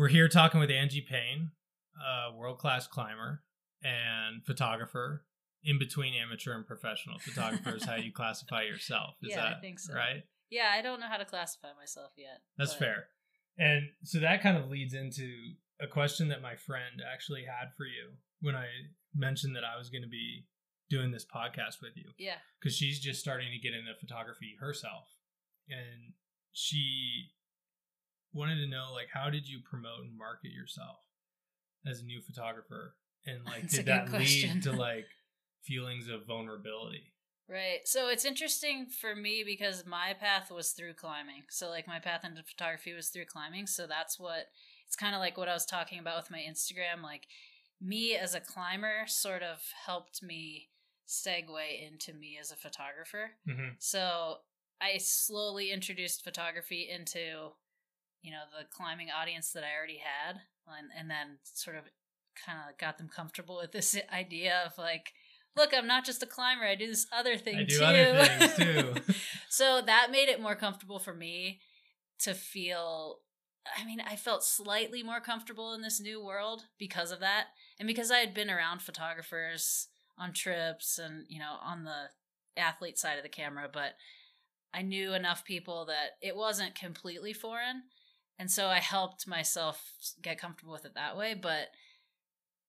We're 0.00 0.08
here 0.08 0.28
talking 0.28 0.60
with 0.60 0.70
Angie 0.70 1.02
Payne, 1.02 1.50
a 2.02 2.34
world 2.34 2.56
class 2.56 2.86
climber 2.86 3.42
and 3.82 4.42
photographer. 4.46 5.26
In 5.62 5.78
between 5.78 6.14
amateur 6.14 6.54
and 6.54 6.66
professional 6.66 7.18
photographer 7.18 7.76
is 7.76 7.84
how 7.84 7.96
you 7.96 8.10
classify 8.14 8.62
yourself. 8.62 9.16
Is 9.22 9.32
Yeah, 9.36 9.52
I 9.58 9.60
think 9.60 9.78
so. 9.78 9.92
right? 9.92 10.22
Yeah, 10.48 10.72
I 10.74 10.80
don't 10.80 11.00
know 11.00 11.06
how 11.06 11.18
to 11.18 11.26
classify 11.26 11.74
myself 11.78 12.12
yet. 12.16 12.40
That's 12.56 12.72
but- 12.72 12.78
fair. 12.78 13.04
And 13.58 13.90
so 14.02 14.20
that 14.20 14.42
kind 14.42 14.56
of 14.56 14.70
leads 14.70 14.94
into 14.94 15.28
a 15.82 15.86
question 15.86 16.28
that 16.28 16.40
my 16.40 16.56
friend 16.56 17.02
actually 17.12 17.44
had 17.44 17.74
for 17.76 17.84
you 17.84 18.16
when 18.40 18.56
I 18.56 18.68
mentioned 19.14 19.54
that 19.54 19.64
I 19.64 19.76
was 19.76 19.90
going 19.90 20.00
to 20.00 20.08
be 20.08 20.46
doing 20.88 21.10
this 21.10 21.26
podcast 21.26 21.82
with 21.82 21.92
you 21.94 22.08
Yeah. 22.18 22.38
because 22.58 22.74
she's 22.74 23.00
just 23.00 23.20
starting 23.20 23.48
to 23.52 23.58
get 23.58 23.76
into 23.76 23.92
photography 24.00 24.56
herself. 24.58 25.04
And 25.68 26.14
she 26.52 27.32
wanted 28.32 28.56
to 28.56 28.68
know 28.68 28.90
like 28.92 29.08
how 29.12 29.30
did 29.30 29.48
you 29.48 29.58
promote 29.68 30.04
and 30.04 30.16
market 30.16 30.52
yourself 30.52 30.98
as 31.86 32.00
a 32.00 32.04
new 32.04 32.20
photographer 32.20 32.94
and 33.26 33.44
like 33.44 33.60
That's 33.62 33.74
did 33.74 33.86
that 33.86 34.08
question. 34.08 34.54
lead 34.54 34.62
to 34.64 34.72
like 34.88 35.06
feelings 35.64 36.08
of 36.08 36.26
vulnerability 36.26 37.12
Right. 37.50 37.80
So 37.84 38.08
it's 38.08 38.24
interesting 38.24 38.86
for 38.86 39.16
me 39.16 39.42
because 39.44 39.84
my 39.84 40.14
path 40.20 40.52
was 40.52 40.70
through 40.70 40.94
climbing. 40.94 41.42
So 41.50 41.68
like 41.68 41.88
my 41.88 41.98
path 41.98 42.24
into 42.24 42.44
photography 42.44 42.92
was 42.92 43.08
through 43.08 43.24
climbing. 43.24 43.66
So 43.66 43.88
that's 43.88 44.20
what 44.20 44.46
it's 44.86 44.94
kind 44.94 45.16
of 45.16 45.20
like 45.20 45.36
what 45.36 45.48
I 45.48 45.54
was 45.54 45.66
talking 45.66 45.98
about 45.98 46.22
with 46.22 46.30
my 46.30 46.38
Instagram. 46.38 47.02
Like 47.02 47.26
me 47.80 48.14
as 48.14 48.36
a 48.36 48.40
climber 48.40 49.02
sort 49.06 49.42
of 49.42 49.58
helped 49.84 50.22
me 50.22 50.68
segue 51.08 51.90
into 51.92 52.12
me 52.12 52.38
as 52.40 52.52
a 52.52 52.56
photographer. 52.56 53.32
mm-hmm. 53.48 53.70
So 53.80 54.36
I 54.80 54.98
slowly 54.98 55.72
introduced 55.72 56.22
photography 56.22 56.88
into, 56.88 57.50
you 58.22 58.30
know, 58.30 58.42
the 58.56 58.66
climbing 58.70 59.08
audience 59.10 59.52
that 59.52 59.64
I 59.64 59.76
already 59.76 60.00
had, 60.02 60.40
and 60.66 60.88
and 60.96 61.10
then 61.10 61.38
sort 61.42 61.76
of 61.76 61.84
kind 62.46 62.58
of 62.68 62.78
got 62.78 62.98
them 62.98 63.08
comfortable 63.08 63.58
with 63.60 63.72
this 63.72 63.96
idea 64.12 64.62
of 64.66 64.72
like, 64.78 65.12
look, 65.56 65.72
I'm 65.74 65.86
not 65.86 66.04
just 66.04 66.22
a 66.22 66.26
climber; 66.26 66.64
I 66.64 66.74
do 66.74 66.86
this 66.86 67.06
other 67.12 67.36
thing 67.36 67.56
i 67.56 67.62
do 67.64 67.78
too. 67.78 67.84
other 67.84 68.24
things 68.24 68.54
too 69.06 69.14
so 69.50 69.82
that 69.84 70.12
made 70.12 70.28
it 70.28 70.40
more 70.40 70.54
comfortable 70.54 70.98
for 70.98 71.12
me 71.12 71.60
to 72.20 72.34
feel. 72.34 73.18
I 73.78 73.84
mean, 73.84 74.00
I 74.00 74.16
felt 74.16 74.42
slightly 74.42 75.02
more 75.02 75.20
comfortable 75.20 75.74
in 75.74 75.82
this 75.82 76.00
new 76.00 76.24
world 76.24 76.62
because 76.78 77.10
of 77.10 77.20
that, 77.20 77.48
and 77.78 77.86
because 77.86 78.10
I 78.10 78.18
had 78.18 78.32
been 78.32 78.48
around 78.48 78.80
photographers 78.80 79.88
on 80.16 80.32
trips 80.32 80.98
and 80.98 81.26
you 81.28 81.38
know 81.38 81.56
on 81.62 81.84
the 81.84 82.10
athlete 82.56 82.98
side 82.98 83.18
of 83.18 83.22
the 83.22 83.28
camera, 83.28 83.68
but 83.70 83.94
I 84.72 84.82
knew 84.82 85.12
enough 85.12 85.44
people 85.44 85.84
that 85.86 86.12
it 86.22 86.36
wasn't 86.36 86.74
completely 86.74 87.32
foreign. 87.32 87.82
And 88.40 88.50
so 88.50 88.68
I 88.68 88.78
helped 88.78 89.28
myself 89.28 89.84
get 90.22 90.40
comfortable 90.40 90.72
with 90.72 90.86
it 90.86 90.94
that 90.94 91.14
way. 91.14 91.34
But 91.34 91.68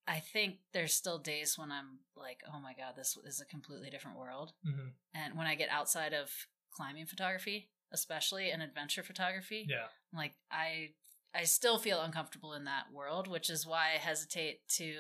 I 0.05 0.19
think 0.19 0.57
there's 0.73 0.93
still 0.93 1.17
days 1.17 1.57
when 1.57 1.71
I'm 1.71 1.99
like, 2.15 2.41
oh 2.53 2.59
my 2.59 2.73
God, 2.73 2.95
this 2.97 3.17
is 3.25 3.39
a 3.39 3.45
completely 3.45 3.89
different 3.89 4.17
world. 4.17 4.51
hmm 4.65 4.89
And 5.15 5.37
when 5.37 5.47
I 5.47 5.55
get 5.55 5.69
outside 5.69 6.13
of 6.13 6.29
climbing 6.71 7.05
photography, 7.05 7.69
especially 7.93 8.51
and 8.51 8.61
adventure 8.61 9.01
photography, 9.01 9.65
yeah 9.69 9.87
like 10.13 10.33
I 10.51 10.89
I 11.33 11.43
still 11.43 11.77
feel 11.77 12.01
uncomfortable 12.01 12.51
in 12.53 12.65
that 12.65 12.91
world, 12.91 13.29
which 13.29 13.49
is 13.49 13.65
why 13.65 13.93
I 13.95 13.97
hesitate 13.97 14.67
to 14.75 14.95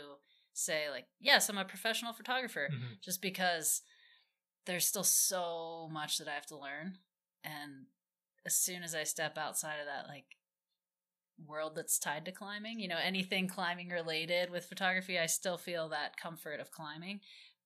say 0.53 0.89
like, 0.89 1.07
yes, 1.19 1.49
I'm 1.49 1.57
a 1.57 1.65
professional 1.65 2.13
photographer 2.13 2.69
hmm 2.71 2.93
just 3.03 3.21
because 3.21 3.81
there's 4.65 4.87
still 4.87 5.03
so 5.03 5.89
much 5.91 6.17
that 6.17 6.29
I 6.29 6.33
have 6.33 6.45
to 6.47 6.57
learn. 6.57 6.99
And 7.43 7.87
as 8.45 8.55
soon 8.55 8.83
as 8.83 8.95
I 8.95 9.03
step 9.03 9.37
outside 9.37 9.79
of 9.79 9.87
that, 9.87 10.07
like, 10.07 10.37
world 11.47 11.75
that's 11.75 11.97
tied 11.99 12.25
to 12.25 12.31
climbing, 12.31 12.79
you 12.79 12.87
know, 12.87 12.97
anything 13.03 13.47
climbing 13.47 13.89
related 13.89 14.49
with 14.49 14.65
photography, 14.65 15.17
I 15.19 15.25
still 15.25 15.57
feel 15.57 15.89
that 15.89 16.17
comfort 16.17 16.59
of 16.59 16.71
climbing. 16.71 17.19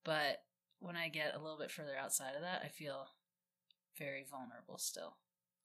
But 0.04 0.38
when 0.78 0.96
I 0.96 1.08
get 1.08 1.34
a 1.34 1.38
little 1.42 1.58
bit 1.58 1.70
further 1.70 1.96
outside 1.96 2.34
of 2.36 2.42
that, 2.42 2.62
I 2.64 2.68
feel 2.68 3.06
very 3.98 4.24
vulnerable 4.30 4.78
still. 4.78 5.16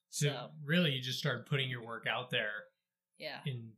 so, 0.10 0.28
So, 0.28 0.50
really 0.64 0.92
you 0.92 1.02
just 1.02 1.20
started 1.20 1.46
putting 1.46 1.70
your 1.70 1.86
work 1.86 2.06
out 2.08 2.30
there 2.32 2.66
yeah. 3.18 3.40
in 3.46 3.74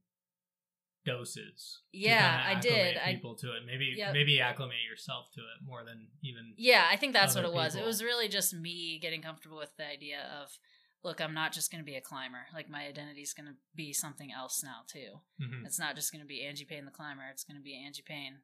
doses. 1.05 1.81
Yeah, 1.91 2.43
I 2.45 2.55
did. 2.59 2.71
acclimate 2.71 2.97
I- 3.05 3.13
people 3.15 3.35
to 3.37 3.47
it. 3.57 3.63
Maybe 3.65 3.93
Yep. 3.97 4.13
maybe 4.13 4.39
acclimate 4.39 4.77
yourself 4.89 5.31
to 5.33 5.41
it 5.41 5.61
more 5.65 5.83
than 5.83 6.07
even. 6.21 6.53
Yeah, 6.57 6.87
I 6.89 6.95
think 6.95 7.13
that's 7.13 7.35
what 7.35 7.43
it 7.45 7.51
was. 7.53 7.75
It 7.75 7.83
was 7.83 8.01
really 8.03 8.27
just 8.29 8.53
me 8.53 8.99
getting 8.99 9.21
comfortable 9.21 9.57
with 9.57 9.75
the 9.75 9.85
idea 9.85 10.21
of, 10.41 10.57
look, 11.03 11.19
I'm 11.19 11.33
not 11.33 11.51
just 11.51 11.69
going 11.71 11.83
to 11.83 11.85
be 11.85 11.95
a 11.95 12.01
climber. 12.01 12.45
Like 12.53 12.69
my 12.69 12.85
identity 12.85 13.21
is 13.21 13.33
going 13.33 13.47
to 13.47 13.55
be 13.75 13.91
something 13.93 14.31
else 14.31 14.63
now 14.63 14.81
too. 14.87 15.19
Mhm. 15.41 15.65
It's 15.65 15.79
not 15.79 15.95
just 15.95 16.11
going 16.11 16.21
to 16.21 16.27
be 16.27 16.43
Angie 16.43 16.65
Payne 16.65 16.85
the 16.85 16.91
climber. 16.91 17.23
It's 17.31 17.43
going 17.43 17.57
to 17.57 17.63
be 17.63 17.75
Angie 17.75 18.03
Payne 18.03 18.37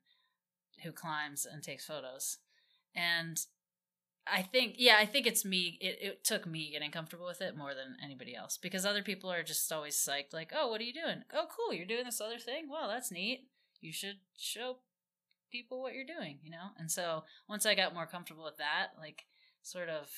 who 0.83 0.91
climbs 0.91 1.45
and 1.45 1.63
takes 1.63 1.85
photos. 1.85 2.37
And 2.95 3.39
I 4.27 4.41
think, 4.41 4.75
yeah, 4.77 4.97
I 4.99 5.05
think 5.05 5.25
it's 5.25 5.43
me. 5.43 5.77
It, 5.81 5.97
it 6.01 6.23
took 6.23 6.45
me 6.45 6.71
getting 6.71 6.91
comfortable 6.91 7.25
with 7.25 7.41
it 7.41 7.57
more 7.57 7.73
than 7.73 7.97
anybody 8.03 8.35
else 8.35 8.57
because 8.57 8.85
other 8.85 9.01
people 9.01 9.31
are 9.31 9.43
just 9.43 9.71
always 9.71 9.95
psyched, 9.95 10.33
like, 10.33 10.51
oh, 10.55 10.69
what 10.69 10.81
are 10.81 10.85
you 10.85 10.93
doing? 10.93 11.23
Oh, 11.33 11.47
cool, 11.49 11.73
you're 11.73 11.85
doing 11.85 12.05
this 12.05 12.21
other 12.21 12.37
thing. 12.37 12.67
Well, 12.69 12.87
that's 12.87 13.11
neat. 13.11 13.47
You 13.81 13.91
should 13.91 14.17
show 14.37 14.77
people 15.51 15.81
what 15.81 15.93
you're 15.93 16.05
doing, 16.05 16.39
you 16.43 16.51
know? 16.51 16.69
And 16.77 16.91
so 16.91 17.23
once 17.47 17.65
I 17.65 17.75
got 17.75 17.93
more 17.93 18.05
comfortable 18.05 18.43
with 18.43 18.57
that, 18.57 18.89
like, 18.99 19.23
sort 19.63 19.89
of, 19.89 20.09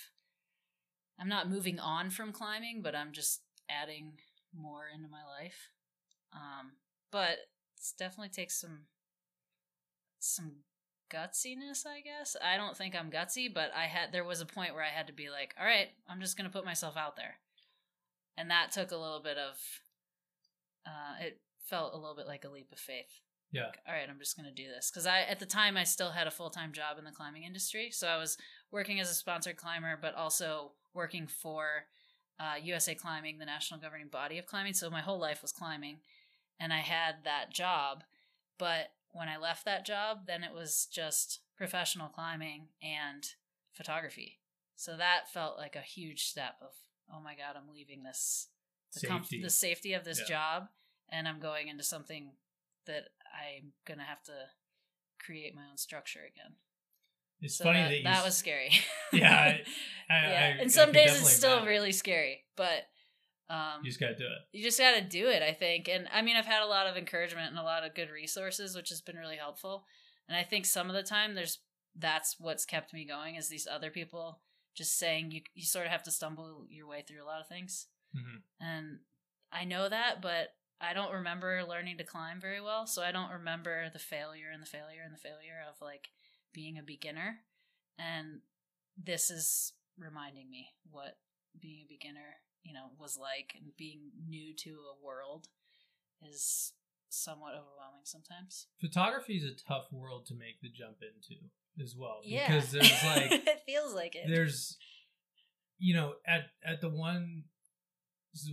I'm 1.19 1.29
not 1.29 1.49
moving 1.49 1.79
on 1.79 2.09
from 2.09 2.31
climbing, 2.31 2.81
but 2.81 2.95
I'm 2.95 3.11
just 3.11 3.41
adding 3.69 4.13
more 4.55 4.85
into 4.93 5.07
my 5.09 5.23
life. 5.23 5.69
Um, 6.33 6.73
but 7.11 7.37
it's 7.77 7.93
definitely 7.93 8.29
takes 8.29 8.59
some 8.59 8.85
some 10.19 10.51
gutsiness, 11.11 11.85
I 11.85 12.01
guess. 12.01 12.35
I 12.41 12.55
don't 12.57 12.77
think 12.77 12.95
I'm 12.95 13.11
gutsy, 13.11 13.53
but 13.53 13.71
I 13.75 13.85
had 13.85 14.11
there 14.11 14.23
was 14.23 14.41
a 14.41 14.45
point 14.45 14.73
where 14.73 14.83
I 14.83 14.89
had 14.89 15.07
to 15.07 15.13
be 15.13 15.29
like, 15.29 15.53
all 15.59 15.65
right, 15.65 15.89
I'm 16.07 16.21
just 16.21 16.37
gonna 16.37 16.49
put 16.49 16.65
myself 16.65 16.95
out 16.95 17.15
there, 17.15 17.35
and 18.37 18.49
that 18.49 18.71
took 18.71 18.91
a 18.91 18.97
little 18.97 19.21
bit 19.21 19.37
of. 19.37 19.57
Uh, 20.85 21.23
it 21.25 21.41
felt 21.69 21.93
a 21.93 21.97
little 21.97 22.15
bit 22.15 22.27
like 22.27 22.43
a 22.43 22.49
leap 22.49 22.71
of 22.71 22.79
faith. 22.79 23.19
Yeah. 23.51 23.65
Like, 23.65 23.79
all 23.87 23.93
right, 23.93 24.09
I'm 24.09 24.19
just 24.19 24.37
gonna 24.37 24.53
do 24.53 24.67
this 24.67 24.89
because 24.89 25.05
I 25.05 25.21
at 25.21 25.39
the 25.39 25.45
time 25.45 25.75
I 25.75 25.83
still 25.83 26.11
had 26.11 26.27
a 26.27 26.31
full 26.31 26.49
time 26.49 26.71
job 26.71 26.97
in 26.97 27.05
the 27.05 27.11
climbing 27.11 27.43
industry, 27.43 27.89
so 27.91 28.07
I 28.07 28.17
was 28.17 28.37
working 28.71 28.99
as 28.99 29.09
a 29.09 29.13
sponsored 29.13 29.57
climber, 29.57 29.97
but 30.01 30.15
also 30.15 30.71
working 30.93 31.27
for 31.27 31.85
uh, 32.39 32.55
USA 32.63 32.95
Climbing, 32.95 33.37
the 33.37 33.45
national 33.45 33.79
governing 33.79 34.07
body 34.07 34.37
of 34.37 34.45
climbing. 34.47 34.73
So 34.73 34.89
my 34.89 35.01
whole 35.01 35.19
life 35.19 35.41
was 35.41 35.51
climbing, 35.51 35.97
and 36.59 36.73
I 36.73 36.79
had 36.79 37.23
that 37.23 37.51
job. 37.53 38.03
But 38.57 38.91
when 39.11 39.27
I 39.27 39.37
left 39.37 39.65
that 39.65 39.85
job, 39.85 40.25
then 40.25 40.43
it 40.43 40.53
was 40.53 40.87
just 40.91 41.39
professional 41.57 42.07
climbing 42.07 42.67
and 42.81 43.27
photography. 43.73 44.39
So 44.75 44.97
that 44.97 45.29
felt 45.31 45.57
like 45.57 45.75
a 45.75 45.81
huge 45.81 46.23
step 46.25 46.55
of, 46.61 46.71
oh 47.13 47.21
my 47.21 47.35
god, 47.35 47.55
I'm 47.55 47.71
leaving 47.73 48.03
this 48.03 48.47
the 48.99 49.07
comf- 49.07 49.21
Safety. 49.25 49.41
the 49.43 49.49
safety 49.49 49.93
of 49.93 50.03
this 50.03 50.19
Yeah. 50.21 50.25
job, 50.25 50.69
and 51.09 51.27
I'm 51.27 51.39
going 51.39 51.67
into 51.67 51.83
something 51.83 52.31
that 52.85 53.09
I'm 53.33 53.73
gonna 53.85 54.03
have 54.03 54.23
to 54.23 54.49
create 55.19 55.53
my 55.55 55.65
own 55.69 55.77
structure 55.77 56.23
again. 56.25 56.55
It's 57.41 57.55
So 57.57 57.65
funny 57.65 57.79
that, 57.79 57.89
that, 57.89 57.97
you. 57.97 58.03
that 58.03 58.23
was 58.23 58.37
scary. 58.37 58.71
Yeah, 59.13 59.33
I- 59.33 59.63
I- 60.09 60.21
yeah. 60.31 60.53
I- 60.57 60.61
and 60.61 60.71
some 60.71 60.91
days 60.91 61.11
it's 61.19 61.31
still 61.33 61.53
imagine. 61.53 61.67
really 61.67 61.91
scary, 61.91 62.43
but 62.55 62.87
um, 63.49 63.81
You 63.83 63.89
just 63.89 63.99
gotta 63.99 64.15
do 64.15 64.25
it. 64.25 64.57
you 64.57 64.63
just 64.63 64.79
got 64.79 64.95
to 64.95 65.01
do 65.01 65.27
it, 65.27 65.41
I 65.43 65.51
think. 65.51 65.89
And 65.89 66.07
I 66.13 66.21
mean, 66.21 66.37
I've 66.37 66.45
had 66.45 66.63
a 66.63 66.67
lot 66.67 66.87
of 66.87 66.95
encouragement 66.95 67.49
and 67.49 67.59
a 67.59 67.63
lot 67.63 67.83
of 67.85 67.93
good 67.95 68.09
resources, 68.09 68.75
which 68.75 68.89
has 68.89 69.01
been 69.01 69.17
really 69.17 69.35
helpful. 69.35 69.85
And 70.29 70.37
I 70.37 70.43
think 70.43 70.65
some 70.65 70.87
of 70.89 70.95
the 70.95 71.03
time 71.03 71.35
there's 71.35 71.59
that's 71.97 72.37
what's 72.39 72.63
kept 72.65 72.93
me 72.93 73.05
going 73.05 73.35
is 73.35 73.49
these 73.49 73.67
other 73.69 73.91
people 73.91 74.39
just 74.73 74.97
saying 74.97 75.31
you 75.31 75.41
you 75.53 75.65
sort 75.65 75.85
of 75.85 75.91
have 75.91 76.03
to 76.03 76.11
stumble 76.11 76.65
your 76.69 76.87
way 76.87 77.03
through 77.05 77.21
a 77.21 77.25
lot 77.27 77.41
of 77.41 77.47
things. 77.47 77.87
hmm 78.15 78.37
And 78.61 78.99
I 79.51 79.65
know 79.65 79.89
that, 79.89 80.21
but 80.21 80.53
I 80.79 80.93
don't 80.93 81.11
remember 81.13 81.61
learning 81.67 81.97
to 81.97 82.05
climb 82.05 82.39
very 82.39 82.61
well, 82.61 82.87
so 82.87 83.01
I 83.03 83.11
don't 83.11 83.31
remember 83.31 83.89
the 83.91 83.99
failure 83.99 84.49
and 84.53 84.61
the 84.63 84.65
failure 84.67 85.01
and 85.03 85.13
the 85.13 85.17
failure 85.19 85.59
of 85.69 85.75
like 85.81 86.07
being 86.53 86.77
a 86.77 86.83
beginner. 86.83 87.39
And 87.97 88.41
this 89.01 89.29
is 89.29 89.73
reminding 89.97 90.49
me 90.49 90.69
what 90.89 91.17
being 91.59 91.81
a 91.85 91.87
beginner, 91.89 92.37
you 92.63 92.73
know, 92.73 92.87
was 92.99 93.17
like 93.17 93.53
and 93.55 93.71
being 93.77 94.11
new 94.27 94.55
to 94.57 94.69
a 94.69 95.05
world 95.05 95.47
is 96.27 96.73
somewhat 97.09 97.51
overwhelming 97.53 98.03
sometimes. 98.05 98.67
Photography 98.79 99.33
is 99.37 99.43
a 99.43 99.55
tough 99.67 99.87
world 99.91 100.25
to 100.27 100.33
make 100.35 100.61
the 100.61 100.69
jump 100.69 100.97
into 101.01 101.41
as 101.81 101.95
well 101.97 102.21
Yeah. 102.23 102.47
because 102.47 102.71
there's 102.71 103.03
like 103.03 103.31
it 103.47 103.61
feels 103.65 103.93
like 103.93 104.15
it. 104.15 104.25
there's 104.27 104.77
you 105.79 105.93
know 105.95 106.13
at 106.27 106.41
at 106.65 106.81
the 106.81 106.89
one 106.89 107.45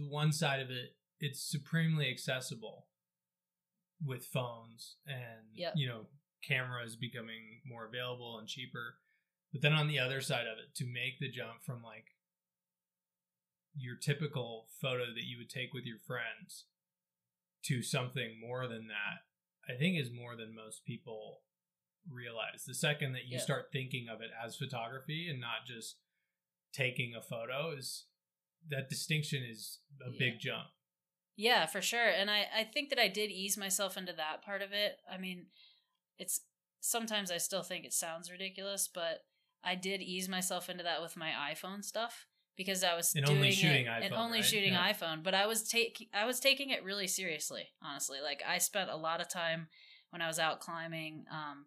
one 0.08 0.32
side 0.32 0.60
of 0.60 0.70
it 0.70 0.96
it's 1.20 1.40
supremely 1.42 2.08
accessible 2.10 2.86
with 4.04 4.24
phones 4.24 4.96
and 5.06 5.46
Yep. 5.54 5.72
you 5.76 5.88
know 5.88 6.06
cameras 6.46 6.96
becoming 6.96 7.60
more 7.66 7.86
available 7.86 8.38
and 8.38 8.48
cheaper 8.48 8.96
but 9.52 9.62
then 9.62 9.72
on 9.72 9.88
the 9.88 9.98
other 9.98 10.20
side 10.20 10.46
of 10.46 10.58
it 10.58 10.74
to 10.76 10.84
make 10.84 11.18
the 11.20 11.30
jump 11.30 11.62
from 11.64 11.82
like 11.82 12.04
your 13.74 13.96
typical 13.96 14.66
photo 14.80 15.06
that 15.06 15.24
you 15.24 15.38
would 15.38 15.50
take 15.50 15.72
with 15.72 15.84
your 15.84 15.98
friends 15.98 16.64
to 17.64 17.82
something 17.82 18.38
more 18.40 18.66
than 18.66 18.88
that, 18.88 19.72
I 19.72 19.76
think 19.78 19.98
is 19.98 20.10
more 20.12 20.36
than 20.36 20.54
most 20.54 20.84
people 20.84 21.42
realize. 22.10 22.64
The 22.66 22.74
second 22.74 23.12
that 23.12 23.26
you 23.26 23.36
Yeah. 23.36 23.42
start 23.44 23.70
thinking 23.72 24.08
of 24.08 24.20
it 24.20 24.30
as 24.42 24.56
photography 24.56 25.28
and 25.28 25.40
not 25.40 25.66
just 25.66 25.98
taking 26.72 27.14
a 27.14 27.22
photo 27.22 27.70
is 27.72 28.06
that 28.68 28.88
distinction 28.88 29.42
is 29.42 29.80
a 30.04 30.10
Yeah. 30.10 30.18
big 30.18 30.40
jump. 30.40 30.70
Yeah, 31.36 31.66
for 31.66 31.80
sure. 31.80 32.08
And 32.08 32.30
I, 32.30 32.48
I 32.52 32.64
think 32.64 32.90
that 32.90 32.98
I 32.98 33.08
did 33.08 33.30
ease 33.30 33.56
myself 33.56 33.96
into 33.96 34.12
that 34.14 34.42
part 34.42 34.60
of 34.62 34.72
it. 34.72 35.00
I 35.08 35.18
mean, 35.18 35.50
it's 36.18 36.40
sometimes 36.80 37.30
I 37.30 37.38
still 37.38 37.62
think 37.62 37.84
it 37.84 37.92
sounds 37.92 38.30
ridiculous, 38.30 38.88
but 38.92 39.24
I 39.64 39.74
did 39.74 40.00
ease 40.00 40.28
myself 40.28 40.68
into 40.68 40.84
that 40.84 41.02
with 41.02 41.16
my 41.16 41.30
iPhone 41.52 41.84
stuff 41.84 42.26
because 42.56 42.82
I 42.84 42.94
was 42.94 43.14
And 43.14 43.24
doing 43.24 43.38
only 43.38 43.50
shooting 43.52 43.86
it, 43.86 44.02
and 44.02 44.12
iPhone, 44.14 44.18
only 44.18 44.38
right? 44.38 44.44
shooting 44.44 44.72
Yeah. 44.72 44.92
iPhone. 44.92 45.22
But 45.22 45.34
I 45.34 45.46
was 45.46 45.66
take 45.68 46.08
I 46.12 46.26
was 46.26 46.40
taking 46.40 46.70
it 46.70 46.84
really 46.84 47.06
seriously, 47.06 47.68
honestly. 47.82 48.18
Like 48.22 48.42
I 48.46 48.58
spent 48.58 48.90
a 48.90 48.96
lot 48.96 49.20
of 49.20 49.28
time 49.28 49.68
when 50.10 50.22
I 50.22 50.26
was 50.26 50.38
out 50.38 50.60
climbing, 50.60 51.24
um, 51.30 51.66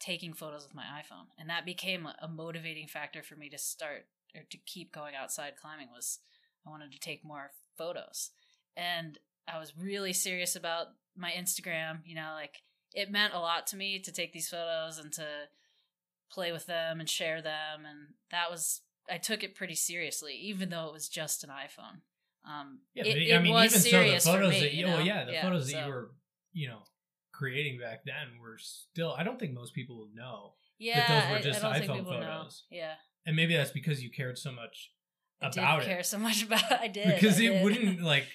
taking 0.00 0.32
photos 0.32 0.64
with 0.64 0.74
my 0.74 0.84
iPhone, 0.84 1.26
and 1.38 1.50
that 1.50 1.66
became 1.66 2.06
a 2.06 2.28
motivating 2.28 2.88
factor 2.88 3.22
for 3.22 3.36
me 3.36 3.48
to 3.50 3.58
start 3.58 4.06
or 4.34 4.42
to 4.50 4.58
keep 4.58 4.92
going 4.92 5.14
outside 5.14 5.54
climbing. 5.60 5.88
Was 5.92 6.20
I 6.66 6.70
wanted 6.70 6.92
to 6.92 6.98
take 6.98 7.24
more 7.24 7.50
photos, 7.76 8.30
and 8.76 9.18
I 9.52 9.58
was 9.58 9.76
really 9.76 10.12
serious 10.12 10.56
about 10.56 10.86
my 11.16 11.30
Instagram. 11.30 12.00
You 12.04 12.14
know, 12.16 12.32
like 12.34 12.62
it 12.94 13.10
meant 13.10 13.34
a 13.34 13.38
lot 13.40 13.66
to 13.68 13.76
me 13.76 13.98
to 14.00 14.12
take 14.12 14.32
these 14.32 14.48
photos 14.48 14.98
and 14.98 15.12
to 15.14 15.26
play 16.30 16.52
with 16.52 16.66
them 16.66 17.00
and 17.00 17.08
share 17.08 17.40
them, 17.42 17.84
and 17.88 18.14
that 18.30 18.50
was 18.50 18.82
I 19.10 19.18
took 19.18 19.42
it 19.42 19.54
pretty 19.54 19.74
seriously, 19.74 20.34
even 20.34 20.68
though 20.70 20.86
it 20.86 20.92
was 20.92 21.08
just 21.08 21.44
an 21.44 21.50
iPhone. 21.50 22.00
Um, 22.48 22.80
Yeah, 22.94 23.04
it, 23.04 23.12
but 23.14 23.22
it 23.22 23.34
I 23.34 23.38
mean, 23.40 23.52
was 23.52 23.86
even 23.86 23.90
so, 23.90 24.02
the 24.02 24.20
photos 24.38 24.50
me, 24.52 24.60
that 24.60 24.74
you 24.74 24.86
know? 24.86 24.96
well, 24.96 25.06
yeah, 25.06 25.24
the 25.24 25.34
photos 25.42 25.70
that 25.70 25.86
you 25.86 25.92
were, 25.92 26.10
you 26.52 26.68
know, 26.68 26.80
creating 27.32 27.78
back 27.80 28.00
then 28.04 28.38
were 28.40 28.58
still. 28.58 29.14
I 29.16 29.22
don't 29.22 29.38
think 29.38 29.52
most 29.54 29.74
people 29.74 30.08
know, 30.14 30.54
yeah, 30.78 31.28
those 31.30 31.30
were 31.38 31.42
just 31.42 31.64
I, 31.64 31.72
don't 31.72 31.80
think 31.80 31.90
iPhone 31.92 31.96
people 31.98 32.12
know. 32.12 32.20
photos. 32.20 32.64
Yeah, 32.70 32.94
and 33.26 33.36
maybe 33.36 33.56
that's 33.56 33.70
because 33.70 34.02
you 34.02 34.10
cared 34.10 34.38
so 34.38 34.52
much 34.52 34.92
I 35.42 35.48
about 35.48 35.82
it. 35.82 35.86
care 35.86 36.02
so 36.02 36.18
much 36.18 36.42
about. 36.46 36.72
I 36.72 36.88
did 36.88 37.14
because 37.14 37.38
I 37.40 37.44
it 37.44 37.48
did. 37.48 37.64
wouldn't 37.64 38.00
like 38.14 38.26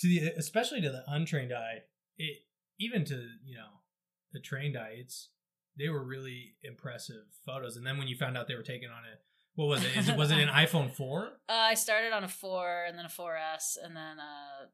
to 0.00 0.08
the 0.08 0.32
especially 0.36 0.80
to 0.82 0.90
the 0.90 1.02
untrained 1.08 1.52
eye 1.52 1.78
it 2.18 2.38
even 2.78 3.04
to 3.06 3.14
you 3.44 3.56
know 3.56 3.68
the 4.36 4.40
trained 4.50 4.76
eye 4.76 4.98
they 5.78 5.88
were 5.88 6.04
really 6.14 6.40
impressive 6.62 7.24
photos 7.46 7.76
and 7.76 7.84
then 7.86 7.96
when 7.98 8.08
you 8.08 8.16
found 8.16 8.36
out 8.36 8.46
they 8.48 8.54
were 8.60 8.62
taken 8.74 8.90
on 8.90 9.04
it 9.12 9.18
what 9.54 9.66
was 9.72 9.82
it 9.84 9.96
is 9.96 10.08
it 10.08 10.16
was 10.16 10.30
it 10.30 10.38
an 10.38 10.48
iphone 10.64 10.90
4 10.92 11.26
Uh, 11.48 11.52
I 11.52 11.74
started 11.74 12.12
on 12.12 12.22
a 12.24 12.28
four, 12.28 12.84
and 12.86 12.94
then 12.98 13.06
a 13.06 13.14
4S, 13.20 13.66
and 13.82 13.96
then 13.96 14.16
a 14.18 14.68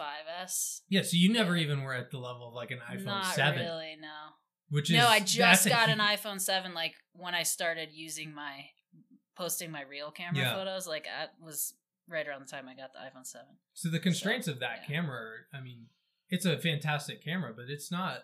5S. 0.00 0.80
yeah 0.88 1.02
so 1.02 1.16
you 1.16 1.32
never 1.32 1.56
even 1.56 1.82
were 1.82 1.94
at 1.94 2.10
the 2.10 2.18
level 2.18 2.48
of 2.48 2.54
like 2.54 2.70
an 2.70 2.80
iphone 2.92 3.04
Not 3.04 3.34
7 3.34 3.60
really, 3.60 3.96
no. 4.00 4.08
which 4.70 4.90
is 4.90 4.96
no, 4.96 5.06
I 5.06 5.20
just 5.20 5.68
got 5.68 5.88
an 5.88 5.98
iPhone 6.14 6.40
7 6.40 6.74
like 6.74 6.94
when 7.12 7.34
I 7.34 7.42
started 7.42 7.90
using 7.92 8.34
my 8.34 8.66
posting 9.36 9.70
my 9.70 9.82
real 9.82 10.10
camera 10.10 10.42
Yeah. 10.42 10.54
photos. 10.54 10.86
Like 10.86 11.04
that 11.04 11.32
was 11.42 11.74
right 12.08 12.26
around 12.26 12.40
the 12.46 12.50
time 12.50 12.66
I 12.68 12.74
got 12.74 12.92
the 12.92 13.00
iPhone 13.00 13.26
7. 13.26 13.46
so 13.72 13.88
the 13.90 13.98
constraints 13.98 14.46
of 14.48 14.60
that 14.60 14.80
yeah. 14.82 14.94
camera 14.96 15.20
i 15.52 15.60
mean 15.60 15.86
it's 16.28 16.44
a 16.44 16.58
fantastic 16.58 17.24
camera 17.24 17.52
but 17.56 17.66
it's 17.68 17.90
not 17.90 18.18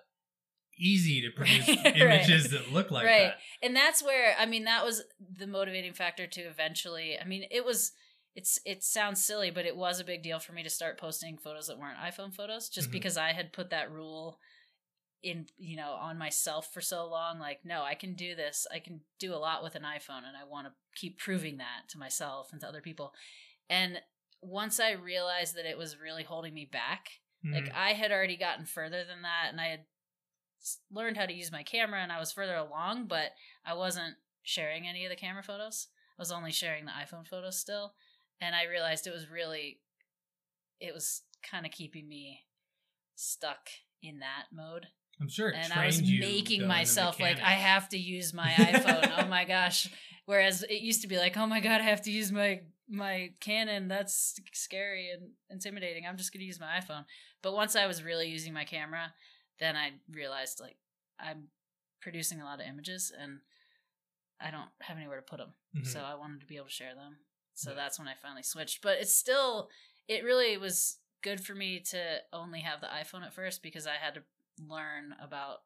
easy 0.80 1.20
to 1.22 1.30
produce 1.30 1.68
Right. 1.84 1.96
images 1.96 2.50
that 2.50 2.72
look 2.72 2.90
like 2.90 3.04
Right. 3.06 3.28
that 3.28 3.38
And 3.62 3.76
that's 3.76 4.02
where 4.02 4.34
I 4.38 4.46
mean 4.46 4.64
that 4.64 4.84
was 4.84 5.02
the 5.20 5.46
motivating 5.46 5.92
factor 5.92 6.26
to 6.26 6.40
eventually. 6.40 7.18
I 7.20 7.24
mean, 7.24 7.44
it 7.50 7.64
was 7.64 7.92
it's 8.34 8.58
it 8.64 8.82
sounds 8.82 9.24
silly, 9.24 9.50
but 9.50 9.66
it 9.66 9.76
was 9.76 10.00
a 10.00 10.04
big 10.04 10.22
deal 10.22 10.38
for 10.38 10.52
me 10.52 10.62
to 10.62 10.70
start 10.70 10.98
posting 10.98 11.36
photos 11.36 11.66
that 11.66 11.78
weren't 11.78 11.98
iPhone 11.98 12.32
photos 12.34 12.68
just 12.68 12.88
Mhm. 12.88 12.92
because 12.92 13.16
I 13.16 13.32
had 13.32 13.52
put 13.52 13.70
that 13.70 13.90
rule 13.90 14.38
in 15.22 15.46
you 15.58 15.76
know 15.76 15.90
on 15.92 16.16
myself 16.16 16.72
for 16.72 16.80
so 16.80 17.06
long 17.06 17.38
like 17.38 17.58
no 17.62 17.82
i 17.82 17.94
can 17.94 18.14
do 18.14 18.34
this 18.34 18.66
i 18.72 18.78
can 18.78 19.02
do 19.18 19.34
a 19.34 19.36
lot 19.36 19.62
with 19.62 19.74
an 19.74 19.82
iphone 19.82 20.24
and 20.26 20.34
i 20.34 20.44
want 20.48 20.66
to 20.66 20.72
keep 20.98 21.18
proving 21.18 21.58
that 21.58 21.86
to 21.90 21.98
myself 21.98 22.48
and 22.52 22.60
to 22.62 22.66
other 22.66 22.80
people 22.80 23.12
and 23.68 24.00
once 24.40 24.80
i 24.80 24.92
realized 24.92 25.54
that 25.56 25.66
it 25.66 25.76
was 25.76 25.98
really 26.00 26.22
holding 26.22 26.54
me 26.54 26.64
back 26.64 27.10
like 27.52 27.64
Mhm. 27.64 27.74
I 27.74 27.92
had 27.92 28.12
already 28.12 28.36
gotten 28.36 28.66
further 28.66 29.02
than 29.04 29.22
that, 29.22 29.46
and 29.48 29.60
I 29.60 29.68
had 29.68 29.84
learned 30.90 31.16
how 31.16 31.26
to 31.26 31.32
use 31.32 31.52
my 31.52 31.62
camera, 31.62 32.00
and 32.02 32.12
I 32.12 32.18
was 32.18 32.32
further 32.32 32.56
along, 32.56 33.06
but 33.06 33.32
I 33.64 33.74
wasn't 33.74 34.16
sharing 34.42 34.86
any 34.86 35.04
of 35.04 35.10
the 35.10 35.16
camera 35.16 35.42
photos. 35.42 35.88
I 36.18 36.22
was 36.22 36.32
only 36.32 36.52
sharing 36.52 36.84
the 36.84 36.92
iPhone 36.92 37.26
photos 37.26 37.58
still, 37.58 37.94
and 38.40 38.54
I 38.54 38.64
realized 38.64 39.06
it 39.06 39.12
was 39.12 39.30
really, 39.30 39.80
it 40.80 40.92
was 40.94 41.22
kind 41.42 41.64
of 41.64 41.72
keeping 41.72 42.08
me 42.08 42.40
stuck 43.14 43.68
in 44.02 44.20
that 44.20 44.46
mode 44.50 44.86
i'm 45.20 45.28
sure 45.28 45.52
and 45.54 45.72
I 45.74 45.84
was 45.86 46.00
making 46.00 46.60
though, 46.60 46.64
in 46.64 46.68
the 46.68 46.74
myself 46.74 47.20
like 47.20 47.38
I 47.38 47.52
have 47.52 47.88
to 47.90 47.98
use 47.98 48.32
my 48.32 48.48
iPhone. 48.56 49.12
oh 49.18 49.26
my 49.26 49.44
gosh! 49.44 49.90
Whereas 50.24 50.62
it 50.62 50.80
used 50.80 51.02
to 51.02 51.08
be 51.08 51.18
like, 51.18 51.36
oh 51.36 51.46
my 51.46 51.60
god, 51.60 51.80
I 51.80 51.84
have 51.84 52.02
to 52.02 52.10
use 52.10 52.32
my 52.32 52.60
my 52.88 53.30
Canon. 53.40 53.88
That's 53.88 54.40
scary 54.52 55.10
and 55.10 55.30
intimidating. 55.50 56.06
I'm 56.06 56.16
just 56.16 56.32
gonna 56.32 56.44
use 56.44 56.60
my 56.60 56.80
iPhone. 56.80 57.04
But 57.42 57.54
once 57.54 57.76
I 57.76 57.86
was 57.86 58.02
really 58.02 58.28
using 58.28 58.52
my 58.52 58.64
camera, 58.64 59.12
then 59.60 59.76
I 59.76 59.92
realized 60.10 60.60
like 60.60 60.76
I'm 61.18 61.48
producing 62.00 62.40
a 62.40 62.44
lot 62.44 62.60
of 62.60 62.66
images 62.66 63.12
and 63.16 63.40
I 64.40 64.50
don't 64.50 64.70
have 64.80 64.96
anywhere 64.96 65.16
to 65.16 65.22
put 65.22 65.38
them. 65.38 65.52
Mhm. 65.76 65.86
So 65.86 66.00
I 66.00 66.14
wanted 66.14 66.40
to 66.40 66.46
be 66.46 66.56
able 66.56 66.66
to 66.66 66.72
share 66.72 66.94
them. 66.94 67.18
So 67.54 67.70
Yeah. 67.70 67.76
that's 67.76 67.98
when 67.98 68.08
I 68.08 68.14
finally 68.14 68.42
switched. 68.42 68.80
But 68.80 68.98
it's 68.98 69.14
still, 69.14 69.70
it 70.08 70.24
really 70.24 70.56
was 70.56 70.98
good 71.22 71.44
for 71.44 71.54
me 71.54 71.78
to 71.80 72.22
only 72.32 72.60
have 72.60 72.80
the 72.80 72.86
iPhone 72.86 73.22
at 73.24 73.34
first 73.34 73.62
because 73.62 73.86
I 73.86 73.96
had 73.96 74.14
to 74.14 74.22
learn 74.58 75.14
about 75.20 75.64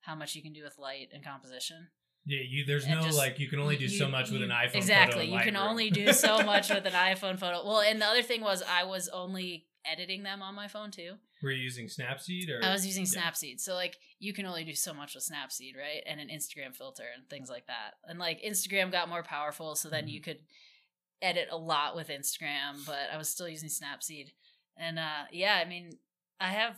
how 0.00 0.14
much 0.14 0.34
you 0.34 0.40
can 0.42 0.52
do 0.54 0.64
with 0.64 0.78
light 0.78 1.10
and 1.12 1.22
composition. 1.22 1.90
Yeah, 2.24 2.40
you 2.40 2.64
there's 2.64 2.84
and 2.86 2.94
no 2.94 3.02
just- 3.02 3.18
like 3.18 3.38
you 3.38 3.48
can 3.48 3.58
only 3.60 3.76
do 3.76 3.88
so 3.88 4.06
You- 4.06 4.10
much 4.10 4.30
with 4.30 4.42
an 4.42 4.48
iPhone. 4.48 4.76
Exactly. 4.76 5.30
You 5.30 5.40
can 5.40 5.56
only 5.56 5.90
do 6.00 6.10
so 6.14 6.42
much 6.42 6.70
with 6.70 6.86
an 6.86 6.94
iPhone 6.94 7.38
photo. 7.38 7.62
Well, 7.66 7.80
and 7.80 8.00
the 8.00 8.06
other 8.06 8.22
thing 8.22 8.40
was 8.40 8.62
I 8.62 8.84
was 8.84 9.08
only 9.10 9.66
editing 9.90 10.22
them 10.22 10.42
on 10.42 10.54
my 10.54 10.68
phone 10.68 10.90
too. 10.90 11.14
Were 11.42 11.50
you 11.50 11.62
using 11.62 11.86
Snapseed 11.86 12.48
or? 12.50 12.64
I 12.64 12.72
was 12.72 12.86
using 12.86 13.04
Yeah. 13.06 13.22
Snapseed. 13.30 13.60
So 13.60 13.74
like 13.74 13.98
you 14.18 14.32
can 14.32 14.46
only 14.46 14.64
do 14.64 14.74
so 14.74 14.94
much 14.94 15.14
with 15.14 15.24
Snapseed, 15.28 15.76
right? 15.76 16.02
And 16.06 16.20
an 16.20 16.28
Instagram 16.28 16.74
filter 16.74 17.04
and 17.14 17.28
things 17.28 17.48
like 17.50 17.66
that. 17.66 17.94
And 18.04 18.18
like 18.18 18.42
Instagram 18.42 18.90
got 18.90 19.08
more 19.08 19.22
powerful 19.22 19.74
so 19.76 19.88
then 19.90 20.06
Mhm. 20.06 20.10
you 20.12 20.20
could 20.20 20.38
edit 21.22 21.48
a 21.50 21.56
lot 21.56 21.94
with 21.96 22.08
Instagram, 22.08 22.84
but 22.86 23.10
I 23.10 23.16
was 23.16 23.28
still 23.28 23.48
using 23.48 23.68
Snapseed. 23.68 24.32
And 24.76 24.98
uh 24.98 25.24
yeah, 25.32 25.54
I 25.56 25.64
mean, 25.64 25.98
I 26.40 26.50
have 26.50 26.76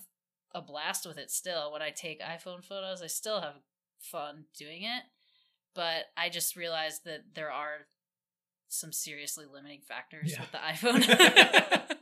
a 0.54 0.62
blast 0.62 1.06
with 1.06 1.18
it 1.18 1.30
still. 1.30 1.72
When 1.72 1.82
I 1.82 1.90
take 1.90 2.20
iPhone 2.20 2.64
photos, 2.64 3.02
I 3.02 3.06
still 3.08 3.40
have 3.40 3.62
fun 4.00 4.46
doing 4.56 4.82
it. 4.82 5.04
But 5.74 6.06
I 6.16 6.28
just 6.30 6.56
realized 6.56 7.04
that 7.04 7.34
there 7.34 7.50
are 7.50 7.86
some 8.68 8.92
seriously 8.92 9.44
limiting 9.50 9.80
factors 9.86 10.32
Yeah. 10.32 10.40
with 10.40 10.52
the 10.52 10.58
iPhone. 10.58 11.96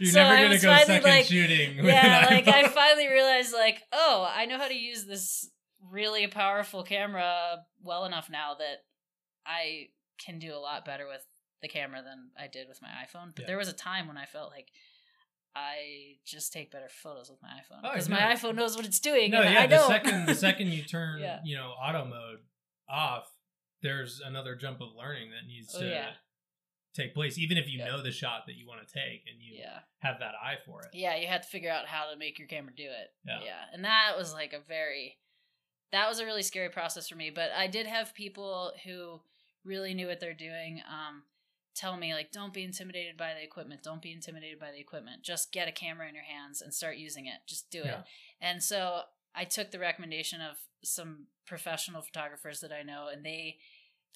You're 0.00 0.10
So 0.12 0.20
never 0.22 0.34
I 0.34 0.36
gonna 0.42 0.48
was 0.54 0.62
go 0.62 0.68
finally, 0.68 0.86
second 0.86 1.10
like, 1.10 1.24
shooting. 1.26 1.76
with 1.78 1.86
yeah, 1.86 2.26
like 2.30 2.48
I 2.48 2.68
finally 2.68 3.08
realized, 3.08 3.52
like, 3.52 3.82
oh, 3.92 4.26
I 4.30 4.46
know 4.46 4.58
how 4.58 4.68
to 4.68 4.74
use 4.74 5.04
this 5.06 5.50
really 5.90 6.26
powerful 6.26 6.82
camera 6.82 7.58
well 7.82 8.04
enough 8.04 8.28
now 8.30 8.54
that 8.58 8.84
I 9.46 9.88
can 10.24 10.38
do 10.38 10.54
a 10.54 10.58
lot 10.58 10.84
better 10.84 11.06
with 11.06 11.24
the 11.62 11.68
camera 11.68 12.02
than 12.02 12.30
I 12.38 12.46
did 12.48 12.68
with 12.68 12.80
my 12.82 12.88
iPhone. 12.88 13.34
But 13.34 13.42
Yeah. 13.42 13.46
there 13.48 13.58
was 13.58 13.68
a 13.68 13.72
time 13.74 14.06
when 14.06 14.16
I 14.18 14.26
felt 14.26 14.50
like 14.50 14.68
I 15.54 16.18
just 16.24 16.52
take 16.52 16.70
better 16.70 16.88
photos 16.88 17.28
with 17.30 17.40
my 17.42 17.48
iPhone 17.48 17.80
Oh, 17.84 17.90
because 17.92 18.08
no. 18.08 18.16
my 18.16 18.22
iPhone 18.34 18.54
knows 18.54 18.76
what 18.76 18.86
it's 18.86 19.00
doing. 19.00 19.30
No, 19.32 19.42
and 19.42 19.52
yeah. 19.54 19.62
I 19.62 19.66
The 19.66 19.76
don't. 19.76 19.88
second 19.88 20.26
the 20.26 20.34
second 20.34 20.68
you 20.68 20.82
turn 20.84 21.20
Yeah. 21.20 21.40
you 21.44 21.56
know 21.56 21.70
auto 21.70 22.04
mode 22.04 22.38
off, 22.88 23.26
there's 23.82 24.20
another 24.20 24.54
jump 24.54 24.80
of 24.80 24.88
learning 24.96 25.30
that 25.30 25.46
needs 25.46 25.74
Oh, 25.74 25.80
to 25.80 25.88
yeah. 25.88 26.10
take 26.94 27.14
place. 27.14 27.38
Even 27.38 27.56
if 27.58 27.68
you 27.68 27.78
Yeah. 27.78 27.86
know 27.88 28.02
the 28.02 28.12
shot 28.12 28.46
that 28.46 28.54
you 28.56 28.66
want 28.66 28.86
to 28.86 28.92
take 28.92 29.26
and 29.30 29.40
you 29.42 29.54
yeah. 29.58 29.80
have 29.98 30.18
that 30.20 30.34
eye 30.34 30.58
for 30.66 30.82
it. 30.82 30.88
Yeah, 30.94 31.16
you 31.16 31.26
had 31.26 31.42
to 31.42 31.48
figure 31.48 31.70
out 31.70 31.86
how 31.86 32.10
to 32.10 32.16
make 32.16 32.38
your 32.38 32.48
camera 32.48 32.72
do 32.74 32.84
it. 32.90 33.14
Yeah. 33.24 33.40
Yeah. 33.42 33.64
And 33.72 33.84
that 33.84 34.16
was 34.16 34.32
like 34.32 34.52
a 34.52 34.60
very 34.60 35.18
that 35.92 36.08
was 36.08 36.20
a 36.20 36.24
really 36.24 36.42
scary 36.44 36.68
process 36.68 37.08
for 37.08 37.16
me, 37.16 37.30
but 37.30 37.50
I 37.50 37.66
did 37.66 37.86
have 37.86 38.14
people 38.14 38.72
who 38.84 39.20
really 39.64 39.92
knew 39.92 40.06
what 40.06 40.20
they're 40.20 40.34
doing 40.34 40.80
um 40.88 41.24
tell 41.74 41.96
me 41.96 42.12
like 42.14 42.32
don't 42.32 42.52
be 42.52 42.64
intimidated 42.64 43.16
by 43.16 43.32
the 43.34 43.42
equipment. 43.42 43.82
Don't 43.82 44.02
be 44.02 44.12
intimidated 44.12 44.58
by 44.58 44.70
the 44.72 44.80
equipment. 44.80 45.22
Just 45.22 45.52
get 45.52 45.68
a 45.68 45.72
camera 45.72 46.08
in 46.08 46.14
your 46.14 46.24
hands 46.24 46.60
and 46.60 46.74
start 46.74 46.96
using 46.96 47.26
it. 47.26 47.40
Just 47.46 47.70
do 47.70 47.82
it. 47.82 47.98
And 48.40 48.62
so 48.62 49.02
I 49.34 49.44
took 49.44 49.70
the 49.70 49.78
recommendation 49.78 50.40
of 50.40 50.56
some 50.82 51.26
professional 51.46 52.02
photographers 52.02 52.60
that 52.60 52.72
I 52.72 52.82
know 52.82 53.08
and 53.12 53.24
they 53.24 53.58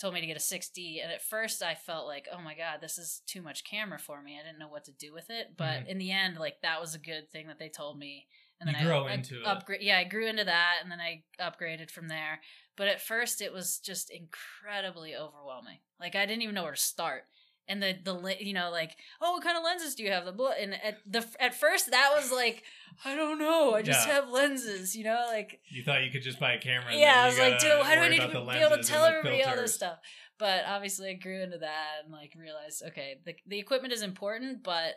told 0.00 0.12
me 0.14 0.21
to 0.21 0.26
get 0.26 0.37
a 0.37 0.40
6D 0.40 1.00
and 1.02 1.12
at 1.12 1.23
first 1.23 1.62
I 1.62 1.75
felt 1.75 2.06
like 2.06 2.26
oh 2.33 2.40
my 2.40 2.54
god 2.54 2.78
this 2.80 2.99
is 2.99 3.23
too 3.26 3.42
much 3.42 3.64
camera 3.64 3.99
for 3.99 4.23
me. 4.23 4.38
I 4.40 4.44
didn't 4.44 4.59
know 4.59 4.68
what 4.68 4.85
to 4.85 4.92
do 4.92 5.12
with 5.12 5.30
it. 5.30 5.56
But 5.56 5.85
Mhm. 5.85 5.87
in 5.88 5.99
the 5.99 6.11
end 6.11 6.37
like 6.38 6.61
that 6.62 6.80
was 6.80 6.94
a 6.94 6.99
good 6.99 7.30
thing 7.30 7.47
that 7.49 7.59
they 7.59 7.68
told 7.68 7.99
me. 7.99 8.26
And 8.61 8.71
You 8.71 8.76
then 8.76 8.85
grow 8.87 9.06
I, 9.06 9.12
into 9.14 9.40
it. 9.40 9.47
upgrade 9.47 9.83
yeah 9.83 9.99
I 9.99 10.04
grew 10.04 10.26
into 10.26 10.44
that 10.44 10.78
and 10.83 10.90
then 10.90 11.00
I 11.00 11.23
upgraded 11.38 11.90
from 11.90 12.09
there. 12.09 12.40
But 12.76 12.88
at 12.88 13.00
first 13.00 13.40
it 13.40 13.52
was 13.52 13.78
just 13.78 14.11
incredibly 14.11 15.14
overwhelming. 15.14 15.78
Like 16.00 16.14
I 16.16 16.26
didn't 16.26 16.42
even 16.42 16.54
know 16.54 16.64
where 16.64 16.73
to 16.75 16.80
start 16.80 17.26
and 17.68 17.83
the 17.83 17.94
the 18.04 18.37
you 18.40 18.52
know 18.52 18.71
like 18.71 18.97
oh 19.21 19.33
what 19.33 19.42
kind 19.42 19.56
of 19.56 19.64
lenses 19.64 19.94
do 19.94 20.02
you 20.02 20.11
have 20.11 20.25
the 20.25 20.33
bl-? 20.33 20.49
and 20.61 20.75
at 20.75 20.99
the 21.06 21.25
at 21.40 21.54
first 21.54 21.90
that 21.90 22.11
was 22.14 22.30
like 22.33 22.62
I 23.04 23.14
don't 23.16 23.38
know 23.38 23.75
I 23.75 23.83
just 23.83 24.06
Yeah. 24.06 24.14
have 24.14 24.28
lenses 24.30 24.94
you 24.94 25.04
know 25.04 25.25
like 25.28 25.61
You 25.68 25.83
thought 25.83 26.04
you 26.04 26.11
could 26.11 26.23
just 26.23 26.38
buy 26.38 26.52
a 26.54 26.59
camera. 26.61 26.90
And 26.92 27.00
yeah 27.00 27.23
I 27.23 27.26
was 27.26 27.38
like 27.38 27.59
dude 27.59 27.71
why 27.80 27.94
do 27.94 28.00
I 28.02 28.09
need 28.09 28.21
to 28.21 28.28
be 28.28 28.59
able 28.59 28.76
to 28.76 28.83
tell 28.83 29.04
everybody 29.04 29.42
all 29.42 29.56
this 29.56 29.75
stuff 29.75 29.99
but 30.38 30.64
obviously 30.66 31.11
I 31.11 31.14
grew 31.14 31.42
into 31.42 31.59
that 31.59 32.02
and 32.04 32.12
like 32.12 32.35
realized 32.38 32.83
okay 32.88 33.16
the 33.25 33.35
the 33.47 33.59
equipment 33.59 33.92
is 33.92 34.02
important 34.02 34.62
but 34.62 34.94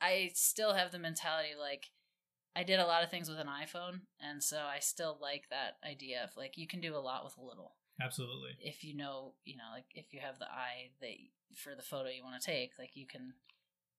I 0.00 0.30
still 0.34 0.74
have 0.74 0.92
the 0.92 0.98
mentality 0.98 1.50
like 1.58 1.84
I 2.54 2.62
did 2.62 2.80
a 2.80 2.86
lot 2.86 3.02
of 3.04 3.10
things 3.10 3.28
with 3.28 3.38
an 3.38 3.48
iPhone 3.48 4.00
and 4.20 4.42
so 4.42 4.58
I 4.58 4.78
still 4.80 5.18
like 5.20 5.44
that 5.50 5.76
idea 5.88 6.24
of 6.24 6.30
like 6.36 6.56
you 6.56 6.66
can 6.66 6.80
do 6.80 6.96
a 6.96 6.98
lot 6.98 7.22
with 7.24 7.36
a 7.36 7.42
little 7.44 7.75
Absolutely. 8.00 8.50
if 8.60 8.84
you 8.84 8.94
know 8.96 9.32
you 9.44 9.56
know 9.56 9.70
like 9.72 9.86
if 9.94 10.12
you 10.12 10.20
have 10.20 10.38
the 10.38 10.46
eye 10.50 10.90
that 11.00 11.14
for 11.56 11.74
the 11.74 11.82
photo 11.82 12.08
you 12.10 12.22
want 12.24 12.40
to 12.40 12.46
take 12.46 12.72
like 12.78 12.90
you 12.94 13.06
can 13.06 13.32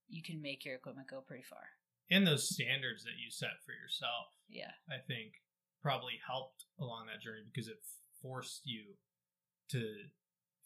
you 0.08 0.22
can 0.22 0.40
make 0.40 0.64
your 0.64 0.76
equipment 0.76 1.08
go 1.10 1.20
pretty 1.20 1.42
far 1.42 1.74
And 2.10 2.26
those 2.26 2.48
standards 2.48 3.04
that 3.04 3.18
you 3.22 3.30
set 3.30 3.60
for 3.66 3.72
yourself, 3.72 4.32
yeah 4.48 4.72
I 4.88 5.02
think, 5.06 5.32
probably 5.82 6.16
helped 6.26 6.64
along 6.80 7.06
that 7.06 7.20
journey 7.22 7.42
because 7.52 7.68
it 7.68 7.78
forced 8.22 8.62
you 8.64 8.96
to 9.70 9.82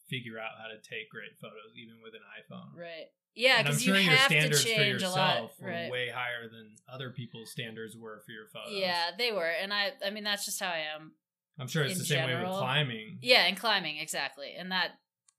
figure 0.09 0.39
out 0.39 0.61
how 0.61 0.69
to 0.69 0.77
take 0.79 1.09
great 1.11 1.35
photos, 1.41 1.73
even 1.77 1.97
with 2.03 2.12
an 2.15 2.23
iPhone. 2.39 2.77
right 2.79 3.09
yeah 3.35 3.59
and 3.59 3.69
I'm 3.69 3.73
because 3.75 3.83
sure 3.83 3.97
you 3.97 4.03
your 4.03 4.12
have 4.15 4.29
to 4.29 4.35
standards 4.37 4.62
for 4.62 4.69
change 4.69 5.03
a 5.03 5.09
lot 5.09 5.35
yourself 5.41 5.51
were 5.61 5.69
right 5.71 5.91
way 5.91 6.09
higher 6.12 6.49
than 6.53 6.77
other 6.93 7.11
people's 7.11 7.51
standards 7.51 7.97
were 7.97 8.21
for 8.27 8.33
your 8.33 8.47
photos. 8.53 8.77
yeah 8.79 9.11
they 9.17 9.33
were 9.33 9.49
and 9.49 9.73
i 9.73 9.93
i 10.05 10.11
mean 10.11 10.23
that's 10.25 10.45
just 10.45 10.61
how 10.61 10.69
i 10.69 10.85
am 10.95 11.12
I'm 11.59 11.68
sure 11.68 11.82
it's 11.85 11.99
the 11.99 12.04
same 12.04 12.25
way 12.26 12.35
with 12.37 12.49
climbing. 12.50 13.18
yeah 13.23 13.44
and 13.47 13.56
climbing 13.59 13.99
exactly. 13.99 14.54
And 14.59 14.71
that 14.73 14.92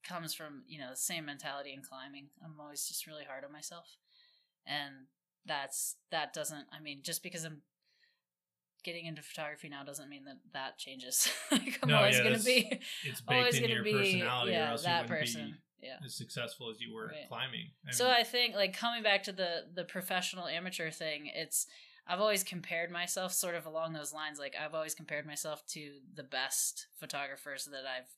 comes 0.07 0.33
from 0.33 0.63
you 0.67 0.79
know 0.79 0.91
the 0.91 0.95
same 0.97 1.25
mentality 1.25 1.73
in 1.73 1.81
climbing. 1.81 2.27
I'm 2.43 2.59
always 2.59 2.87
just 2.87 3.07
really 3.07 3.23
hard 3.25 3.43
on 3.43 3.51
myself. 3.51 3.85
And 4.65 5.07
that's 5.45 5.97
that 6.09 6.31
doesn't 6.33 6.67
i 6.71 6.79
mean 6.79 7.01
just 7.03 7.21
because 7.21 7.43
i'm 7.43 7.63
getting 8.85 9.05
into 9.05 9.21
photography 9.21 9.67
now 9.67 9.83
doesn't 9.83 10.09
mean 10.09 10.23
that 10.25 10.37
that 10.53 10.77
changes. 10.77 11.29
Like 11.51 11.79
i'm 11.83 11.89
No, 11.89 11.97
always 11.97 12.17
yeah, 12.17 12.23
gonna 12.23 12.39
be 12.39 12.79
It's 13.03 13.21
always 13.27 13.53
baked 13.53 13.55
in 13.55 13.61
gonna 13.63 13.73
your 13.75 13.83
be 13.83 13.91
personality, 13.93 14.51
or 14.51 14.53
yeah 14.53 14.71
else 14.71 14.83
that 14.83 14.89
you 14.89 15.13
wouldn't 15.13 15.19
person. 15.19 15.57
Yeah. 15.81 15.97
as 16.05 16.15
successful 16.15 16.69
as 16.69 16.79
you 16.79 16.93
were 16.93 17.07
Right. 17.07 17.27
climbing. 17.27 17.71
I 17.87 17.91
so 17.91 18.05
mean, 18.05 18.13
I 18.13 18.23
think 18.23 18.55
like 18.55 18.73
coming 18.77 19.03
back 19.03 19.23
to 19.23 19.33
the 19.33 19.63
the 19.73 19.83
professional 19.83 20.47
amateur 20.47 20.91
thing, 20.91 21.29
it's 21.33 21.67
I've 22.07 22.19
always 22.19 22.43
compared 22.43 22.91
myself 22.91 23.33
sort 23.33 23.55
of 23.55 23.65
along 23.65 23.93
those 23.93 24.13
lines. 24.13 24.39
Like 24.39 24.55
I've 24.61 24.73
always 24.73 24.95
compared 24.95 25.25
myself 25.25 25.65
to 25.67 25.99
the 26.13 26.23
best 26.23 26.87
photographers 26.99 27.65
that 27.65 27.83
I've 27.85 28.09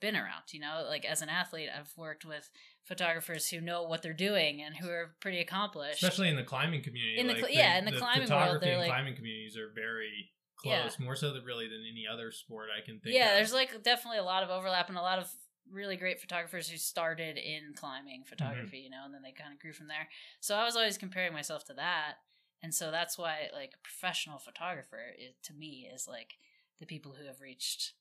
been 0.00 0.16
around. 0.16 0.52
You 0.52 0.60
know, 0.60 0.84
like 0.88 1.04
as 1.04 1.22
an 1.22 1.28
athlete, 1.28 1.68
I've 1.74 1.92
worked 1.96 2.24
with 2.24 2.50
photographers 2.84 3.48
who 3.48 3.60
know 3.60 3.82
what 3.82 4.02
they're 4.02 4.12
doing 4.12 4.62
and 4.62 4.76
who 4.76 4.88
are 4.88 5.14
pretty 5.20 5.40
accomplished. 5.40 6.02
especially 6.02 6.28
in 6.28 6.36
the 6.36 6.44
climbing 6.44 6.82
community. 6.82 7.18
In 7.18 7.26
the 7.26 7.34
like, 7.34 7.44
cl- 7.44 7.54
yeah, 7.54 7.78
in 7.78 7.84
the 7.84 7.92
climbing 7.92 8.30
world, 8.30 8.60
they're 8.60 8.72
and 8.72 8.80
like- 8.80 8.90
climbing 8.90 9.16
communities 9.16 9.56
are 9.56 9.70
very 9.74 10.30
Yeah. 10.64 10.82
close, 10.82 10.98
more 10.98 11.16
so 11.16 11.32
than 11.32 11.44
really 11.44 11.68
than 11.68 11.84
any 11.90 12.06
other 12.10 12.30
sport 12.32 12.68
I 12.76 12.80
can 12.80 13.00
think. 13.00 13.06
Of. 13.06 13.12
Yeah, 13.12 13.30
of. 13.30 13.36
there's 13.36 13.52
like 13.52 13.82
definitely 13.82 14.18
a 14.18 14.24
lot 14.24 14.42
of 14.42 14.50
overlap 14.50 14.88
and 14.88 14.96
a 14.96 15.02
lot 15.02 15.18
of 15.18 15.30
really 15.70 15.96
great 15.96 16.20
photographers 16.20 16.68
who 16.68 16.76
started 16.76 17.36
in 17.36 17.74
climbing 17.74 18.20
mm-hmm. 18.20 18.28
photography, 18.28 18.78
you 18.78 18.90
know, 18.90 19.04
and 19.04 19.12
then 19.12 19.22
they 19.22 19.32
kind 19.32 19.52
of 19.52 19.58
grew 19.58 19.72
from 19.72 19.88
there. 19.88 20.08
So 20.40 20.54
I 20.54 20.64
was 20.64 20.76
always 20.76 20.96
comparing 20.96 21.32
myself 21.32 21.64
to 21.64 21.74
that, 21.74 22.18
and 22.62 22.74
so 22.74 22.90
that's 22.90 23.18
why 23.18 23.48
like 23.52 23.72
a 23.74 23.82
professional 23.82 24.38
photographer 24.38 25.00
is, 25.18 25.34
to 25.44 25.54
me 25.54 25.88
is 25.92 26.06
like 26.08 26.34
the 26.80 26.86
people 26.86 27.14
who 27.18 27.26
have 27.26 27.40
reached 27.40 27.92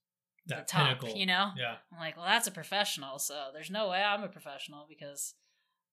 that 0.48 0.68
the 0.68 0.72
top, 0.72 1.00
pinnacle. 1.00 1.18
you 1.18 1.26
know. 1.26 1.52
Yeah, 1.58 1.76
I'm 1.92 2.00
like, 2.00 2.18
well, 2.18 2.26
that's 2.26 2.48
a 2.48 2.52
professional, 2.52 3.20
so 3.20 3.50
there's 3.54 3.72
no 3.72 3.90
way 3.90 4.02
I'm 4.02 4.24
a 4.24 4.30
professional 4.30 4.86
because 4.88 5.34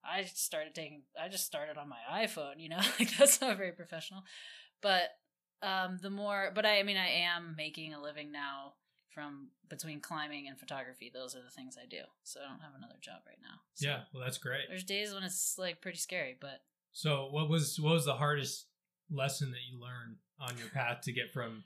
I 0.05 0.25
started 0.25 0.75
taking, 0.75 1.03
I 1.21 1.29
just 1.29 1.47
started 1.47 1.77
on 1.79 1.89
my 1.89 1.99
iPhone, 2.13 2.55
you 2.59 2.69
know, 2.69 2.81
like 2.99 3.17
that's 3.17 3.41
not 3.41 3.57
very 3.57 3.73
professional. 3.73 4.23
But 4.81 5.11
um, 5.63 5.99
the 6.03 6.11
more, 6.11 6.51
but 6.55 6.67
I, 6.67 6.81
I 6.81 6.83
mean, 6.83 6.97
I 6.97 7.09
am 7.09 7.55
making 7.57 7.95
a 7.95 8.03
living 8.03 8.33
now 8.33 8.75
from 9.15 9.49
between 9.69 10.01
climbing 10.01 10.49
and 10.49 10.59
photography. 10.59 11.11
Those 11.13 11.37
are 11.37 11.43
the 11.43 11.51
things 11.51 11.77
I 11.81 11.87
do, 11.87 12.03
so 12.25 12.41
I 12.41 12.49
don't 12.49 12.63
have 12.63 12.75
another 12.77 12.97
job 13.01 13.21
right 13.27 13.39
now. 13.41 13.61
So 13.75 13.89
yeah. 13.89 14.01
Well, 14.13 14.25
that's 14.25 14.39
great. 14.39 14.63
There's 14.69 14.85
days 14.85 15.15
when 15.15 15.23
it's 15.23 15.57
like 15.59 15.81
pretty 15.81 15.99
scary, 15.99 16.37
but 16.41 16.63
So, 16.93 17.29
what 17.31 17.49
was 17.49 17.79
what 17.81 17.95
was 17.95 18.05
the 18.05 18.15
hardest 18.15 18.67
lesson 19.11 19.51
that 19.51 19.65
you 19.71 19.81
learned 19.81 20.17
on 20.41 20.59
your 20.59 20.69
path 20.69 21.01
to 21.05 21.13
get 21.13 21.33
from 21.33 21.65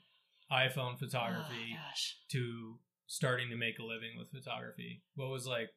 iPhone 0.51 0.97
photography 0.97 1.75
oh, 1.75 1.99
to 2.31 2.79
starting 3.07 3.49
to 3.49 3.57
make 3.57 3.79
a 3.79 3.83
living 3.83 4.17
with 4.17 4.31
photography? 4.31 5.03
What 5.15 5.29
was 5.29 5.45
like 5.45 5.69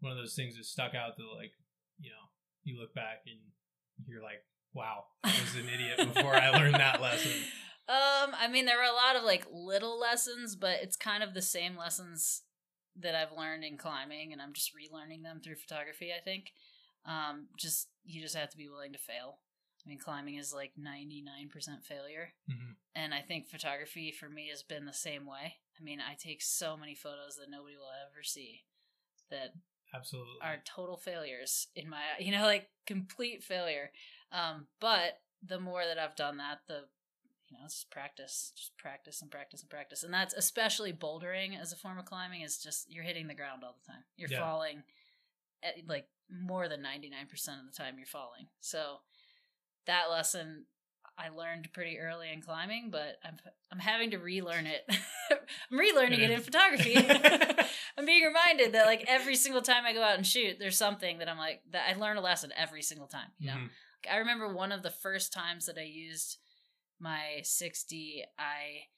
one 0.00 0.12
of 0.12 0.18
those 0.18 0.34
things 0.34 0.56
that 0.56 0.64
stuck 0.64 0.94
out 0.94 1.16
that 1.16 1.36
like 1.36 1.52
you 1.98 2.10
know 2.10 2.30
you 2.64 2.78
look 2.78 2.94
back 2.94 3.22
and 3.26 3.38
you're 4.06 4.22
like, 4.22 4.44
wow, 4.74 5.04
I 5.24 5.32
was 5.40 5.54
an 5.54 5.68
idiot 5.72 6.14
before 6.14 6.34
I 6.34 6.50
learned 6.50 6.74
that 6.74 7.00
lesson. 7.00 7.32
Um, 7.88 8.34
I 8.36 8.48
mean, 8.50 8.64
there 8.64 8.78
were 8.78 8.82
a 8.82 8.92
lot 8.92 9.14
of 9.14 9.22
like 9.22 9.46
little 9.48 9.96
lessons, 9.96 10.56
but 10.56 10.80
it's 10.82 10.96
kind 10.96 11.22
of 11.22 11.34
the 11.34 11.40
same 11.40 11.76
lessons 11.76 12.42
that 12.98 13.14
I've 13.14 13.36
learned 13.38 13.62
in 13.62 13.76
climbing, 13.76 14.32
and 14.32 14.42
I'm 14.42 14.52
just 14.52 14.72
relearning 14.74 15.22
them 15.22 15.40
through 15.40 15.54
photography. 15.54 16.10
I 16.10 16.20
think, 16.20 16.46
um, 17.06 17.46
just 17.56 17.88
you 18.04 18.20
just 18.20 18.36
have 18.36 18.50
to 18.50 18.56
be 18.56 18.68
willing 18.68 18.92
to 18.92 18.98
fail. 18.98 19.38
I 19.84 19.88
mean, 19.88 19.98
climbing 19.98 20.34
is 20.34 20.52
like 20.52 20.72
99% 20.78 21.84
failure, 21.84 22.32
hmm 22.48 22.72
and 22.94 23.12
I 23.12 23.20
think 23.20 23.48
photography 23.48 24.10
for 24.10 24.28
me 24.28 24.48
has 24.48 24.62
been 24.62 24.86
the 24.86 24.92
same 24.92 25.26
way. 25.26 25.56
I 25.78 25.84
mean, 25.84 26.00
I 26.00 26.14
take 26.14 26.42
so 26.42 26.76
many 26.76 26.94
photos 26.94 27.36
that 27.36 27.50
nobody 27.50 27.76
will 27.76 27.92
ever 28.10 28.22
see 28.22 28.62
that 29.30 29.52
Absolutely. 29.94 30.34
are 30.42 30.62
total 30.64 30.96
failures 30.96 31.68
in 31.74 31.88
my 31.88 32.00
you 32.18 32.32
know 32.32 32.42
like 32.44 32.68
complete 32.86 33.42
failure 33.42 33.90
um 34.32 34.66
but 34.80 35.20
the 35.46 35.58
more 35.58 35.84
that 35.84 35.98
i've 35.98 36.16
done 36.16 36.36
that 36.36 36.60
the 36.66 36.84
you 37.48 37.56
know 37.56 37.64
it's 37.64 37.74
just 37.74 37.90
practice 37.90 38.52
just 38.56 38.76
practice 38.76 39.22
and 39.22 39.30
practice 39.30 39.60
and 39.62 39.70
practice 39.70 40.02
and 40.02 40.12
that's 40.12 40.34
especially 40.34 40.92
bouldering 40.92 41.58
as 41.60 41.72
a 41.72 41.76
form 41.76 41.98
of 41.98 42.04
climbing 42.04 42.42
is 42.42 42.58
just 42.58 42.92
you're 42.92 43.04
hitting 43.04 43.26
the 43.28 43.34
ground 43.34 43.62
all 43.64 43.76
the 43.80 43.92
time 43.92 44.02
you're 44.16 44.28
Yeah. 44.28 44.40
falling 44.40 44.82
at, 45.66 45.88
like 45.88 46.06
more 46.30 46.68
than 46.68 46.80
99% 46.80 47.22
of 47.60 47.66
the 47.66 47.76
time 47.76 47.94
you're 47.98 48.06
falling 48.06 48.46
so 48.60 48.96
that 49.86 50.10
lesson 50.10 50.66
I 51.18 51.30
learned 51.30 51.72
pretty 51.72 51.98
early 51.98 52.30
in 52.30 52.42
climbing, 52.42 52.90
but 52.90 53.16
I'm 53.24 53.36
I'm 53.72 53.78
having 53.78 54.10
to 54.10 54.18
relearn 54.18 54.66
it. 54.66 54.82
I'm 55.30 55.78
relearning 55.78 56.18
it 56.18 56.30
in 56.30 56.40
photography. 56.42 56.94
I'm 57.96 58.04
being 58.04 58.24
reminded 58.24 58.72
that 58.72 58.84
like 58.84 59.04
every 59.08 59.34
single 59.36 59.62
time 59.62 59.84
I 59.86 59.94
go 59.94 60.02
out 60.02 60.16
and 60.16 60.26
shoot, 60.26 60.56
there's 60.58 60.76
something 60.76 61.18
that 61.18 61.28
I'm 61.28 61.38
like 61.38 61.62
that 61.70 61.88
I 61.88 61.98
learn 61.98 62.18
a 62.18 62.20
lesson 62.20 62.52
every 62.54 62.82
single 62.82 63.06
time. 63.06 63.28
You 63.38 63.46
know, 63.46 63.56
Mhm. 63.56 63.70
I 64.12 64.16
remember 64.18 64.52
one 64.52 64.72
of 64.72 64.82
the 64.82 64.90
first 64.90 65.32
times 65.32 65.64
that 65.66 65.78
I 65.78 65.84
used 65.84 66.36
my 67.00 67.40
6D. 67.42 68.24
I 68.38 68.88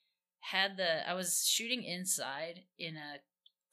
had 0.40 0.76
the 0.76 1.08
I 1.08 1.14
was 1.14 1.46
shooting 1.46 1.84
inside 1.84 2.64
in 2.78 2.96
a 2.96 3.18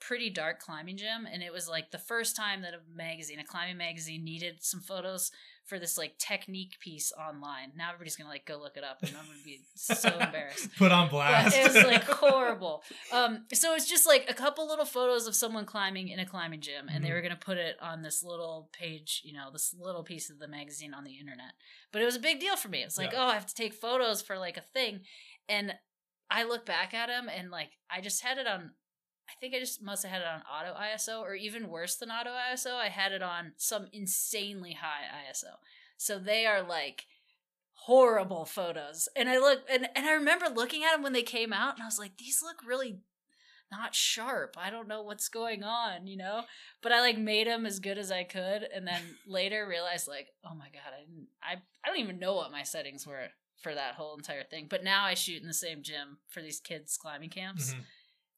pretty 0.07 0.29
dark 0.29 0.59
climbing 0.59 0.97
gym, 0.97 1.27
and 1.31 1.41
it 1.41 1.51
was 1.51 1.67
like 1.67 1.89
the 1.91 1.97
first 1.97 2.35
time 2.35 2.61
that 2.61 2.73
a 2.73 2.79
magazine, 2.95 3.39
a 3.39 3.43
climbing 3.43 3.77
magazine, 3.77 4.23
needed 4.23 4.57
some 4.61 4.79
photos 4.81 5.31
for 5.65 5.79
this 5.79 5.97
like 5.97 6.15
technique 6.19 6.77
piece 6.79 7.11
online. 7.13 7.71
Now 7.75 7.87
everybody's 7.89 8.15
gonna 8.15 8.29
like 8.29 8.45
go 8.45 8.57
look 8.59 8.77
it 8.77 8.83
up, 8.83 8.99
and 9.01 9.09
I'm 9.17 9.25
gonna 9.25 9.39
be 9.43 9.61
so 9.75 10.09
embarrassed 10.19 10.69
Put 10.77 10.91
on 10.91 11.07
but 11.07 11.11
blast. 11.11 11.57
it 11.57 11.73
was 11.73 11.83
like 11.85 12.03
horrible. 12.21 12.83
Um, 13.11 13.45
so 13.51 13.73
it's 13.73 13.89
just 13.89 14.05
like 14.05 14.29
a 14.29 14.33
couple 14.35 14.67
little 14.67 14.85
photos 14.85 15.25
of 15.25 15.33
someone 15.35 15.65
climbing 15.65 16.09
in 16.09 16.19
a 16.19 16.25
climbing 16.25 16.61
gym, 16.61 16.87
and 16.87 17.03
they 17.03 17.09
Mhm. 17.09 17.13
were 17.13 17.21
gonna 17.21 17.35
put 17.35 17.57
it 17.57 17.77
on 17.81 18.03
this 18.03 18.21
little 18.23 18.69
page, 18.73 19.21
you 19.25 19.33
know, 19.33 19.49
this 19.51 19.73
little 19.79 20.03
piece 20.03 20.29
of 20.29 20.37
the 20.37 20.47
magazine 20.47 20.93
on 20.93 21.03
the 21.03 21.17
internet. 21.17 21.53
But 21.91 22.01
it 22.03 22.05
was 22.05 22.15
a 22.15 22.19
big 22.19 22.39
deal 22.39 22.55
for 22.57 22.69
me. 22.69 22.83
It's 22.83 22.97
like, 22.97 23.11
Yeah. 23.13 23.23
oh, 23.23 23.27
I 23.29 23.33
have 23.33 23.47
to 23.47 23.55
take 23.55 23.73
photos 23.73 24.21
for 24.21 24.37
like 24.37 24.57
a 24.57 24.61
thing, 24.61 25.01
and 25.49 25.73
I 26.29 26.43
look 26.43 26.63
back 26.65 26.93
at 26.93 27.07
them, 27.07 27.27
and 27.27 27.49
like 27.49 27.71
I 27.89 28.01
just 28.01 28.21
had 28.23 28.37
it 28.37 28.45
on. 28.47 28.71
I 29.29 29.33
think 29.39 29.55
I 29.55 29.59
just 29.59 29.81
must 29.81 30.03
have 30.03 30.11
had 30.11 30.21
it 30.21 30.27
on 30.27 30.41
auto 30.41 30.77
ISO, 30.79 31.21
or 31.21 31.33
even 31.35 31.69
worse 31.69 31.95
than 31.95 32.11
auto 32.11 32.31
ISO, 32.31 32.73
I 32.75 32.89
had 32.89 33.11
it 33.11 33.23
on 33.23 33.53
some 33.57 33.87
insanely 33.91 34.73
high 34.73 35.05
ISO. 35.29 35.55
So 35.97 36.19
they 36.19 36.45
are 36.45 36.61
like 36.61 37.05
horrible 37.73 38.45
photos. 38.45 39.07
And 39.15 39.29
I 39.29 39.37
look 39.37 39.61
and, 39.69 39.87
and 39.95 40.05
I 40.05 40.13
remember 40.13 40.47
looking 40.47 40.83
at 40.83 40.93
them 40.93 41.03
when 41.03 41.13
they 41.13 41.23
came 41.23 41.53
out 41.53 41.75
and 41.75 41.83
I 41.83 41.85
was 41.85 41.99
like, 41.99 42.17
these 42.17 42.41
look 42.41 42.57
really 42.65 42.99
not 43.71 43.95
sharp. 43.95 44.55
I 44.59 44.69
don't 44.69 44.87
know 44.87 45.01
what's 45.01 45.27
going 45.27 45.63
on, 45.63 46.07
you 46.07 46.17
know? 46.17 46.43
But 46.81 46.91
I 46.91 47.01
like 47.01 47.17
made 47.17 47.47
them 47.47 47.65
as 47.65 47.79
good 47.79 47.97
as 47.97 48.11
I 48.11 48.23
could 48.23 48.63
and 48.73 48.87
then 48.87 49.01
later 49.27 49.67
realized 49.67 50.07
like, 50.07 50.27
oh 50.43 50.55
my 50.55 50.65
god, 50.65 50.93
I 50.95 50.99
didn't 51.01 51.27
I 51.43 51.53
I 51.83 51.87
don't 51.87 51.99
even 51.99 52.19
know 52.19 52.35
what 52.35 52.51
my 52.51 52.63
settings 52.63 53.05
were 53.07 53.27
for 53.61 53.73
that 53.73 53.95
whole 53.95 54.15
entire 54.15 54.43
thing. 54.43 54.67
But 54.69 54.83
now 54.83 55.05
I 55.05 55.13
shoot 55.13 55.41
in 55.41 55.47
the 55.47 55.53
same 55.53 55.81
gym 55.81 56.17
for 56.29 56.41
these 56.41 56.59
kids 56.59 56.97
climbing 56.97 57.29
camps. 57.29 57.73
Mhm. 57.73 57.79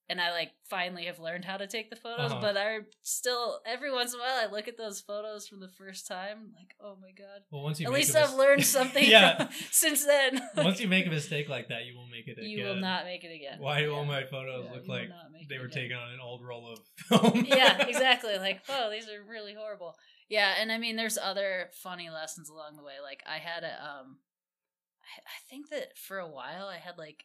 And 0.09 0.21
I 0.21 0.31
like 0.31 0.51
finally 0.69 1.05
have 1.05 1.19
learned 1.19 1.43
how 1.45 1.57
to 1.57 1.67
take 1.67 1.89
the 1.89 1.95
photos, 1.95 2.31
Uh-huh. 2.31 2.41
but 2.41 2.55
I 2.57 2.79
still 3.01 3.59
every 3.65 3.91
once 3.91 4.13
in 4.13 4.19
a 4.19 4.23
while 4.23 4.37
I 4.47 4.51
look 4.51 4.67
at 4.67 4.77
those 4.77 5.01
photos 5.01 5.47
from 5.47 5.59
the 5.59 5.67
first 5.69 6.07
time, 6.07 6.53
like, 6.55 6.73
oh 6.81 6.95
my 7.01 7.11
god. 7.11 7.41
Well, 7.51 7.63
once 7.63 7.79
you 7.79 7.87
At 7.87 7.91
make 7.91 7.99
least 8.03 8.15
I've 8.15 8.29
mis- 8.29 8.37
learned 8.37 8.65
something 8.77 9.03
Yeah. 9.03 9.49
since 9.71 10.05
then. 10.05 10.41
once 10.57 10.79
you 10.79 10.87
make 10.87 11.05
a 11.07 11.09
mistake 11.09 11.49
like 11.49 11.67
that, 11.69 11.85
you 11.85 11.95
won't 11.97 12.11
make 12.11 12.27
it 12.27 12.37
again. 12.39 12.49
you 12.49 12.63
will 12.65 12.75
not 12.75 13.05
make 13.05 13.23
it 13.23 13.33
again. 13.33 13.59
Why 13.59 13.79
do 13.81 13.87
Yeah. 13.87 13.91
all 13.95 14.05
my 14.05 14.23
photos 14.25 14.65
Yeah, 14.65 14.71
look 14.73 14.87
like 14.87 15.09
they 15.49 15.57
were 15.59 15.65
again. 15.65 15.83
taken 15.83 15.97
on 15.97 16.11
an 16.13 16.19
old 16.21 16.43
roll 16.45 16.73
of 16.73 16.79
film? 17.09 17.45
yeah, 17.45 17.85
exactly. 17.87 18.37
Like, 18.37 18.61
oh, 18.69 18.89
these 18.89 19.07
are 19.09 19.21
really 19.27 19.53
horrible. 19.53 19.95
Yeah, 20.29 20.55
and 20.59 20.71
I 20.71 20.77
mean, 20.77 20.95
there's 20.97 21.17
other 21.17 21.69
funny 21.83 22.09
lessons 22.09 22.49
along 22.49 22.75
the 22.75 22.83
way. 22.83 22.95
Like, 23.01 23.23
I 23.25 23.37
had 23.37 23.63
a, 23.63 23.71
um, 23.83 24.17
I, 25.03 25.19
I 25.23 25.39
think 25.49 25.69
that 25.69 25.97
for 25.97 26.17
a 26.19 26.27
while 26.29 26.67
I 26.67 26.77
had 26.77 26.97
like 26.97 27.23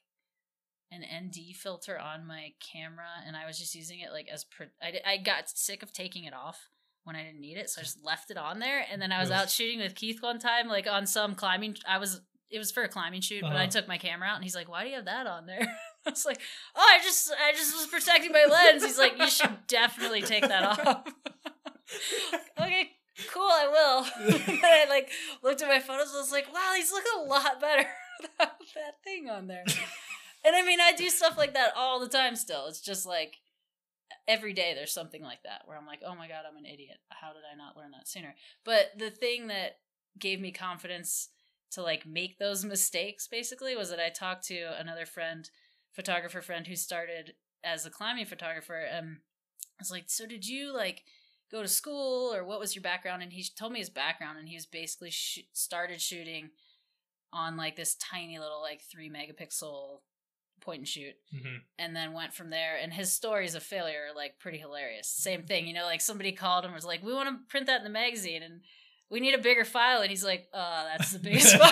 an 0.92 1.02
ND 1.26 1.56
filter 1.56 1.99
on 1.99 2.26
my 2.26 2.52
camera, 2.61 3.06
and 3.26 3.37
I 3.37 3.46
was 3.46 3.58
just 3.58 3.75
using 3.75 4.00
it 4.00 4.12
like 4.12 4.28
as. 4.32 4.44
I, 4.82 5.00
I 5.06 5.16
got 5.16 5.49
sick 5.49 5.82
of 5.82 5.92
taking 5.92 6.25
it 6.25 6.34
off 6.34 6.68
when 7.04 7.16
I 7.16 7.25
didn't 7.25 7.40
need 7.40 7.56
it, 7.56 7.70
so 7.70 7.80
I 7.80 7.84
just 7.84 8.04
left 8.04 8.30
it 8.30 8.37
on 8.37 8.58
there. 8.58 8.84
And 8.90 9.00
then 9.00 9.11
I 9.12 9.20
was 9.20 9.30
out 9.30 9.50
shooting 9.50 9.78
with 9.80 9.94
Keith 9.94 10.22
one 10.22 10.38
time, 10.38 10.68
like 10.68 10.87
on 10.87 11.06
some 11.06 11.34
climbing. 11.34 11.76
I 11.88 11.99
was. 11.99 12.20
It 12.50 12.58
was 12.58 12.70
for 12.70 12.82
a 12.82 12.88
climbing 12.88 13.22
shoot, 13.22 13.40
but 13.40 13.52
I 13.56 13.62
Uh-huh. 13.62 13.66
took 13.70 13.88
my 13.88 13.96
camera 13.96 14.28
out, 14.28 14.34
and 14.37 14.44
he's 14.44 14.54
like, 14.54 14.68
"Why 14.68 14.82
do 14.84 14.90
you 14.90 14.96
have 14.96 15.06
that 15.06 15.26
on 15.26 15.46
there?" 15.46 15.61
I 16.06 16.11
was 16.11 16.26
like, 16.26 16.38
"Oh, 16.76 16.87
I 16.87 16.99
just, 17.02 17.32
I 17.32 17.52
just 17.52 17.75
was 17.75 17.87
protecting 17.87 18.30
my 18.30 18.44
lens." 18.44 18.84
He's 18.84 18.99
like, 18.99 19.16
"You 19.18 19.28
should 19.30 19.56
definitely 19.68 20.20
take 20.20 20.46
that 20.46 20.62
off." 20.78 21.04
okay, 22.61 22.90
cool, 23.32 23.42
I 23.42 23.68
will. 23.68 24.04
and 24.52 24.61
I 24.64 24.87
like 24.88 25.11
looked 25.42 25.62
at 25.62 25.68
my 25.68 25.80
photos 25.80 26.08
and 26.08 26.18
I 26.18 26.20
was 26.20 26.32
like, 26.32 26.52
wow, 26.52 26.72
these 26.75 26.92
look 26.92 27.04
a 27.16 27.20
lot 27.20 27.61
better 27.61 27.87
without 28.20 28.58
that 28.75 29.02
thing 29.04 29.28
on 29.30 29.46
there. 29.46 29.64
And 30.44 30.56
I 30.56 30.62
mean, 30.62 30.80
I 30.80 30.92
do 30.92 31.08
stuff 31.08 31.37
like 31.38 31.54
that 31.54 31.72
all 31.76 32.00
the 32.00 32.08
time 32.08 32.37
still. 32.37 32.66
It's 32.66 32.80
just 32.80 33.06
like 33.06 33.38
every 34.28 34.52
day 34.52 34.72
there's 34.75 34.92
something 34.92 35.22
like 35.22 35.42
that 35.44 35.62
where 35.64 35.76
I'm 35.76 35.87
like, 35.87 36.00
oh 36.06 36.14
my 36.14 36.28
God, 36.28 36.44
I'm 36.49 36.56
an 36.56 36.66
idiot. 36.66 36.99
How 37.11 37.32
did 37.32 37.42
I 37.50 37.56
not 37.56 37.76
learn 37.76 37.92
that 37.92 38.08
sooner? 38.08 38.34
But 38.64 38.92
the 38.99 39.11
thing 39.11 39.49
that 39.49 39.78
gave 40.18 40.40
me 40.40 40.52
confidence 40.52 41.28
to 41.72 41.82
like 41.82 42.06
make 42.06 42.38
those 42.38 42.64
mistakes 42.64 43.26
basically 43.26 43.76
was 43.76 43.90
that 43.90 44.00
I 44.00 44.11
talked 44.11 44.46
to 44.46 44.78
another 44.78 45.06
friend, 45.06 45.49
photographer 45.92 46.42
friend 46.42 46.66
who 46.66 46.76
started 46.76 47.34
as 47.64 47.87
a 47.87 47.90
climbing 47.90 48.26
photographer. 48.26 48.78
And 48.78 49.18
I 49.58 49.80
was 49.80 49.90
like, 49.90 50.04
so 50.06 50.26
did 50.26 50.46
you 50.46 50.75
like 50.75 51.04
go 51.50 51.62
to 51.62 51.68
school 51.68 52.34
or 52.34 52.44
what 52.44 52.61
was 52.61 52.75
your 52.75 52.82
background? 52.82 53.22
And 53.22 53.32
he 53.32 53.44
told 53.56 53.72
me 53.72 53.78
his 53.78 53.90
background, 53.90 54.38
and 54.38 54.49
he 54.49 54.56
was 54.56 54.66
basically 54.66 55.11
sh- 55.11 55.46
started 55.52 56.00
shooting 56.00 56.50
on 57.32 57.56
like 57.56 57.76
this 57.76 57.94
tiny 57.94 58.38
little 58.38 58.61
like 58.61 58.82
three 58.82 59.11
megapixel 59.11 60.00
point 60.62 60.78
and 60.78 60.88
shoot 60.88 61.14
Mhm. 61.35 61.61
and 61.78 61.95
then 61.95 62.12
went 62.14 62.33
from 62.33 62.49
there 62.50 62.76
and 62.81 62.92
his 62.92 63.12
stories 63.12 63.54
of 63.54 63.62
failure 63.62 64.09
are 64.11 64.16
like 64.16 64.38
pretty 64.38 64.59
hilarious 64.59 65.09
same 65.09 65.42
thing 65.42 65.66
you 65.66 65.75
know 65.75 65.85
like 65.85 66.00
somebody 66.00 66.33
called 66.33 66.64
him 66.64 66.73
was 66.73 66.85
like 66.85 67.02
we 67.02 67.12
want 67.12 67.28
to 67.28 67.45
print 67.50 67.66
that 67.66 67.78
in 67.78 67.85
the 67.85 67.90
magazine 67.90 68.42
and 68.42 68.62
we 69.11 69.21
need 69.21 69.35
a 69.35 69.38
bigger 69.38 69.64
file 69.66 70.00
and 70.00 70.09
he's 70.11 70.25
like 70.25 70.49
oh 70.54 70.85
that's 70.90 71.12
the 71.12 71.19
biggest 71.19 71.54
file 71.59 71.69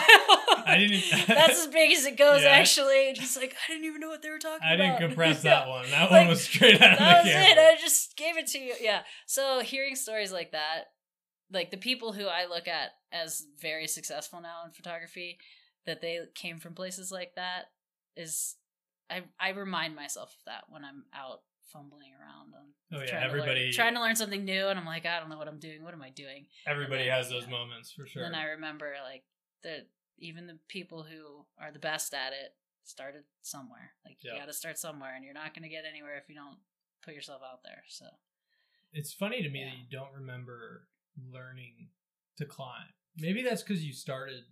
I 0.66 0.76
didn't- 0.78 1.26
that's 1.26 1.58
as 1.60 1.68
big 1.68 1.90
as 1.92 2.04
it 2.04 2.16
goes 2.18 2.42
Yeah. 2.42 2.48
actually 2.50 3.08
and 3.08 3.16
he's 3.16 3.36
like 3.36 3.54
i 3.66 3.72
didn't 3.72 3.86
even 3.86 4.00
know 4.00 4.08
what 4.10 4.20
they 4.22 4.28
were 4.30 4.38
talking 4.38 4.58
about. 4.58 4.72
I 4.72 4.76
didn't 4.76 4.98
compress 4.98 5.42
that 5.50 5.66
one. 5.68 5.88
That 5.90 6.10
Like, 6.10 6.20
one 6.22 6.28
was 6.28 6.42
straight 6.42 6.80
out 6.82 6.92
of 6.92 6.98
that 6.98 7.22
the 7.24 7.28
was 7.28 7.32
camera. 7.34 7.62
it 7.64 7.78
i 7.78 7.80
just 7.80 8.16
gave 8.16 8.36
it 8.36 8.46
to 8.48 8.58
you 8.58 8.74
yeah 8.80 9.02
so 9.26 9.60
hearing 9.60 9.96
stories 9.96 10.32
like 10.32 10.52
that 10.52 10.92
like 11.52 11.70
the 11.70 11.76
people 11.78 12.12
who 12.12 12.26
i 12.26 12.44
look 12.46 12.68
at 12.68 12.90
as 13.12 13.46
very 13.60 13.86
successful 13.88 14.40
now 14.40 14.62
in 14.66 14.70
photography 14.72 15.38
that 15.86 16.00
they 16.02 16.18
came 16.34 16.58
from 16.60 16.74
places 16.74 17.10
like 17.10 17.34
that 17.36 17.70
is 18.16 18.56
i 19.10 19.22
i 19.38 19.50
remind 19.50 19.94
myself 19.94 20.30
of 20.38 20.44
that 20.46 20.64
when 20.68 20.84
i'm 20.84 21.04
out 21.14 21.40
fumbling 21.72 22.10
around 22.18 22.52
on 22.54 22.66
Oh 22.92 23.00
yeah, 23.00 23.10
trying 23.10 23.20
to 23.22 23.26
everybody 23.26 23.64
learn, 23.64 23.72
trying 23.72 23.94
to 23.94 24.00
learn 24.00 24.16
something 24.16 24.44
new 24.44 24.68
and 24.68 24.78
i'm 24.78 24.86
like 24.86 25.06
i 25.06 25.20
don't 25.20 25.28
know 25.30 25.38
what 25.38 25.46
i'm 25.48 25.58
doing 25.60 25.84
what 25.84 25.94
am 25.94 26.02
i 26.02 26.10
doing 26.10 26.46
everybody 26.66 27.04
then, 27.04 27.12
has 27.12 27.28
those 27.28 27.44
yeah. 27.44 27.50
moments 27.50 27.92
for 27.92 28.06
sure. 28.06 28.22
then 28.22 28.34
i 28.34 28.44
remember 28.44 28.92
like 29.04 29.22
that 29.62 29.86
even 30.18 30.46
the 30.46 30.58
people 30.68 31.02
who 31.04 31.44
are 31.62 31.70
the 31.72 31.78
best 31.78 32.12
at 32.14 32.32
it 32.32 32.54
started 32.82 33.22
somewhere 33.42 33.92
like 34.04 34.16
you 34.22 34.32
got 34.36 34.46
to 34.46 34.52
start 34.52 34.78
somewhere 34.78 35.14
and 35.14 35.24
you're 35.24 35.34
not 35.34 35.54
going 35.54 35.62
to 35.62 35.68
get 35.68 35.84
anywhere 35.88 36.16
if 36.16 36.28
you 36.28 36.34
don't 36.34 36.58
put 37.04 37.14
yourself 37.14 37.40
out 37.48 37.60
there 37.62 37.82
so 37.88 38.06
It's 38.92 39.12
funny 39.12 39.42
to 39.42 39.48
me 39.48 39.60
Yeah. 39.60 39.70
that 39.70 39.78
you 39.78 39.84
don't 39.90 40.12
remember 40.12 40.88
learning 41.32 41.88
to 42.38 42.44
climb. 42.46 42.90
Maybe 43.16 43.42
that's 43.42 43.62
because 43.62 43.84
you 43.84 43.92
started 43.92 44.42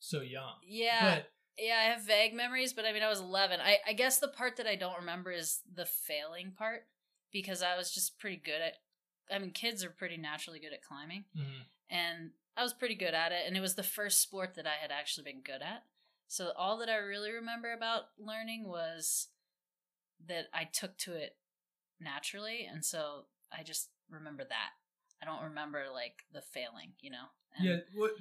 so 0.00 0.20
young. 0.22 0.54
Yeah. 0.66 1.16
But 1.16 1.28
yeah, 1.58 1.76
I 1.80 1.90
have 1.90 2.02
vague 2.02 2.34
memories, 2.34 2.72
but 2.72 2.84
I 2.84 2.92
mean, 2.92 3.02
I 3.02 3.08
was 3.08 3.20
11. 3.20 3.60
I, 3.60 3.78
I 3.86 3.92
guess 3.92 4.18
the 4.18 4.28
part 4.28 4.56
that 4.56 4.66
I 4.66 4.74
don't 4.74 4.98
remember 4.98 5.30
is 5.30 5.60
the 5.72 5.86
failing 5.86 6.52
part 6.56 6.86
because 7.32 7.62
I 7.62 7.76
was 7.76 7.92
just 7.92 8.18
pretty 8.18 8.36
good 8.36 8.60
at. 8.60 8.74
I 9.34 9.38
mean, 9.38 9.52
kids 9.52 9.82
are 9.82 9.90
pretty 9.90 10.16
naturally 10.16 10.58
good 10.58 10.72
at 10.72 10.82
climbing, 10.82 11.24
mhm. 11.36 11.62
and 11.88 12.30
I 12.56 12.62
was 12.62 12.74
pretty 12.74 12.94
good 12.94 13.14
at 13.14 13.32
it. 13.32 13.44
And 13.46 13.56
it 13.56 13.60
was 13.60 13.74
the 13.74 13.82
first 13.82 14.20
sport 14.20 14.54
that 14.56 14.66
I 14.66 14.74
had 14.80 14.90
actually 14.90 15.24
been 15.24 15.40
good 15.42 15.62
at. 15.62 15.84
So 16.28 16.52
all 16.56 16.78
that 16.78 16.88
I 16.88 16.96
really 16.96 17.30
remember 17.30 17.72
about 17.72 18.04
learning 18.18 18.68
was 18.68 19.28
that 20.26 20.46
I 20.52 20.64
took 20.64 20.98
to 20.98 21.14
it 21.14 21.36
naturally, 22.00 22.68
and 22.70 22.84
so 22.84 23.26
I 23.56 23.62
just 23.62 23.90
remember 24.10 24.44
that. 24.44 24.70
I 25.22 25.26
don't 25.26 25.42
remember 25.42 25.84
like 25.92 26.24
the 26.32 26.42
failing, 26.42 26.92
you 27.00 27.10
know. 27.10 27.26
And- 27.56 27.66
yeah, 27.66 27.76
what, 27.94 28.12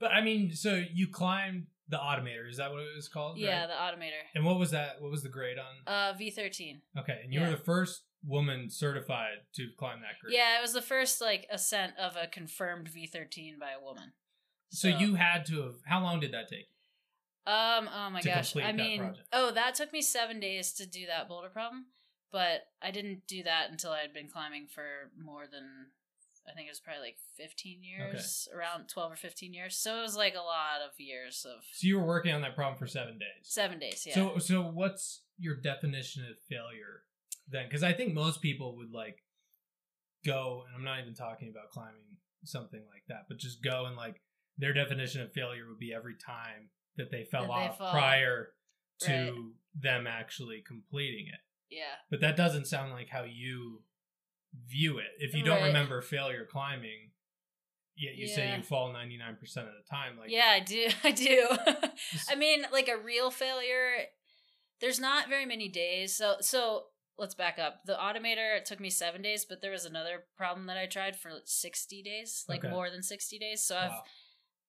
but 0.00 0.12
I 0.12 0.22
mean, 0.22 0.54
so 0.54 0.82
you 0.92 1.08
climbed 1.08 1.66
the 1.88 1.96
Automator. 1.96 2.48
Is 2.48 2.58
that 2.58 2.70
what 2.70 2.80
it 2.80 2.94
was 2.94 3.08
called? 3.08 3.38
yeah, 3.38 3.60
right? 3.60 3.68
the 3.68 3.74
automator. 3.74 4.22
and 4.34 4.44
what 4.44 4.58
was 4.58 4.70
that? 4.72 5.00
What 5.00 5.10
was 5.10 5.22
the 5.22 5.28
grade 5.28 5.56
on? 5.58 5.92
Uh, 5.92 6.12
V 6.16 6.30
thirteen. 6.30 6.82
okay, 6.98 7.20
and 7.24 7.32
you 7.32 7.40
yeah. 7.40 7.46
were 7.46 7.52
the 7.52 7.62
first 7.62 8.02
woman 8.26 8.68
certified 8.70 9.38
to 9.54 9.68
climb 9.78 10.00
that 10.00 10.20
grade. 10.20 10.36
Yeah, 10.36 10.58
it 10.58 10.62
was 10.62 10.72
the 10.72 10.82
first 10.82 11.20
like 11.20 11.46
ascent 11.50 11.92
of 11.98 12.16
a 12.16 12.26
confirmed 12.26 12.88
V 12.88 13.06
thirteen 13.06 13.58
by 13.58 13.70
a 13.70 13.82
woman. 13.82 14.12
So 14.70 14.88
you 14.88 15.14
had 15.14 15.46
to 15.46 15.62
have. 15.62 15.74
How 15.86 16.02
long 16.02 16.20
did 16.20 16.32
that 16.32 16.48
take? 16.48 16.68
Um. 17.46 17.88
Oh 17.94 18.10
my 18.10 18.20
gosh. 18.20 18.54
I 18.56 18.72
mean, 18.72 19.00
project. 19.00 19.28
oh, 19.32 19.50
that 19.52 19.74
took 19.74 19.92
me 19.92 20.02
seven 20.02 20.40
days 20.40 20.72
to 20.74 20.86
do 20.86 21.06
that 21.06 21.28
boulder 21.28 21.48
problem, 21.48 21.86
but 22.30 22.64
I 22.82 22.90
didn't 22.90 23.22
do 23.26 23.42
that 23.44 23.70
until 23.70 23.92
I 23.92 24.00
had 24.00 24.12
been 24.12 24.28
climbing 24.28 24.66
for 24.72 24.84
more 25.18 25.44
than. 25.50 25.64
I 26.50 26.54
think 26.54 26.66
it 26.66 26.70
was 26.70 26.80
probably 26.80 27.02
like 27.02 27.16
fifteen 27.36 27.82
years, 27.82 28.48
around 28.54 28.88
twelve 28.88 29.12
or 29.12 29.16
fifteen 29.16 29.52
years. 29.52 29.76
So 29.78 29.98
it 29.98 30.02
was 30.02 30.16
like 30.16 30.34
a 30.34 30.38
lot 30.38 30.80
of 30.86 30.92
years 30.98 31.44
of 31.48 31.62
So 31.72 31.86
you 31.86 31.98
were 31.98 32.06
working 32.06 32.32
on 32.32 32.40
that 32.42 32.54
problem 32.56 32.78
for 32.78 32.86
seven 32.86 33.18
days. 33.18 33.44
seven 33.44 33.78
days. 33.78 34.04
Yeah. 34.06 34.14
So 34.14 34.38
so 34.38 34.62
what's 34.62 35.22
your 35.38 35.56
definition 35.56 36.22
of 36.24 36.36
failure 36.48 37.02
then? 37.48 37.66
Because 37.66 37.82
I 37.82 37.92
think 37.92 38.14
most 38.14 38.40
people 38.42 38.76
would 38.76 38.90
like 38.92 39.18
go, 40.24 40.64
and 40.66 40.76
I'm 40.76 40.84
not 40.84 41.00
even 41.00 41.14
talking 41.14 41.48
about 41.50 41.70
climbing 41.70 42.00
something 42.44 42.80
like 42.92 43.04
that, 43.08 43.26
but 43.28 43.38
just 43.38 43.62
go 43.62 43.86
and 43.86 43.96
like 43.96 44.20
their 44.56 44.72
definition 44.72 45.20
of 45.22 45.32
failure 45.32 45.68
would 45.68 45.78
be 45.78 45.92
every 45.94 46.14
time 46.14 46.70
that 46.96 47.10
they 47.10 47.24
fell 47.24 47.42
That 47.42 47.48
they 47.48 47.52
off 47.68 47.78
fall. 47.78 47.92
prior 47.92 48.48
to 49.02 49.12
Right. 49.12 49.34
them 49.74 50.06
actually 50.06 50.62
completing 50.66 51.26
it. 51.28 51.40
yeah. 51.70 51.94
But 52.10 52.20
that 52.20 52.36
doesn't 52.36 52.64
sound 52.66 52.92
like 52.92 53.08
how 53.08 53.22
you 53.24 53.84
view 54.54 54.98
it. 54.98 55.10
If 55.18 55.34
you 55.34 55.42
don't 55.44 55.56
Right. 55.60 55.66
remember 55.68 56.00
failure 56.02 56.46
climbing, 56.50 57.10
yet 57.96 58.16
you 58.16 58.26
say 58.26 58.56
you 58.56 58.62
fall 58.62 58.92
99% 58.92 59.68
of 59.68 59.74
the 59.74 59.82
time, 59.88 60.16
like 60.18 60.30
yeah, 60.30 60.50
I 60.50 60.60
do. 60.60 60.88
I 61.04 61.10
do. 61.10 61.48
I 62.28 62.34
mean, 62.34 62.66
like 62.72 62.88
a 62.88 62.96
real 62.96 63.30
failure, 63.30 64.06
there's 64.80 65.00
not 65.00 65.28
very 65.28 65.46
many 65.46 65.68
days. 65.68 66.14
So, 66.14 66.36
so 66.40 66.84
let's 67.18 67.34
back 67.34 67.58
up. 67.58 67.82
The 67.84 67.94
automator 67.94 68.56
it 68.56 68.64
took 68.64 68.80
me 68.80 68.90
seven 68.90 69.22
days, 69.22 69.44
but 69.44 69.60
there 69.60 69.72
was 69.72 69.84
another 69.84 70.24
problem 70.36 70.66
that 70.66 70.78
I 70.78 70.86
tried 70.86 71.16
for 71.16 71.30
sixty 71.44 72.02
days, 72.02 72.44
like 72.48 72.60
Okay. 72.64 72.70
more 72.70 72.90
than 72.90 73.02
sixty 73.02 73.38
days. 73.38 73.64
So 73.64 73.76
I've 73.76 74.00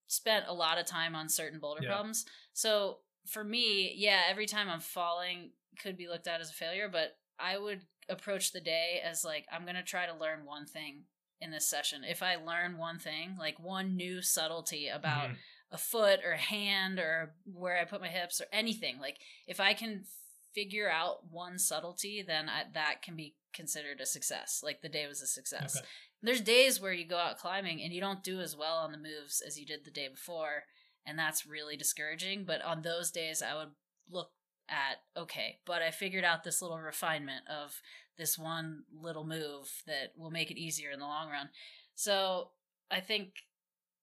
spent 0.07 0.45
a 0.47 0.53
lot 0.53 0.79
of 0.79 0.85
time 0.85 1.15
on 1.15 1.29
certain 1.29 1.59
boulder 1.59 1.81
Yeah. 1.83 1.89
problems. 1.89 2.25
So 2.53 2.99
for 3.27 3.43
me, 3.43 3.93
yeah, 3.95 4.23
every 4.27 4.47
time 4.47 4.69
I'm 4.69 4.79
falling 4.79 5.51
could 5.77 5.95
be 5.97 6.07
looked 6.07 6.27
at 6.27 6.41
as 6.41 6.49
a 6.49 6.53
failure, 6.53 6.89
but 6.89 7.17
I 7.37 7.57
would 7.57 7.81
approach 8.09 8.51
the 8.51 8.61
day 8.61 9.01
as 9.03 9.23
like 9.23 9.45
I'm 9.51 9.63
going 9.63 9.75
to 9.75 9.83
try 9.83 10.05
to 10.05 10.13
learn 10.15 10.45
one 10.45 10.65
thing 10.65 11.03
in 11.41 11.51
this 11.51 11.67
session. 11.69 12.03
If 12.03 12.21
I 12.21 12.35
learn 12.35 12.77
one 12.77 12.99
thing, 12.99 13.35
like 13.39 13.59
one 13.59 13.95
new 13.95 14.21
subtlety 14.21 14.87
about 14.87 15.29
Mhm. 15.29 15.37
a 15.71 15.77
foot 15.77 16.19
or 16.25 16.31
a 16.33 16.37
hand 16.37 16.99
or 16.99 17.35
where 17.45 17.77
I 17.77 17.85
put 17.85 18.01
my 18.01 18.09
hips 18.09 18.41
or 18.41 18.47
anything, 18.51 18.99
like 18.99 19.17
if 19.47 19.59
I 19.59 19.73
can 19.73 20.05
figure 20.53 20.89
out 20.89 21.27
one 21.29 21.57
subtlety, 21.59 22.21
then 22.23 22.49
I, 22.49 22.63
that 22.73 23.01
can 23.01 23.15
be 23.15 23.35
considered 23.53 24.01
a 24.01 24.05
success. 24.05 24.61
Like 24.63 24.81
the 24.81 24.89
day 24.89 25.07
was 25.07 25.21
a 25.21 25.27
success. 25.27 25.77
Okay. 25.77 25.85
There's 26.21 26.41
days 26.41 26.81
where 26.81 26.91
you 26.91 27.05
go 27.05 27.17
out 27.17 27.37
climbing 27.37 27.81
and 27.81 27.93
you 27.93 28.01
don't 28.01 28.23
do 28.23 28.41
as 28.41 28.55
well 28.57 28.77
on 28.77 28.91
the 28.91 28.97
moves 28.97 29.41
as 29.41 29.57
you 29.57 29.65
did 29.65 29.85
the 29.85 29.91
day 29.91 30.07
before, 30.09 30.65
and 31.05 31.17
that's 31.17 31.45
really 31.45 31.77
discouraging. 31.77 32.43
But 32.45 32.61
on 32.63 32.81
those 32.81 33.11
days, 33.11 33.41
I 33.41 33.55
would 33.55 33.69
look 34.09 34.31
at 34.69 34.97
okay, 35.21 35.59
but 35.65 35.81
I 35.81 35.91
figured 35.91 36.23
out 36.23 36.43
this 36.43 36.61
little 36.61 36.77
refinement 36.79 37.47
of 37.49 37.81
this 38.17 38.37
one 38.37 38.83
little 38.91 39.25
move 39.25 39.71
that 39.87 40.13
will 40.17 40.31
make 40.31 40.51
it 40.51 40.57
easier 40.57 40.91
in 40.91 40.99
the 40.99 41.05
long 41.05 41.29
run. 41.29 41.49
So 41.95 42.51
I 42.91 42.99
think 42.99 43.33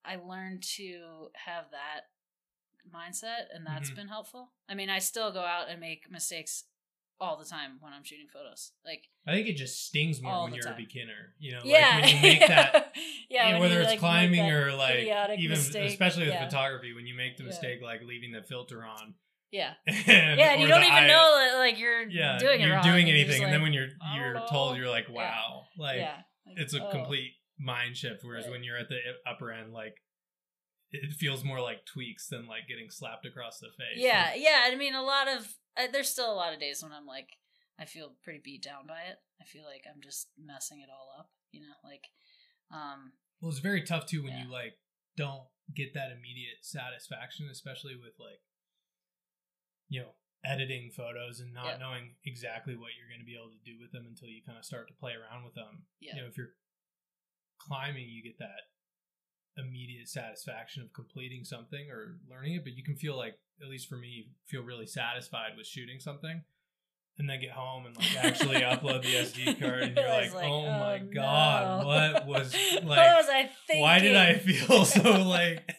I 0.05 0.17
learned 0.17 0.63
to 0.77 1.29
have 1.35 1.67
that 1.73 2.03
mindset, 2.93 3.47
and 3.53 3.67
that's 3.67 3.91
Mhm. 3.91 3.97
been 3.97 4.09
helpful. 4.09 4.53
I 4.69 4.75
mean, 4.75 4.91
I 4.91 4.99
still 5.01 5.33
go 5.33 5.41
out 5.45 5.69
and 5.69 5.81
make 5.81 6.11
mistakes 6.11 6.65
all 7.19 7.37
the 7.37 7.45
time 7.45 7.79
when 7.81 7.93
I'm 7.93 8.05
shooting 8.05 8.29
photos. 8.29 8.73
Like 8.85 9.09
I 9.27 9.33
think 9.33 9.49
it 9.49 9.55
just 9.57 9.87
stings 9.87 10.21
more 10.21 10.45
when 10.45 10.55
you're 10.55 10.73
a 10.73 10.77
beginner. 10.77 11.35
You 11.39 11.53
know, 11.53 11.63
yeah, 11.65 11.97
like 11.97 12.05
when 12.05 12.17
you 12.17 12.23
make 12.23 12.49
that 12.49 12.97
yeah, 13.31 13.49
Yeah, 13.49 13.53
when 13.53 13.61
whether 13.61 13.81
it's 13.81 13.91
like, 13.91 13.99
climbing 13.99 14.51
or 14.51 14.75
like 14.75 15.09
even 15.39 15.51
mistake, 15.51 15.91
especially 15.91 16.27
with 16.27 16.35
yeah. 16.35 16.45
photography 16.45 16.93
when 16.93 17.07
you 17.07 17.15
make 17.15 17.37
the 17.37 17.45
Yeah. 17.45 17.49
mistake 17.49 17.83
like 17.83 18.03
leaving 18.03 18.33
the 18.33 18.43
filter 18.43 18.85
on 18.85 19.15
yeah, 19.53 19.75
and, 19.87 20.39
yeah, 20.39 20.53
and 20.53 20.61
you 20.63 20.69
don't 20.69 20.83
even 20.83 20.93
eye- 20.95 21.07
know 21.07 21.39
that 21.39 21.59
like 21.59 21.79
you're 21.79 22.03
yeah 22.09 22.39
doing 22.39 22.61
it 22.61 22.67
you're 22.67 22.75
wrong. 22.77 22.83
doing 22.85 22.99
and 23.01 23.09
you're 23.09 23.17
anything 23.17 23.41
just 23.41 23.43
and 23.45 23.53
then 23.53 23.63
when 23.63 23.73
you're 23.73 23.89
you're 24.15 24.41
told 24.49 24.77
you're 24.77 24.89
like 24.91 25.07
Yeah. 25.09 25.15
wow 25.15 25.63
like 25.79 25.99
yeah, 25.99 26.17
like, 26.47 26.57
it's 26.59 26.75
a 26.75 26.87
oh. 26.87 26.91
complete 26.91 27.33
mind 27.59 27.97
shift 27.97 28.21
whereas 28.23 28.45
Right. 28.45 28.53
when 28.53 28.65
you're 28.65 28.77
at 28.79 28.89
the 28.89 28.99
upper 29.29 29.51
end 29.53 29.73
like 29.73 29.95
it 30.93 31.13
feels 31.15 31.43
more 31.45 31.61
like 31.61 31.85
tweaks 31.85 32.29
than 32.29 32.47
like 32.47 32.69
getting 32.69 32.91
slapped 32.91 33.27
across 33.27 33.59
the 33.59 33.69
face 33.77 33.97
Yeah, 33.97 34.35
yeah. 34.37 34.63
I 34.71 34.75
mean, 34.77 34.95
a 34.95 35.03
lot 35.03 35.27
of 35.29 35.55
uh, 35.77 35.89
there's 35.93 36.09
still 36.09 36.33
a 36.33 36.35
lot 36.35 36.55
of 36.55 36.61
days 36.61 36.83
when 36.83 36.93
I'm 36.93 37.07
like, 37.07 37.29
I 37.79 37.85
feel 37.85 38.13
pretty 38.23 38.41
beat 38.43 38.63
down 38.63 38.87
by 38.87 39.01
it. 39.11 39.17
I 39.41 39.45
feel 39.45 39.65
like 39.65 39.83
I'm 39.93 40.01
just 40.01 40.29
messing 40.39 40.81
it 40.81 40.89
all 40.89 41.11
up. 41.19 41.29
You 41.53 41.63
know, 41.63 41.75
like, 41.85 42.05
um, 42.73 43.13
well 43.41 43.51
it's 43.51 43.59
very 43.61 43.83
tough 43.83 44.07
too 44.07 44.23
when 44.23 44.33
Yeah. 44.33 44.45
you 44.45 44.51
like 44.53 44.75
don't 45.17 45.43
get 45.75 45.93
that 45.95 46.13
immediate 46.13 46.63
satisfaction 46.63 47.49
especially 47.51 47.97
with 47.97 48.15
like 48.21 48.41
you 49.89 50.01
know 50.01 50.09
editing 50.45 50.91
photos 50.95 51.41
and 51.41 51.53
not 51.53 51.67
Yep. 51.67 51.81
knowing 51.81 52.05
exactly 52.25 52.77
what 52.77 52.91
you're 52.97 53.09
going 53.09 53.21
to 53.21 53.27
be 53.27 53.35
able 53.35 53.51
to 53.51 53.63
do 53.65 53.79
with 53.81 53.91
them 53.91 54.07
until 54.07 54.29
you 54.29 54.43
kind 54.47 54.59
of 54.59 54.65
start 54.65 54.87
to 54.89 54.95
play 54.95 55.13
around 55.13 55.45
with 55.45 55.55
them 55.55 55.87
Yeah. 56.01 56.15
you 56.17 56.23
know 56.23 56.29
if 56.29 56.37
you're 56.39 56.55
climbing 57.59 58.07
you 58.09 58.23
get 58.23 58.39
that 58.39 58.71
immediate 59.59 60.09
satisfaction 60.09 60.83
of 60.83 60.93
completing 60.93 61.43
something 61.43 61.91
or 61.91 62.19
learning 62.31 62.55
it 62.55 62.65
but 62.65 62.75
you 62.75 62.85
can 62.85 62.95
feel 62.95 63.17
like 63.17 63.35
at 63.63 63.69
least 63.69 63.89
for 63.89 63.97
me 63.97 64.29
feel 64.47 64.63
really 64.63 64.87
satisfied 64.87 65.57
with 65.57 65.67
shooting 65.67 65.99
something 65.99 66.43
and 67.19 67.31
then 67.31 67.41
get 67.41 67.51
home 67.53 67.87
and 67.87 67.97
like 67.97 68.23
actually 68.23 68.57
upload 68.61 69.03
the 69.03 69.15
sd 69.25 69.59
card 69.61 69.83
and 69.83 69.97
you're 69.97 70.07
I 70.07 70.21
like, 70.21 70.35
was 70.35 70.43
oh, 70.45 70.63
my 70.63 70.95
oh, 70.95 70.99
no. 70.99 71.11
god 71.15 71.87
what 71.87 72.27
was 72.27 72.55
what 72.75 72.85
like 72.99 73.17
was 73.17 73.27
I 73.31 73.51
thinking? 73.67 73.83
why 73.83 73.99
did 73.99 74.15
I 74.15 74.35
feel 74.35 74.85
so 74.85 75.23
like 75.23 75.73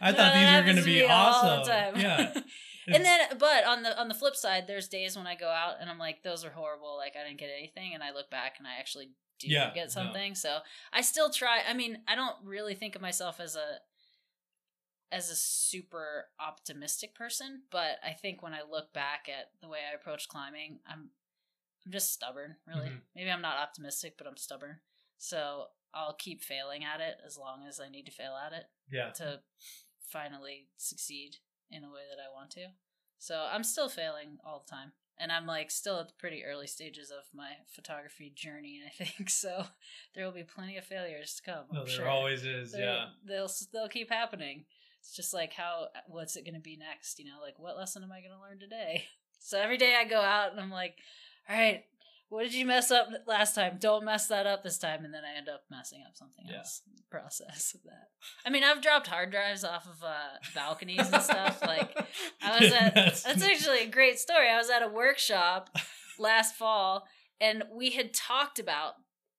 I 0.00 0.12
thought 0.12 0.66
these 0.66 0.76
were 0.76 0.82
be 0.84 1.00
me 1.00 1.02
all 1.04 1.42
the 1.64 1.72
awesome. 1.72 2.00
Yeah. 2.00 2.34
And 2.86 3.04
then, 3.04 3.20
but 3.38 3.64
on 3.64 3.82
the 3.82 3.98
on 3.98 4.08
the 4.08 4.14
flip 4.14 4.36
side, 4.36 4.66
there's 4.66 4.88
days 4.88 5.16
when 5.16 5.26
I 5.26 5.34
go 5.34 5.48
out 5.48 5.76
and 5.80 5.88
I'm 5.90 5.98
like, 5.98 6.22
those 6.22 6.44
are 6.44 6.50
horrible. 6.50 6.96
Like 6.96 7.14
I 7.20 7.26
didn't 7.26 7.40
get 7.40 7.50
anything, 7.56 7.94
and 7.94 8.02
I 8.02 8.12
look 8.12 8.30
back 8.30 8.54
and 8.58 8.66
I 8.66 8.78
actually 8.78 9.10
do 9.38 9.48
Yeah, 9.48 9.72
get 9.74 9.90
something. 9.90 10.34
So 10.34 10.58
I 10.92 11.00
still 11.00 11.30
try. 11.30 11.60
I 11.68 11.74
mean, 11.74 11.98
I 12.06 12.14
don't 12.14 12.36
really 12.44 12.74
think 12.74 12.94
of 12.96 13.02
myself 13.02 13.40
as 13.40 13.56
a 13.56 13.78
as 15.12 15.30
a 15.30 15.36
super 15.36 16.26
optimistic 16.40 17.14
person, 17.14 17.62
but 17.70 17.98
I 18.04 18.12
think 18.12 18.42
when 18.42 18.52
I 18.52 18.62
look 18.68 18.92
back 18.92 19.28
at 19.28 19.50
the 19.60 19.68
way 19.68 19.78
I 19.90 19.94
approach 19.94 20.28
climbing, 20.28 20.80
I'm 20.86 21.10
I'm 21.86 21.92
just 21.92 22.12
stubborn, 22.12 22.56
really. 22.66 22.88
Mhm. 22.88 23.00
Maybe 23.14 23.30
I'm 23.30 23.42
not 23.42 23.58
optimistic, 23.58 24.14
but 24.16 24.26
I'm 24.26 24.38
stubborn. 24.38 24.80
So 25.18 25.66
I'll 25.92 26.14
keep 26.14 26.42
failing 26.42 26.82
at 26.82 27.00
it 27.00 27.18
as 27.24 27.38
long 27.38 27.66
as 27.68 27.78
I 27.78 27.88
need 27.88 28.06
to 28.06 28.12
fail 28.12 28.34
at 28.34 28.52
it 28.52 28.64
yeah 28.90 29.10
to 29.10 29.40
finally 30.08 30.66
succeed 30.76 31.36
in 31.70 31.84
a 31.84 31.88
way 31.88 32.02
that 32.10 32.20
I 32.22 32.32
want 32.34 32.50
to. 32.52 32.66
So 33.18 33.46
I'm 33.50 33.64
still 33.64 33.88
failing 33.88 34.38
all 34.44 34.64
the 34.64 34.70
time. 34.70 34.92
And 35.18 35.30
I'm 35.30 35.46
like 35.46 35.70
still 35.70 36.00
at 36.00 36.08
the 36.08 36.14
pretty 36.18 36.44
early 36.44 36.66
stages 36.66 37.10
of 37.12 37.22
my 37.32 37.50
photography 37.72 38.32
journey, 38.34 38.80
I 38.84 39.04
think. 39.04 39.30
So 39.30 39.64
there 40.14 40.24
will 40.24 40.32
be 40.32 40.42
plenty 40.42 40.76
of 40.76 40.84
failures 40.84 41.34
to 41.36 41.50
come. 41.52 41.64
no, 41.72 41.84
there 41.84 41.94
sure. 41.94 42.08
always 42.08 42.44
is 42.44 42.72
They're- 42.72 42.80
yeah 42.82 43.04
They'll 43.26 43.50
they'll 43.72 43.88
keep 43.88 44.10
happening. 44.10 44.64
It's 45.00 45.14
just 45.14 45.32
like 45.32 45.52
how 45.52 45.86
what's 46.08 46.34
it 46.36 46.44
going 46.44 46.54
to 46.54 46.60
be 46.60 46.76
next, 46.76 47.18
you 47.20 47.26
know? 47.26 47.40
Like 47.40 47.58
what 47.58 47.76
lesson 47.76 48.02
am 48.02 48.10
I 48.10 48.20
going 48.20 48.32
to 48.34 48.40
learn 48.40 48.58
today? 48.58 49.04
So 49.40 49.60
every 49.60 49.76
day 49.76 49.94
I 49.94 50.04
go 50.08 50.22
out 50.22 50.52
and 50.52 50.60
I'm 50.60 50.70
like, 50.70 50.96
"All 51.50 51.54
right, 51.54 51.84
what 52.34 52.42
did 52.42 52.54
you 52.54 52.66
mess 52.66 52.90
up 52.90 53.08
last 53.26 53.54
time? 53.54 53.78
Don't 53.80 54.04
mess 54.04 54.26
that 54.26 54.46
up 54.46 54.62
this 54.62 54.78
time." 54.78 55.04
And 55.04 55.14
then 55.14 55.22
I 55.24 55.36
end 55.38 55.48
up 55.48 55.62
messing 55.70 56.02
up 56.06 56.16
something 56.16 56.44
Yeah. 56.48 56.58
else 56.58 56.82
in 56.86 56.92
the 56.96 57.02
process 57.10 57.74
of 57.74 57.82
that. 57.84 58.08
I 58.44 58.50
mean, 58.50 58.64
I've 58.64 58.80
dropped 58.82 59.06
hard 59.06 59.30
drives 59.30 59.64
off 59.64 59.86
of 59.86 60.02
uh, 60.02 60.38
balconies 60.54 61.10
and 61.12 61.22
stuff. 61.22 61.62
Like 61.62 61.96
I 62.42 62.58
was 62.60 62.72
at 62.72 62.94
that's 63.24 63.42
actually 63.42 63.80
a 63.84 63.88
great 63.88 64.18
story. 64.18 64.48
I 64.48 64.56
was 64.58 64.70
at 64.70 64.82
a 64.82 64.88
workshop 64.88 65.70
last 66.18 66.54
fall 66.56 67.06
and 67.40 67.64
we 67.72 67.90
had 67.90 68.12
talked 68.14 68.58
about 68.58 68.94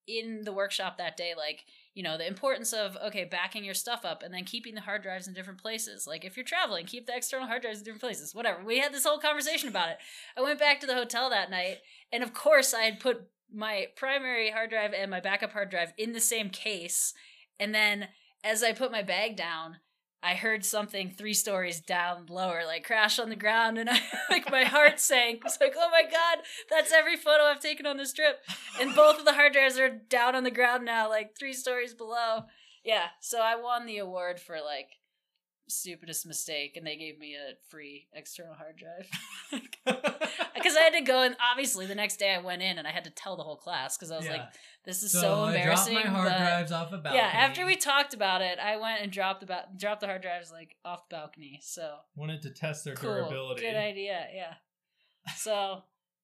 in 0.07 0.41
the 0.43 0.53
workshop 0.53 0.97
that 0.97 1.17
day 1.17 1.33
like 1.35 1.65
you 1.95 2.03
know 2.03 2.17
the 2.17 2.27
importance 2.27 2.73
of 2.73 2.97
okay 3.03 3.23
backing 3.23 3.63
your 3.63 3.73
stuff 3.73 4.05
up 4.05 4.21
and 4.21 4.33
then 4.33 4.43
keeping 4.43 4.75
the 4.75 4.81
hard 4.81 5.01
drives 5.01 5.27
in 5.27 5.33
different 5.33 5.61
places. 5.61 6.05
Like 6.05 6.23
if 6.23 6.37
you're 6.37 6.43
traveling 6.43 6.85
keep 6.85 7.07
the 7.07 7.15
external 7.15 7.47
hard 7.47 7.63
drives 7.63 7.79
in 7.79 7.85
different 7.85 8.01
places. 8.01 8.35
Whatever. 8.35 8.63
We 8.63 8.79
had 8.79 8.93
this 8.93 9.05
whole 9.05 9.17
conversation 9.17 9.69
about 9.69 9.89
it. 9.89 9.97
I 10.37 10.41
went 10.41 10.59
back 10.59 10.79
to 10.81 10.87
the 10.87 10.93
hotel 10.93 11.29
that 11.29 11.49
night 11.49 11.77
and 12.11 12.21
of 12.21 12.33
course 12.33 12.73
i 12.73 12.81
had 12.81 12.99
put 12.99 13.23
my 13.51 13.87
primary 13.95 14.51
hard 14.51 14.69
drive 14.69 14.93
and 14.93 15.09
my 15.09 15.21
backup 15.21 15.53
hard 15.53 15.71
drive 15.71 15.93
in 15.97 16.11
the 16.11 16.21
same 16.21 16.49
case. 16.49 17.13
And 17.59 17.73
then 17.73 18.09
as 18.43 18.61
i 18.61 18.73
put 18.73 18.91
my 18.91 19.01
bag 19.01 19.35
down 19.35 19.77
I 20.25 20.33
heard 20.33 20.65
something 20.65 21.11
three 21.11 21.35
stories 21.35 21.79
down 21.79 22.25
lower, 22.29 22.63
like 22.65 22.83
crash 22.83 23.19
on 23.19 23.29
the 23.29 23.35
ground, 23.35 23.77
and 23.77 23.87
I 23.91 24.01
like 24.31 24.49
my 24.49 24.63
heart 24.63 24.99
sank. 24.99 25.41
I 25.43 25.45
was 25.45 25.59
like, 25.61 25.75
"Oh 25.77 25.89
my 25.91 26.01
god, 26.01 26.43
that's 26.67 26.91
every 26.91 27.15
photo 27.15 27.43
I've 27.43 27.59
taken 27.59 27.85
on 27.85 27.97
this 27.97 28.11
trip." 28.11 28.39
And 28.81 28.95
both 28.95 29.19
of 29.19 29.25
the 29.25 29.33
hard 29.33 29.53
drives 29.53 29.77
are 29.77 29.89
down 30.09 30.33
on 30.33 30.43
the 30.43 30.49
ground 30.49 30.83
now, 30.83 31.07
like 31.07 31.37
three 31.37 31.53
stories 31.53 31.93
below. 31.93 32.45
Yeah, 32.83 33.09
so 33.19 33.39
I 33.39 33.55
won 33.55 33.85
the 33.85 33.99
award 33.99 34.39
for 34.39 34.55
like 34.55 34.97
stupidest 35.67 36.25
mistake, 36.25 36.77
and 36.77 36.85
they 36.85 36.95
gave 36.95 37.17
me 37.19 37.35
a 37.35 37.55
free 37.69 38.07
external 38.13 38.53
hard 38.53 38.77
drive 38.77 39.09
because 40.55 40.75
I 40.75 40.81
had 40.81 40.93
to 40.93 41.01
go. 41.01 41.21
And 41.21 41.35
obviously, 41.41 41.85
the 41.85 41.95
next 41.95 42.17
day 42.17 42.33
I 42.33 42.39
went 42.39 42.61
in 42.61 42.77
and 42.77 42.87
I 42.87 42.91
had 42.91 43.03
to 43.05 43.09
tell 43.09 43.35
the 43.35 43.43
whole 43.43 43.55
class 43.55 43.97
because 43.97 44.11
I 44.11 44.17
was 44.17 44.27
like, 44.27 44.41
"This 44.83 45.03
is 45.03 45.11
so, 45.11 45.45
embarrassing." 45.45 45.97
I 45.97 46.03
dropped 46.03 46.13
my 46.13 46.19
hard 46.21 46.37
drives 46.37 46.71
off 46.71 46.91
a 46.91 46.97
balcony. 46.97 47.17
yeah, 47.17 47.31
after 47.33 47.65
we 47.65 47.75
talked 47.75 48.13
about 48.13 48.41
it, 48.41 48.59
I 48.59 48.77
went 48.77 49.01
and 49.01 49.11
dropped 49.11 49.41
the 49.41 49.47
ba- 49.47 49.67
dropped 49.77 50.01
the 50.01 50.07
hard 50.07 50.21
drives 50.21 50.51
like 50.51 50.75
off 50.85 51.09
the 51.09 51.15
balcony. 51.15 51.59
So 51.61 51.95
wanted 52.15 52.41
to 52.43 52.51
test 52.51 52.85
their 52.85 52.95
cool, 52.95 53.13
durability. 53.13 53.61
good 53.61 53.75
idea. 53.75 54.27
Yeah. 54.33 54.53
So 55.37 55.81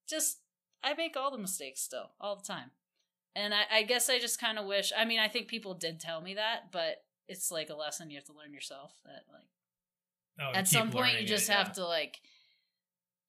just 0.08 0.42
I 0.84 0.94
make 0.94 1.18
all 1.18 1.32
the 1.32 1.40
mistakes 1.40 1.82
still 1.82 2.12
all 2.20 2.36
the 2.36 2.44
time, 2.44 2.70
and 3.36 3.52
I, 3.52 3.64
I 3.72 3.84
guess 3.84 4.10
I 4.10 4.20
just 4.20 4.40
kind 4.40 4.60
of 4.60 4.66
wish. 4.68 4.94
I 4.96 5.06
mean, 5.06 5.20
I 5.20 5.28
think 5.28 5.48
people 5.48 5.74
did 5.74 6.00
tell 6.00 6.22
me 6.22 6.36
that, 6.36 6.72
but 6.72 7.04
it's 7.32 7.50
like 7.52 7.70
a 7.70 7.76
lesson 7.76 8.10
you 8.12 8.18
have 8.18 8.26
to 8.26 8.34
learn 8.34 8.54
yourself. 8.54 8.94
That 9.06 9.24
like 9.32 9.48
Oh, 10.40 10.52
at 10.58 10.68
some 10.68 10.92
point 10.92 11.20
you 11.22 11.28
just 11.28 11.50
it, 11.50 11.54
have 11.54 11.68
yeah. 11.68 11.74
to 11.74 11.86
like 11.88 12.18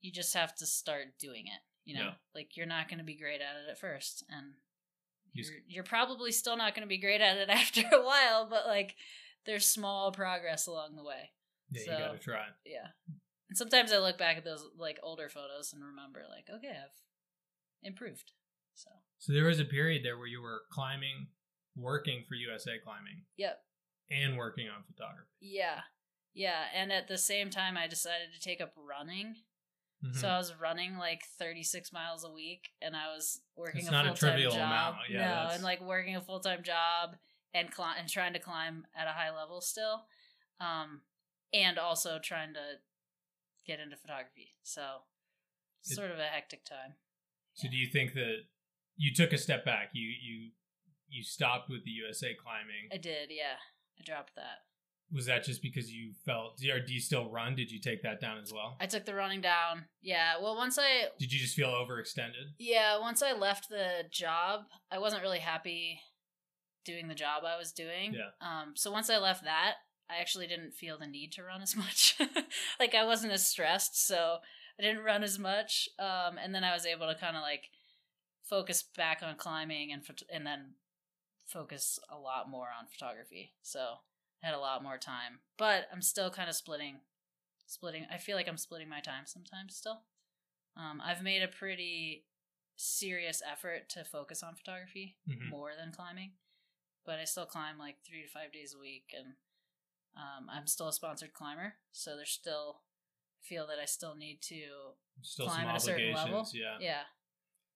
you 0.01 0.11
just 0.13 0.35
have 0.35 0.55
to 0.57 0.67
start 0.67 1.19
doing 1.21 1.47
it. 1.47 1.61
You 1.85 1.97
know, 1.97 2.05
Yeah. 2.05 2.15
like 2.35 2.57
you're 2.57 2.67
not 2.67 2.89
going 2.89 2.99
to 2.99 3.05
be 3.05 3.17
great 3.17 3.41
at 3.41 3.57
it 3.67 3.71
at 3.71 3.79
first, 3.81 4.25
and 4.31 4.55
you're, 5.33 5.47
you're 5.67 5.85
probably 5.85 6.31
still 6.33 6.57
not 6.57 6.75
going 6.75 6.83
to 6.87 6.89
be 6.89 6.99
great 6.99 7.21
at 7.21 7.37
it 7.39 7.49
after 7.61 7.83
a 7.93 8.03
while, 8.05 8.47
but 8.49 8.67
like 8.67 8.95
there's 9.47 9.67
small 9.67 10.13
progress 10.13 10.67
along 10.67 10.95
the 10.97 11.05
way. 11.05 11.31
Yeah, 11.71 11.83
so- 11.85 11.93
you 11.93 11.99
gotta 11.99 12.19
try. 12.19 12.45
Yeah. 12.67 12.89
And 13.49 13.59
sometimes 13.59 13.93
I 13.93 13.99
look 13.99 14.17
back 14.17 14.37
at 14.39 14.45
those 14.45 14.65
like 14.79 14.99
older 15.03 15.29
photos 15.29 15.73
and 15.75 15.83
remember 15.85 16.21
like, 16.31 16.47
okay, 16.55 16.71
I've 16.71 16.97
improved. 17.83 18.33
So, 18.75 18.89
So 19.19 19.33
there 19.35 19.45
was 19.45 19.61
a 19.61 19.65
period 19.67 20.03
there 20.05 20.17
where 20.17 20.27
you 20.27 20.41
were 20.41 20.63
climbing, 20.73 21.27
working 21.77 22.25
for 22.29 22.35
USA 22.35 22.79
Climbing, 22.83 23.25
yep. 23.37 23.61
And 24.11 24.37
working 24.37 24.69
on 24.69 24.83
photography. 24.85 25.29
Yeah. 25.41 25.81
Yeah, 26.35 26.65
and 26.75 26.91
at 26.93 27.09
the 27.09 27.19
same 27.19 27.51
time 27.51 27.77
I 27.77 27.87
decided 27.87 28.33
to 28.35 28.41
take 28.41 28.61
up 28.61 28.73
running. 28.77 29.37
Mhm. 30.03 30.17
So 30.17 30.29
I 30.29 30.39
was 30.39 30.55
running 30.55 30.97
like 30.97 31.25
36 31.39 31.93
miles 31.93 32.25
a 32.25 32.31
week 32.31 32.71
and 32.81 32.97
I 32.97 33.15
was 33.15 33.41
working 33.55 33.81
It's 33.83 33.89
a 33.89 33.93
not 33.93 34.05
a 34.07 34.09
full-time 34.09 34.31
trivial 34.31 34.51
job. 34.53 34.61
amount, 34.61 35.11
yeah, 35.11 35.19
no, 35.19 35.25
that's- 35.35 35.55
and 35.57 35.65
like 35.65 35.81
working 35.81 36.17
a 36.17 36.21
full-time 36.23 36.63
job 36.65 37.19
and 37.55 37.71
cli- 37.71 37.95
and 37.99 38.09
trying 38.09 38.33
to 38.33 38.39
climb 38.41 38.87
at 38.95 39.07
a 39.07 39.13
high 39.13 39.31
level 39.31 39.61
still. 39.61 40.09
Um 40.59 41.05
and 41.53 41.79
also 41.79 42.19
trying 42.19 42.55
to 42.55 42.81
get 43.67 43.79
into 43.79 43.97
photography. 43.97 44.55
So 44.63 45.05
It- 45.85 45.95
sort 45.95 46.11
of 46.11 46.19
a 46.19 46.27
hectic 46.29 46.65
time. 46.65 46.97
So 47.55 47.69
do 47.69 47.77
you 47.77 47.89
think 47.89 48.15
that 48.15 48.47
you 48.97 49.15
took 49.15 49.33
a 49.33 49.39
step 49.39 49.65
back? 49.65 49.91
You 49.95 50.09
you 50.09 50.53
you 51.09 51.23
stopped 51.23 51.69
with 51.69 51.85
the 51.85 51.91
USA 51.91 52.35
Climbing. 52.35 52.89
I 52.91 52.97
did, 52.97 53.31
yeah. 53.31 53.59
I 54.01 54.05
dropped 54.05 54.35
that. 54.37 54.63
Was 55.13 55.27
that 55.27 55.45
just 55.45 55.61
because 55.61 55.93
you 55.93 56.13
felt? 56.25 56.59
Or 56.73 56.81
do 56.81 56.95
you 56.95 57.01
still 57.01 57.29
run? 57.31 57.55
Did 57.55 57.71
you 57.71 57.79
take 57.81 58.03
that 58.03 58.21
down 58.21 58.39
as 58.39 58.51
well? 58.53 58.77
I 58.81 58.87
took 58.87 59.05
the 59.05 59.15
running 59.15 59.43
down. 59.43 59.85
Yeah. 60.01 60.35
Well, 60.41 60.57
once 60.57 60.79
I 60.79 61.09
Did 61.19 61.33
you 61.33 61.39
just 61.39 61.55
feel 61.55 61.69
overextended? 61.69 62.55
yeah, 62.59 62.99
once 62.99 63.23
I 63.23 63.33
left 63.33 63.69
the 63.69 64.05
job, 64.11 64.63
I 64.91 64.99
wasn't 64.99 65.23
really 65.23 65.41
happy 65.41 66.01
doing 66.85 67.09
the 67.09 67.15
job 67.15 67.43
I 67.45 67.59
was 67.59 67.73
doing. 67.73 68.15
Yeah. 68.15 68.31
Um 68.41 68.73
so 68.75 68.91
once 68.91 69.11
I 69.11 69.19
left 69.19 69.45
that, 69.45 69.75
I 70.11 70.17
actually 70.17 70.47
didn't 70.47 70.73
feel 70.73 70.99
the 70.99 71.07
need 71.07 71.33
to 71.33 71.43
run 71.43 71.61
as 71.63 71.77
much. 71.85 72.19
like 72.81 72.95
I 72.95 73.05
wasn't 73.05 73.33
as 73.35 73.47
stressed, 73.47 74.07
so 74.07 74.39
I 74.79 74.83
didn't 74.83 75.05
run 75.05 75.23
as 75.23 75.39
much. 75.39 75.91
Um 75.99 76.39
and 76.43 76.55
then 76.55 76.65
I 76.65 76.73
was 76.73 76.87
able 76.87 77.07
to 77.07 77.15
kind 77.21 77.37
of 77.37 77.43
like 77.43 77.65
focus 78.49 78.83
back 78.97 79.21
on 79.23 79.37
climbing 79.37 79.93
and 79.93 80.03
and 80.33 80.47
then 80.47 80.75
focus 81.53 81.99
a 82.09 82.17
lot 82.19 82.49
more 82.49 82.69
on 82.79 82.87
photography. 82.87 83.53
So 83.63 83.81
I 84.43 84.47
had 84.47 84.55
a 84.55 84.59
lot 84.61 84.83
more 84.83 84.99
time. 84.99 85.41
But 85.59 85.87
I'm 85.93 86.03
still 86.03 86.31
kind 86.31 86.49
of 86.49 86.57
splitting 86.57 87.01
splitting 87.67 88.07
I 88.13 88.19
feel 88.19 88.37
like 88.37 88.49
I'm 88.49 88.59
splitting 88.59 88.89
my 88.89 89.01
time 89.01 89.25
sometimes 89.27 89.77
still. 89.77 90.03
Um, 90.77 91.01
I've 91.05 91.23
made 91.23 91.43
a 91.43 91.49
pretty 91.49 92.27
serious 92.77 93.43
effort 93.51 93.89
to 93.91 94.05
focus 94.05 94.43
on 94.43 94.55
photography 94.55 95.17
Mhm. 95.29 95.49
more 95.49 95.75
than 95.77 95.93
climbing, 95.93 96.33
but 97.05 97.19
I 97.19 97.25
still 97.25 97.47
climb 97.47 97.79
like 97.79 98.03
three 98.03 98.23
to 98.23 98.29
five 98.29 98.53
days 98.53 98.75
a 98.75 98.79
week, 98.79 99.15
and 99.17 99.37
um, 100.17 100.49
I'm 100.51 100.67
still 100.67 100.89
a 100.89 100.93
sponsored 100.93 101.33
climber, 101.33 101.75
so 101.93 102.17
there's 102.17 102.31
still 102.31 102.83
feel 103.41 103.67
that 103.67 103.79
I 103.79 103.85
still 103.87 104.15
need 104.15 104.41
to 104.43 104.95
Still 105.23 105.47
climb 105.47 105.67
at 105.69 105.77
a 105.77 105.81
certain 105.81 106.13
level. 106.13 106.49
yeah. 106.53 106.79
yeah, 106.81 107.03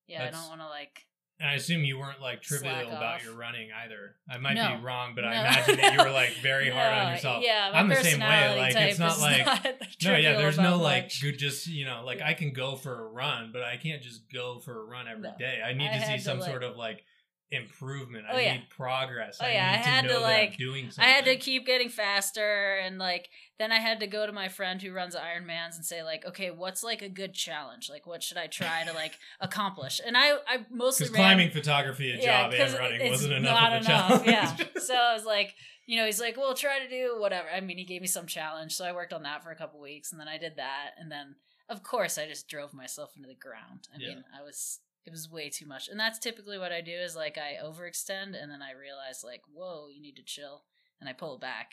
yeah. 0.06 0.24
I 0.24 0.30
don't 0.30 0.48
want 0.48 0.60
to 0.60 0.68
like 0.68 1.06
And 1.38 1.51
I 1.51 1.55
assume 1.55 1.85
you 1.85 1.99
weren't 1.99 2.22
like 2.22 2.40
trivial 2.40 2.72
Slack 2.72 2.87
about 2.87 3.03
off. 3.16 3.25
your 3.25 3.35
running 3.35 3.68
either. 3.85 4.14
I 4.27 4.38
might 4.38 4.55
No. 4.55 4.77
be 4.79 4.83
wrong, 4.83 5.12
but 5.14 5.25
I 5.27 5.33
imagine 5.40 5.77
that 5.77 5.92
you 5.92 5.99
were 6.03 6.11
like 6.11 6.31
very 6.42 6.70
hard 6.70 6.94
on 6.94 7.12
yourself. 7.12 7.44
Yeah, 7.44 7.70
my 7.72 7.79
I'm 7.81 7.88
the 7.88 7.96
same 7.96 8.20
way. 8.20 8.59
Like 8.59 8.75
it's 8.75 8.99
not 8.99 9.18
like 9.20 9.44
not 9.44 9.64
no, 10.05 10.16
yeah. 10.16 10.38
There's 10.38 10.59
no 10.59 10.79
like 10.79 11.05
much. 11.05 11.20
good. 11.20 11.38
Just 11.38 11.66
you 11.66 11.85
know, 11.85 12.03
like 12.07 12.18
Yeah. 12.20 12.29
I 12.29 12.33
can 12.35 12.55
go 12.55 12.75
for 12.77 13.07
a 13.07 13.09
run, 13.11 13.51
but 13.53 13.62
I 13.62 13.77
can't 13.77 14.03
just 14.03 14.33
go 14.33 14.61
for 14.61 14.81
a 14.81 14.85
run 14.85 15.09
every 15.09 15.29
day. 15.38 15.59
No. 15.61 15.66
I 15.68 15.72
need 15.75 15.88
I 15.90 15.99
to 15.99 16.07
see 16.07 16.16
to, 16.16 16.20
some 16.22 16.38
like- 16.40 16.49
sort 16.51 16.62
of 16.62 16.77
like 16.79 17.05
improvement. 17.50 18.24
Oh, 18.30 18.37
I 18.37 18.40
yeah. 18.40 18.52
need 18.54 18.68
progress. 18.70 19.38
Oh, 19.40 19.46
I 19.46 19.52
yeah, 19.52 19.70
need 19.72 19.78
I 19.78 19.82
to 19.82 19.88
had 19.88 20.09
to, 20.09 20.18
like- 20.20 20.56
doing 20.56 20.90
I 20.98 21.04
had 21.09 21.24
to 21.26 21.37
keep 21.37 21.64
getting 21.66 21.88
faster 21.88 22.76
and 22.82 22.98
like 22.98 23.28
then 23.59 23.72
I 23.72 23.76
had 23.78 24.00
to 24.00 24.06
go 24.06 24.26
to 24.26 24.32
my 24.32 24.48
friend 24.48 24.82
who 24.82 24.92
runs 24.92 25.14
Ironmans 25.16 25.76
and 25.76 25.85
say 25.85 26.02
like, 26.02 26.26
okay, 26.26 26.50
what's 26.50 26.82
like 26.82 27.02
a 27.02 27.09
good 27.09 27.32
challenge? 27.35 27.88
Like 27.88 28.06
what 28.06 28.22
should 28.22 28.37
I 28.37 28.48
try 28.48 28.82
to 28.85 28.92
like 28.92 29.14
accomplish? 29.40 30.00
And 30.04 30.16
I 30.16 30.32
I 30.46 30.66
mostly 30.70 31.06
ran 31.06 31.14
climbing 31.14 31.50
photography 31.50 32.11
a 32.12 32.20
job 32.20 32.52
and 32.52 32.72
running 32.74 33.09
wasn't 33.11 33.32
enough 33.35 33.59
of 33.68 33.72
a 33.72 33.76
enough, 33.76 33.87
challenge. 33.87 34.26
Yeah. 34.26 34.56
So 34.80 34.94
I 34.94 35.14
was 35.14 35.24
like, 35.24 35.54
you 35.87 35.96
know, 35.98 36.04
he's 36.06 36.20
like, 36.20 36.37
well, 36.37 36.54
try 36.54 36.78
to 36.80 36.88
do 36.88 37.16
whatever. 37.18 37.48
I 37.48 37.61
mean, 37.61 37.76
he 37.78 37.85
gave 37.85 38.00
me 38.02 38.06
some 38.09 38.26
challenge, 38.26 38.74
so 38.74 38.85
I 38.85 38.92
worked 38.92 39.12
on 39.12 39.22
that 39.24 39.42
for 39.42 39.50
a 39.50 39.56
couple 39.56 39.80
weeks, 39.80 40.12
and 40.12 40.20
then 40.20 40.28
I 40.28 40.38
did 40.38 40.56
that, 40.56 40.90
and 40.98 41.11
then 41.11 41.35
of 41.68 41.82
course 41.82 42.18
I 42.18 42.26
just 42.28 42.48
drove 42.48 42.72
myself 42.72 43.12
into 43.16 43.26
the 43.28 43.35
ground. 43.35 43.88
I 43.92 43.98
Yeah. 43.98 44.09
mean, 44.14 44.24
I 44.38 44.42
was 44.44 44.78
it 45.06 45.10
was 45.10 45.30
way 45.30 45.48
too 45.48 45.66
much, 45.66 45.88
and 45.88 45.98
that's 45.98 46.18
typically 46.18 46.58
what 46.58 46.72
I 46.72 46.80
do 46.80 46.92
is 46.92 47.14
like 47.16 47.38
I 47.38 47.62
overextend, 47.64 48.40
and 48.40 48.50
then 48.50 48.62
I 48.62 48.72
realize 48.78 49.22
like, 49.24 49.42
whoa, 49.52 49.88
you 49.92 50.00
need 50.00 50.16
to 50.16 50.22
chill, 50.24 50.64
and 51.00 51.08
I 51.08 51.12
pull 51.12 51.38
back. 51.38 51.72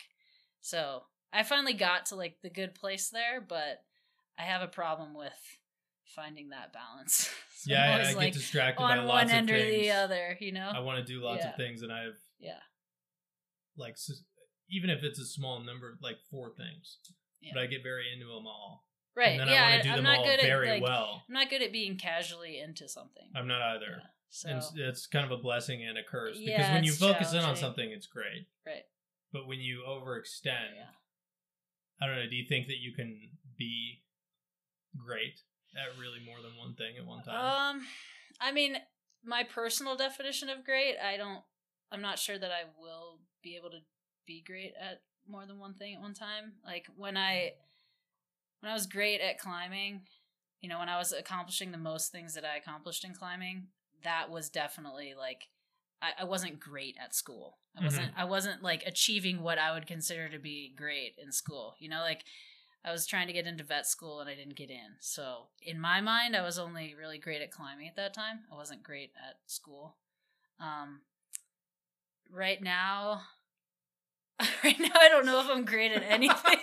So 0.61 1.03
I 1.31 1.43
finally 1.43 1.73
got 1.73 2.07
to 2.07 2.15
like 2.15 2.37
the 2.41 2.49
good 2.49 2.75
place 2.75 3.09
there, 3.09 3.41
but 3.41 3.83
I 4.37 4.43
have 4.43 4.61
a 4.61 4.67
problem 4.67 5.13
with 5.13 5.33
finding 6.05 6.49
that 6.49 6.73
balance. 6.73 7.29
So 7.63 7.71
yeah, 7.71 7.85
I, 7.85 7.91
always, 7.93 8.07
I 8.07 8.09
get 8.09 8.17
like, 8.17 8.33
distracted 8.33 8.81
by 8.81 8.97
on 8.97 9.05
lots 9.05 9.23
one 9.23 9.23
of 9.27 9.31
end 9.31 9.49
or 9.49 9.57
the 9.57 9.91
other, 9.91 10.35
you 10.41 10.51
know? 10.51 10.69
I 10.75 10.81
want 10.81 10.99
to 10.99 11.05
do 11.05 11.23
lots 11.23 11.45
Yeah. 11.45 11.51
of 11.51 11.55
things, 11.55 11.81
and 11.81 11.93
I've 11.93 12.19
yeah. 12.37 12.59
like 13.77 13.95
even 14.69 14.89
if 14.89 15.01
it's 15.01 15.17
a 15.17 15.25
small 15.25 15.61
number, 15.63 15.97
like 16.01 16.17
four 16.29 16.49
things, 16.49 16.97
Yeah. 17.39 17.51
but 17.53 17.63
I 17.63 17.67
get 17.67 17.81
very 17.81 18.11
into 18.11 18.25
them 18.25 18.45
all. 18.45 18.83
Right. 19.15 19.39
And 19.39 19.41
then 19.41 19.47
yeah. 19.49 19.65
I 19.65 19.69
want 19.69 19.73
I 19.73 19.77
to 19.77 19.83
do 19.83 19.89
am 19.89 19.95
them 19.97 20.03
not 20.03 20.17
all 20.19 20.25
good 20.25 20.41
very 20.41 20.69
at 20.69 20.73
like 20.75 20.83
well. 20.83 21.23
I'm 21.27 21.33
not 21.33 21.49
good 21.49 21.61
at 21.61 21.71
being 21.71 21.97
casually 21.97 22.59
into 22.59 22.87
something. 22.89 23.29
I'm 23.35 23.47
not 23.47 23.61
either. 23.61 23.85
Yeah. 24.01 24.07
So 24.29 24.49
And 24.49 24.57
it's, 24.57 24.71
it's 24.75 25.07
kind 25.07 25.25
of 25.25 25.31
a 25.31 25.41
blessing 25.41 25.83
and 25.83 25.97
a 25.97 26.03
curse 26.03 26.37
because 26.39 26.49
Yeah, 26.49 26.73
when 26.73 26.83
you 26.83 26.91
focus 26.93 27.33
in 27.33 27.39
on 27.39 27.55
something, 27.55 27.87
it's 27.89 28.07
great. 28.07 28.47
right. 28.65 28.83
But 29.31 29.47
when 29.47 29.59
you 29.59 29.83
overextend, 29.87 30.75
Yeah. 30.75 30.85
I 32.01 32.07
don't 32.07 32.15
know. 32.15 32.27
Do 32.29 32.35
you 32.35 32.45
think 32.47 32.67
that 32.67 32.79
you 32.79 32.93
can 32.93 33.29
be 33.57 34.01
great 34.97 35.39
at 35.75 35.97
really 35.99 36.19
more 36.25 36.41
than 36.41 36.57
one 36.57 36.73
thing 36.75 36.97
at 36.97 37.05
one 37.05 37.23
time? 37.23 37.77
Um, 37.77 37.87
I 38.41 38.51
mean, 38.51 38.77
my 39.23 39.43
personal 39.43 39.95
definition 39.95 40.49
of 40.49 40.65
great, 40.65 40.95
I 41.03 41.17
don't. 41.17 41.41
I'm 41.91 42.01
not 42.01 42.17
sure 42.19 42.37
that 42.37 42.51
I 42.51 42.63
will 42.81 43.19
be 43.43 43.55
able 43.55 43.69
to 43.69 43.79
be 44.25 44.43
great 44.45 44.73
at 44.79 45.01
more 45.27 45.45
than 45.45 45.59
one 45.59 45.75
thing 45.75 45.93
at 45.95 46.01
one 46.01 46.13
time. 46.13 46.53
Like 46.65 46.87
when 46.97 47.15
I 47.17 47.53
when 48.63 48.71
I 48.71 48.75
was 48.75 48.87
great 48.87 49.19
at 49.19 49.37
climbing, 49.37 50.03
you 50.61 50.69
know, 50.69 50.79
when 50.79 50.87
I 50.87 50.97
was 50.97 51.11
accomplishing 51.11 51.73
the 51.73 51.77
most 51.77 52.13
things 52.13 52.33
that 52.33 52.45
I 52.45 52.55
accomplished 52.55 53.03
in 53.03 53.13
climbing, 53.13 53.67
that 54.05 54.31
was 54.31 54.49
definitely 54.49 55.13
like 55.17 55.49
I, 56.01 56.21
I 56.21 56.23
wasn't 56.23 56.61
great 56.61 56.95
at 57.03 57.13
school. 57.13 57.57
I 57.77 57.83
wasn't 57.83 58.11
I 58.15 58.23
wasn't 58.23 58.63
like 58.63 58.83
achieving 58.85 59.41
what 59.41 59.57
I 59.57 59.73
would 59.73 59.85
consider 59.85 60.29
to 60.29 60.39
be 60.39 60.73
great 60.77 61.15
in 61.21 61.33
school. 61.33 61.75
You 61.79 61.89
know, 61.89 61.99
like 61.99 62.23
I 62.85 62.93
was 62.93 63.05
trying 63.05 63.27
to 63.27 63.33
get 63.33 63.47
into 63.47 63.65
vet 63.65 63.85
school 63.85 64.21
and 64.21 64.29
I 64.29 64.35
didn't 64.35 64.55
get 64.55 64.69
in. 64.69 64.95
So 65.01 65.47
in 65.61 65.77
my 65.77 65.99
mind, 65.99 66.33
I 66.33 66.41
was 66.41 66.57
only 66.57 66.95
really 66.97 67.17
great 67.17 67.41
at 67.41 67.51
climbing 67.51 67.89
at 67.89 67.97
that 67.97 68.13
time. 68.13 68.41
I 68.49 68.55
wasn't 68.55 68.81
great 68.81 69.11
at 69.27 69.39
school. 69.45 69.97
Um, 70.57 71.01
right 72.31 72.63
now, 72.63 73.23
right 74.63 74.79
now, 74.79 74.95
I 74.95 75.09
don't 75.09 75.25
know 75.25 75.41
if 75.41 75.49
I'm 75.49 75.65
great 75.65 75.91
at 75.91 76.03
anything. 76.07 76.59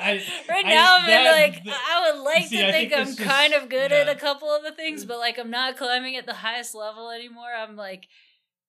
I- 0.00 0.10
I- 0.12 0.44
right 0.48 0.66
I- 0.66 0.74
now, 0.74 0.96
I'm 0.98 1.06
that- 1.06 1.32
like 1.52 1.64
that- 1.64 1.88
I 1.90 2.10
would 2.12 2.20
like 2.22 2.44
See, 2.46 2.56
to 2.58 2.72
think, 2.72 2.90
think 2.90 3.00
I'm 3.00 3.06
just- 3.14 3.18
kind 3.20 3.54
of 3.54 3.68
good 3.68 3.92
at 3.92 4.08
a 4.08 4.14
couple 4.14 4.48
of 4.54 4.62
the 4.62 4.72
things, 4.72 5.04
but 5.04 5.18
like 5.18 5.38
I'm 5.38 5.50
not 5.50 5.76
climbing 5.76 6.16
at 6.16 6.26
the 6.26 6.34
highest 6.34 6.74
level 6.74 7.10
anymore. 7.10 7.52
I'm 7.54 7.76
like 7.76 8.08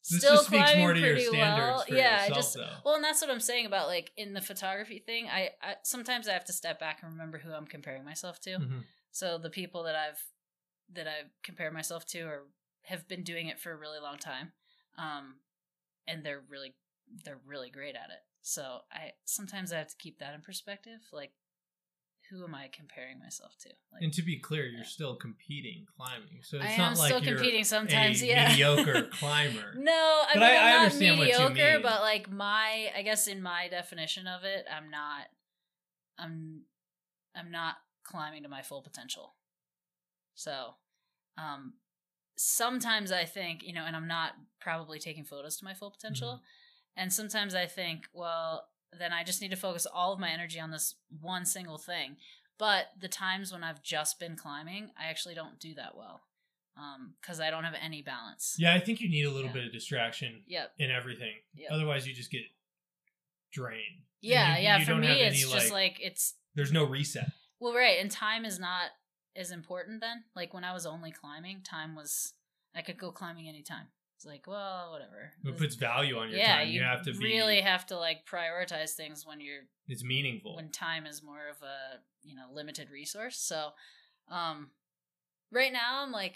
this 0.10 0.20
still 0.20 0.44
climbing 0.44 0.88
pretty 0.88 1.30
well. 1.30 1.86
yeah, 1.88 2.18
I 2.22 2.28
yourself, 2.28 2.36
just 2.38 2.54
though. 2.56 2.78
well, 2.84 2.96
and 2.96 3.04
that's 3.04 3.22
what 3.22 3.30
I'm 3.30 3.40
saying 3.40 3.66
about 3.68 3.88
like 3.88 4.12
in 4.18 4.34
the 4.34 4.42
photography 4.42 5.00
thing. 5.00 5.28
I, 5.30 5.52
I 5.62 5.76
sometimes 5.84 6.28
I 6.28 6.34
have 6.34 6.46
to 6.46 6.54
step 6.54 6.80
back 6.80 7.04
and 7.04 7.12
remember 7.12 7.38
who 7.38 7.52
I'm 7.54 7.68
comparing 7.68 8.04
myself 8.04 8.40
to. 8.42 8.50
Mhm. 8.58 8.84
So 9.12 9.38
the 9.38 9.50
people 9.50 9.84
that 9.84 9.96
I've 9.96 10.24
that 10.94 11.08
I've 11.08 11.30
compared 11.44 11.74
myself 11.74 12.06
to 12.08 12.22
are 12.24 12.44
have 12.86 13.08
been 13.08 13.24
doing 13.24 13.48
it 13.48 13.60
for 13.60 13.72
a 13.72 13.76
really 13.78 14.00
long 14.00 14.18
time, 14.18 14.54
um, 14.98 15.36
and 16.08 16.26
they're 16.26 16.42
really 16.50 16.74
they're 17.24 17.40
really 17.46 17.70
great 17.70 17.96
at 17.96 18.10
it. 18.10 18.24
So 18.42 18.80
I 18.92 19.12
sometimes 19.26 19.72
I 19.72 19.78
have 19.78 19.88
to 19.90 19.96
keep 19.98 20.20
that 20.20 20.34
in 20.34 20.42
perspective. 20.42 21.00
Like, 21.14 21.32
who 22.30 22.44
am 22.44 22.56
I 22.56 22.70
comparing 22.74 23.20
myself 23.20 23.56
to? 23.62 23.70
Like, 23.92 24.02
And 24.04 24.14
to 24.14 24.22
be 24.24 24.40
clear, 24.40 24.66
you're 24.66 24.80
Yeah. 24.82 24.86
still 24.88 25.16
competing 25.16 25.86
climbing, 25.98 26.42
so 26.44 26.58
it's 26.58 26.66
I 26.66 26.78
not 26.78 26.92
am 26.94 26.98
like 26.98 27.08
still 27.14 27.24
you're 27.24 27.36
competing 27.38 27.64
sometimes. 27.64 28.22
a 28.22 28.28
yeah, 28.28 28.50
mediocre 28.50 29.04
climber. 29.12 29.74
No, 29.78 29.92
I 30.28 30.32
But 30.34 30.40
mean 30.40 30.44
I- 30.50 30.54
am 30.54 30.64
not 30.76 30.84
understand 30.86 31.20
mediocre, 31.20 31.80
but 31.84 32.02
like 32.02 32.30
my, 32.32 32.92
I 32.96 33.02
guess 33.04 33.28
in 33.28 33.42
my 33.42 33.68
definition 33.70 34.28
of 34.28 34.44
it, 34.44 34.66
I'm 34.72 34.90
not, 34.90 35.28
I'm, 36.18 36.62
I'm 37.36 37.52
not 37.52 37.76
climbing 38.04 38.44
to 38.44 38.50
my 38.50 38.62
full 38.62 38.82
potential. 38.82 39.36
So, 40.34 40.76
um, 41.38 41.74
sometimes 42.38 43.12
I 43.12 43.26
think 43.26 43.62
you 43.64 43.74
know, 43.74 43.84
and 43.86 43.96
I'm 43.96 44.08
not 44.08 44.32
probably 44.60 45.00
taking 45.00 45.26
photos 45.26 45.58
to 45.58 45.66
my 45.66 45.74
full 45.74 45.92
potential, 45.92 46.36
Mm-hmm. 46.36 46.44
And 46.96 47.12
sometimes 47.14 47.56
I 47.56 47.66
think, 47.66 48.08
well, 48.14 48.68
then 48.98 49.14
I 49.14 49.24
just 49.24 49.42
need 49.42 49.52
to 49.52 49.58
focus 49.58 49.86
all 49.92 50.14
of 50.14 50.20
my 50.20 50.30
energy 50.30 50.60
on 50.60 50.72
this 50.72 50.96
one 51.22 51.46
single 51.46 51.78
thing. 51.78 52.18
But 52.58 52.88
the 53.00 53.08
times 53.08 53.52
when 53.52 53.64
I've 53.64 53.82
just 53.82 54.20
been 54.20 54.36
climbing, 54.36 54.92
I 55.00 55.06
actually 55.10 55.34
don't 55.34 55.60
do 55.60 55.74
that 55.76 55.96
well, 55.98 56.22
um, 56.78 57.16
because 57.22 57.40
I 57.40 57.50
don't 57.50 57.64
have 57.64 57.74
any 57.82 58.02
balance. 58.02 58.56
Yeah, 58.60 58.74
I 58.76 58.80
think 58.80 59.00
you 59.02 59.10
need 59.10 59.26
a 59.26 59.32
little 59.32 59.48
Yeah. 59.48 59.54
bit 59.54 59.66
of 59.66 59.72
distraction 59.72 60.44
Yep. 60.48 60.74
in 60.78 60.92
everything. 60.92 61.34
Yep. 61.56 61.72
Otherwise, 61.72 62.06
you 62.08 62.14
just 62.14 62.30
get 62.32 62.44
drained. 63.52 64.04
Yeah, 64.22 64.58
you- 64.58 64.64
yeah. 64.64 64.78
you 64.80 64.86
for 64.86 64.96
me, 64.96 65.08
have 65.08 65.18
it's 65.18 65.44
any, 65.44 65.54
just 65.54 65.72
like 65.72 65.98
it's 66.00 66.36
there's 66.54 66.72
no 66.72 66.84
reset. 66.84 67.32
well, 67.60 67.74
right, 67.74 68.00
and 68.00 68.12
time 68.12 68.46
is 68.46 68.60
not 68.60 68.92
as 69.36 69.52
important 69.52 70.02
then. 70.02 70.26
Like 70.36 70.54
when 70.54 70.64
I 70.64 70.74
was 70.74 70.86
only 70.86 71.12
climbing, 71.12 71.64
time 71.64 71.96
was 71.96 72.34
I 72.76 72.82
could 72.82 72.98
go 72.98 73.12
climbing 73.12 73.48
anytime. 73.50 73.88
It's 74.22 74.26
like, 74.28 74.46
well, 74.46 74.92
whatever. 74.92 75.32
It 75.44 75.58
puts 75.58 75.74
value 75.74 76.20
on 76.20 76.30
your 76.30 76.38
yeah, 76.38 76.58
time. 76.58 76.68
You, 76.68 76.84
have 76.84 77.02
to 77.06 77.14
be 77.14 77.26
really 77.26 77.60
have 77.60 77.88
to 77.88 77.98
like 77.98 78.20
prioritize 78.28 78.92
things 78.92 79.26
when 79.26 79.42
you're 79.42 79.64
It's 79.88 80.04
meaningful. 80.04 80.58
when 80.58 80.70
time 80.70 81.08
is 81.08 81.24
more 81.24 81.50
of 81.50 81.64
a 81.64 82.02
you 82.22 82.36
know 82.36 82.46
limited 82.54 82.92
resource. 82.92 83.40
So, 83.40 83.70
um, 84.30 84.70
right 85.52 85.74
now 85.74 86.04
I'm 86.04 86.12
like 86.12 86.36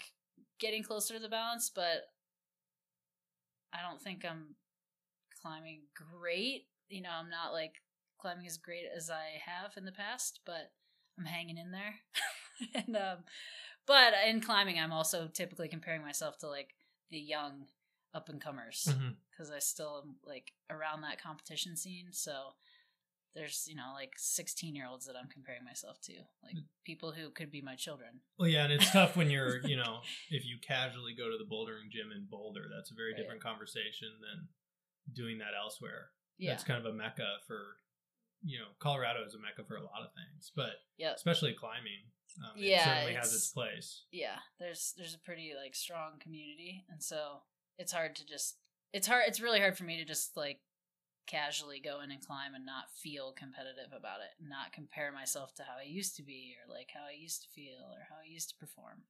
getting 0.58 0.82
closer 0.82 1.14
to 1.14 1.20
the 1.20 1.28
balance, 1.28 1.70
but 1.72 2.08
I 3.72 3.88
don't 3.88 4.02
think 4.02 4.24
I'm 4.28 4.56
climbing 5.40 5.82
great. 5.94 6.66
You 6.88 7.02
know, 7.02 7.10
I'm 7.16 7.30
not 7.30 7.52
like 7.52 7.74
climbing 8.18 8.48
as 8.48 8.56
great 8.56 8.86
as 8.96 9.10
I 9.10 9.38
have 9.48 9.76
in 9.76 9.84
the 9.84 9.92
past, 9.92 10.40
but 10.44 10.72
I'm 11.16 11.24
hanging 11.24 11.56
in 11.56 11.70
there. 11.70 11.94
and 12.74 12.96
um, 12.96 13.18
but 13.86 14.12
in 14.26 14.40
climbing, 14.40 14.76
I'm 14.76 14.92
also 14.92 15.28
typically 15.32 15.68
comparing 15.68 16.02
myself 16.02 16.36
to 16.38 16.48
like 16.48 16.74
the 17.10 17.18
young 17.20 17.66
up 18.16 18.28
and 18.30 18.40
comers 18.40 18.88
because 19.30 19.50
I 19.50 19.58
still 19.60 20.02
am 20.04 20.16
like 20.24 20.52
around 20.70 21.02
that 21.02 21.20
competition 21.22 21.76
scene. 21.76 22.06
So 22.12 22.32
there's 23.34 23.66
you 23.68 23.76
know 23.76 23.92
like 23.94 24.12
16 24.16 24.74
year 24.74 24.86
olds 24.90 25.04
that 25.06 25.14
I'm 25.20 25.28
comparing 25.28 25.62
myself 25.64 26.00
to, 26.04 26.14
like 26.42 26.56
Mm. 26.56 26.64
people 26.84 27.12
who 27.12 27.28
could 27.30 27.50
be 27.50 27.60
my 27.60 27.76
children. 27.76 28.20
Well, 28.38 28.48
yeah, 28.48 28.64
and 28.64 28.72
it's 28.72 28.90
tough 28.90 29.14
when 29.16 29.28
you're, 29.30 29.60
you 29.66 29.76
know, 29.82 30.00
if 30.30 30.46
you 30.46 30.56
casually 30.66 31.12
go 31.14 31.28
to 31.30 31.36
the 31.36 31.44
bouldering 31.44 31.90
gym 31.92 32.10
in 32.16 32.26
Boulder, 32.30 32.64
that's 32.74 32.90
a 32.90 32.94
very 32.94 33.12
Right. 33.12 33.18
different 33.20 33.42
conversation 33.42 34.08
than 34.24 34.48
doing 35.12 35.36
that 35.38 35.52
elsewhere. 35.56 36.10
Yeah, 36.38 36.50
That's 36.52 36.64
kind 36.64 36.78
of 36.80 36.86
a 36.86 36.96
mecca 36.96 37.28
for, 37.46 37.76
you 38.42 38.58
know, 38.58 38.68
Colorado 38.78 39.24
is 39.24 39.34
a 39.34 39.38
mecca 39.38 39.64
for 39.68 39.76
a 39.76 39.82
lot 39.84 40.00
of 40.04 40.10
things, 40.14 40.50
but 40.56 40.72
yeah, 40.96 41.12
especially 41.12 41.52
climbing. 41.54 42.10
Um, 42.44 42.52
Yeah, 42.56 42.80
it 42.80 42.84
certainly 42.84 43.14
has 43.14 43.26
it's- 43.28 43.34
its 43.44 43.52
place. 43.52 44.04
yeah. 44.10 44.38
There's 44.58 44.92
there's 44.96 45.14
a 45.14 45.18
pretty 45.18 45.52
like 45.54 45.74
strong 45.74 46.18
community, 46.18 46.84
and 46.88 47.02
so 47.02 47.42
it's 47.78 47.92
hard 47.92 48.16
to 48.16 48.26
just 48.26 48.56
it's 48.92 49.06
hard 49.06 49.24
it's 49.26 49.40
really 49.40 49.60
hard 49.60 49.76
for 49.76 49.84
me 49.84 49.98
to 49.98 50.04
just 50.04 50.36
like 50.36 50.60
casually 51.26 51.80
go 51.80 52.00
in 52.00 52.10
and 52.10 52.24
climb 52.24 52.54
and 52.54 52.64
not 52.64 52.90
feel 53.02 53.32
competitive 53.32 53.90
about 53.90 54.20
it, 54.20 54.38
not 54.40 54.72
compare 54.72 55.12
myself 55.12 55.54
to 55.54 55.64
how 55.64 55.74
I 55.78 55.86
used 55.86 56.16
to 56.16 56.22
be 56.22 56.54
or 56.56 56.72
like 56.72 56.90
how 56.94 57.02
I 57.02 57.18
used 57.18 57.42
to 57.42 57.48
feel 57.48 57.82
or 57.82 58.06
how 58.08 58.16
I 58.22 58.30
used 58.30 58.48
to 58.50 58.56
perform. 58.56 59.02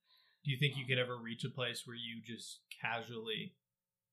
Do 0.44 0.50
you 0.50 0.58
think 0.58 0.76
you 0.76 0.86
could 0.86 0.98
ever 0.98 1.16
reach 1.16 1.44
a 1.44 1.50
place 1.50 1.82
where 1.84 1.96
you 1.96 2.22
just 2.24 2.60
casually 2.80 3.54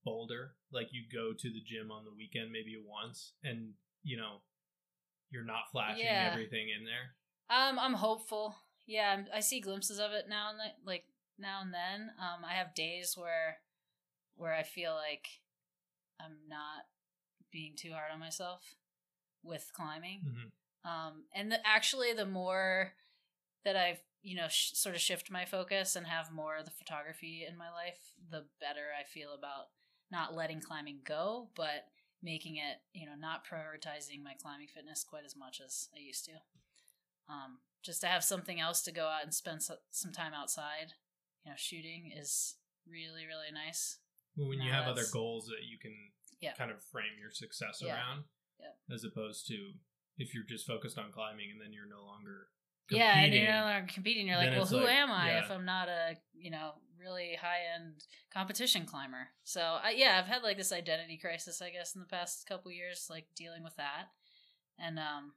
boulder? 0.04 0.56
Like 0.72 0.88
you 0.92 1.04
go 1.12 1.32
to 1.32 1.50
the 1.50 1.64
gym 1.64 1.92
on 1.92 2.04
the 2.04 2.14
weekend 2.16 2.52
maybe 2.52 2.76
once 2.76 3.34
and, 3.44 3.74
you 4.04 4.18
know, 4.18 4.42
you're 5.30 5.46
not 5.46 5.72
flashing 5.72 6.04
Yeah. 6.04 6.30
everything 6.30 6.68
in 6.70 6.86
there? 6.86 7.16
Um, 7.50 7.80
I'm 7.80 7.94
hopeful. 7.94 8.56
Yeah, 8.86 9.16
I'm, 9.18 9.28
I 9.34 9.40
see 9.40 9.62
glimpses 9.62 10.00
of 10.00 10.12
it 10.12 10.26
now 10.28 10.50
and 10.50 10.60
then, 10.60 10.72
like 10.86 11.06
now 11.40 11.62
and 11.62 11.74
then. 11.74 12.12
Um, 12.20 12.44
I 12.44 12.54
have 12.54 12.76
days 12.76 13.16
where 13.18 13.58
where 14.36 14.54
I 14.54 14.64
feel 14.64 14.94
like 14.94 15.28
I'm 16.20 16.38
not 16.48 16.86
being 17.52 17.74
too 17.76 17.92
hard 17.92 18.12
on 18.12 18.20
myself 18.20 18.76
with 19.44 19.72
climbing. 19.74 20.22
Mhm. 20.86 20.90
Um, 20.90 21.26
and 21.34 21.52
the, 21.52 21.66
actually, 21.66 22.14
the 22.14 22.26
more 22.26 22.94
that 23.64 23.76
I've 23.76 24.02
you 24.22 24.36
know 24.36 24.48
sh- 24.48 24.72
sort 24.74 24.96
of 24.96 25.02
shift 25.02 25.30
my 25.32 25.44
focus 25.46 25.96
and 25.96 26.08
have 26.08 26.32
more 26.32 26.56
of 26.58 26.66
the 26.66 26.72
photography 26.72 27.46
in 27.46 27.58
my 27.58 27.70
life, 27.70 28.14
the 28.30 28.46
better 28.60 28.88
I 28.98 29.04
feel 29.04 29.34
about 29.34 29.70
not 30.12 30.34
letting 30.34 30.62
climbing 30.62 31.02
go, 31.04 31.50
but 31.56 31.88
making 32.22 32.56
it 32.58 32.82
you 32.94 33.06
know 33.06 33.16
not 33.16 33.46
prioritizing 33.46 34.24
my 34.24 34.34
climbing 34.42 34.68
fitness 34.68 35.04
quite 35.04 35.26
as 35.26 35.36
much 35.36 35.60
as 35.62 35.90
I 35.96 36.00
used 36.00 36.26
to. 36.26 36.34
Um, 37.28 37.60
just 37.82 38.02
to 38.02 38.08
have 38.08 38.24
something 38.24 38.60
else 38.60 38.82
to 38.84 38.92
go 38.92 39.08
out 39.08 39.24
and 39.24 39.34
spend 39.34 39.62
so- 39.64 39.80
some 39.92 40.12
time 40.14 40.34
outside, 40.34 40.94
you 41.46 41.52
know, 41.52 41.58
shooting 41.58 42.12
is 42.16 42.56
really 42.88 43.26
really 43.26 43.52
nice. 43.54 44.00
Well, 44.36 44.50
when 44.50 44.62
you 44.62 44.72
have 44.72 44.88
other 44.88 45.06
goals 45.12 45.48
that 45.48 45.64
you 45.64 45.78
can 45.78 46.12
Yeah. 46.40 46.54
kind 46.54 46.72
of 46.72 46.84
frame 46.84 47.18
your 47.20 47.32
success 47.32 47.82
Yeah. 47.82 47.96
around, 47.96 48.26
Yeah. 48.60 48.74
as 48.92 49.04
opposed 49.04 49.48
to 49.48 49.74
if 50.18 50.34
you're 50.34 50.44
just 50.44 50.68
focused 50.68 50.98
on 50.98 51.12
climbing 51.12 51.52
and 51.52 51.60
then 51.62 51.74
you're 51.74 51.88
no 51.88 52.04
longer 52.04 52.50
Yeah, 52.90 53.18
and 53.18 53.34
you're 53.34 53.52
no 53.52 53.62
longer 53.62 53.92
competing. 53.92 54.28
You're 54.28 54.38
like, 54.38 54.52
well, 54.52 54.66
who 54.66 54.82
like, 54.82 54.90
am 54.90 55.10
I 55.12 55.40
if 55.40 55.50
I'm 55.50 55.66
not 55.66 55.88
a 55.88 56.18
you 56.34 56.52
know 56.52 56.82
really 56.98 57.36
high 57.36 57.62
end 57.74 58.06
competition 58.32 58.86
climber? 58.86 59.30
So 59.44 59.62
I, 59.62 59.92
yeah, 59.92 60.20
I've 60.20 60.28
had 60.28 60.44
like 60.44 60.58
this 60.58 60.72
identity 60.72 61.18
crisis, 61.18 61.62
I 61.62 61.70
guess, 61.72 61.96
in 61.96 62.02
the 62.02 62.08
past 62.08 62.46
couple 62.46 62.72
years, 62.72 63.08
like 63.10 63.34
dealing 63.36 63.64
with 63.64 63.76
that, 63.78 64.10
and 64.78 65.00
um, 65.00 65.34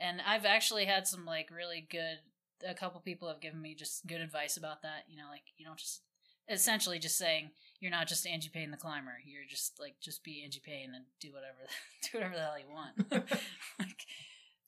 and 0.00 0.20
I've 0.20 0.44
actually 0.44 0.84
had 0.84 1.06
some 1.06 1.24
like 1.24 1.50
really 1.50 1.86
good. 1.88 2.18
A 2.66 2.74
couple 2.74 3.00
people 3.00 3.28
have 3.28 3.40
given 3.40 3.62
me 3.62 3.74
just 3.76 4.06
good 4.06 4.20
advice 4.20 4.56
about 4.56 4.82
that. 4.82 5.04
You 5.08 5.16
know, 5.16 5.28
like 5.30 5.44
you 5.56 5.64
don't 5.64 5.78
just 5.78 6.02
essentially 6.48 6.98
just 6.98 7.16
saying 7.16 7.52
you're 7.80 7.90
not 7.90 8.08
just 8.08 8.26
Angie 8.26 8.50
Payne 8.50 8.70
the 8.70 8.76
climber. 8.76 9.16
You're 9.24 9.46
just 9.48 9.78
like 9.80 9.94
just 10.00 10.24
be 10.24 10.42
Angie 10.44 10.62
Payne 10.64 10.92
and 10.94 11.04
do 11.20 11.32
whatever 11.32 11.58
do 12.02 12.18
whatever 12.18 12.34
the 12.34 12.42
hell 12.42 12.58
you 12.58 12.68
want. 12.68 13.12
like, 13.78 14.02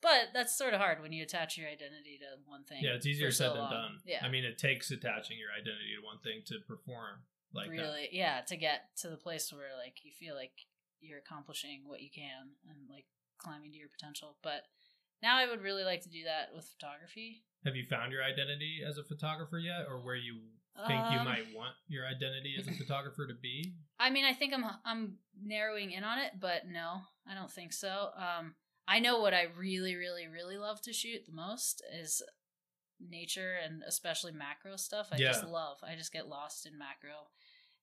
but 0.03 0.31
that's 0.33 0.57
sort 0.57 0.75
of 0.75 0.81
hard 0.81 1.03
when 1.03 1.13
you 1.13 1.23
attach 1.23 1.59
your 1.59 1.69
identity 1.69 2.19
to 2.21 2.41
one 2.47 2.65
thing. 2.65 2.79
yeah, 2.83 2.95
it's 2.95 3.07
easier 3.07 3.31
said 3.31 3.49
so 3.49 3.55
than 3.55 3.63
long. 3.63 3.71
done. 3.71 3.95
Yeah, 4.07 4.21
I 4.23 4.29
mean, 4.29 4.45
it 4.45 4.59
takes 4.59 4.91
attaching 4.91 5.39
your 5.39 5.51
identity 5.51 5.99
to 5.99 6.07
one 6.07 6.19
thing 6.23 6.43
to 6.47 6.59
perform 6.67 7.27
like 7.53 7.67
that. 7.67 7.73
really, 7.73 8.09
yeah, 8.13 8.41
to 8.47 8.57
get 8.57 8.97
to 9.03 9.09
the 9.09 9.17
place 9.17 9.53
where 9.53 9.77
like 9.77 10.05
you 10.05 10.13
feel 10.13 10.35
like 10.35 10.53
you're 11.01 11.19
accomplishing 11.19 11.83
what 11.87 12.01
you 12.01 12.11
can 12.15 12.55
and 12.69 12.89
like 12.89 13.07
climbing 13.39 13.73
to 13.73 13.79
your 13.79 13.89
potential. 13.89 14.37
But 14.43 14.63
now 15.23 15.37
I 15.37 15.49
would 15.49 15.63
really 15.63 15.85
like 15.85 16.03
to 16.03 16.11
do 16.11 16.25
that 16.25 16.55
with 16.55 16.65
photography. 16.65 17.43
Have 17.65 17.77
you 17.77 17.85
found 17.91 18.13
your 18.13 18.23
identity 18.23 18.81
as 18.87 18.97
a 18.97 19.05
photographer 19.05 19.59
yet, 19.59 19.85
or 19.89 20.01
where 20.01 20.17
you 20.17 20.41
think 20.87 21.11
you 21.11 21.19
Um, 21.19 21.25
might 21.25 21.55
want 21.55 21.75
your 21.89 22.07
identity 22.07 22.57
as 22.59 22.67
a 22.69 22.73
photographer 22.83 23.27
to 23.27 23.35
be? 23.35 23.75
I 23.99 24.11
mean, 24.11 24.25
I 24.25 24.33
think 24.33 24.53
I'm 24.55 24.65
I'm 24.85 25.19
narrowing 25.41 25.93
in 25.93 26.05
on 26.05 26.19
it, 26.19 26.33
but 26.41 26.67
no, 26.67 27.03
I 27.27 27.35
don't 27.35 27.51
think 27.51 27.73
so. 27.73 28.11
Um, 28.17 28.55
I 28.89 28.99
know 28.99 29.21
what 29.21 29.35
I 29.35 29.43
really, 29.57 29.95
really, 29.95 30.27
really 30.27 30.57
love 30.59 30.81
to 30.83 30.93
shoot 30.93 31.27
the 31.27 31.33
most 31.33 31.83
is 31.93 32.23
nature 33.01 33.55
and 33.65 33.83
especially 33.87 34.33
macro 34.33 34.77
stuff. 34.77 35.09
I 35.13 35.19
just 35.19 35.45
love. 35.45 35.79
I 35.83 35.95
just 35.97 36.13
get 36.13 36.29
lost 36.29 36.67
in 36.67 36.77
macro, 36.79 37.29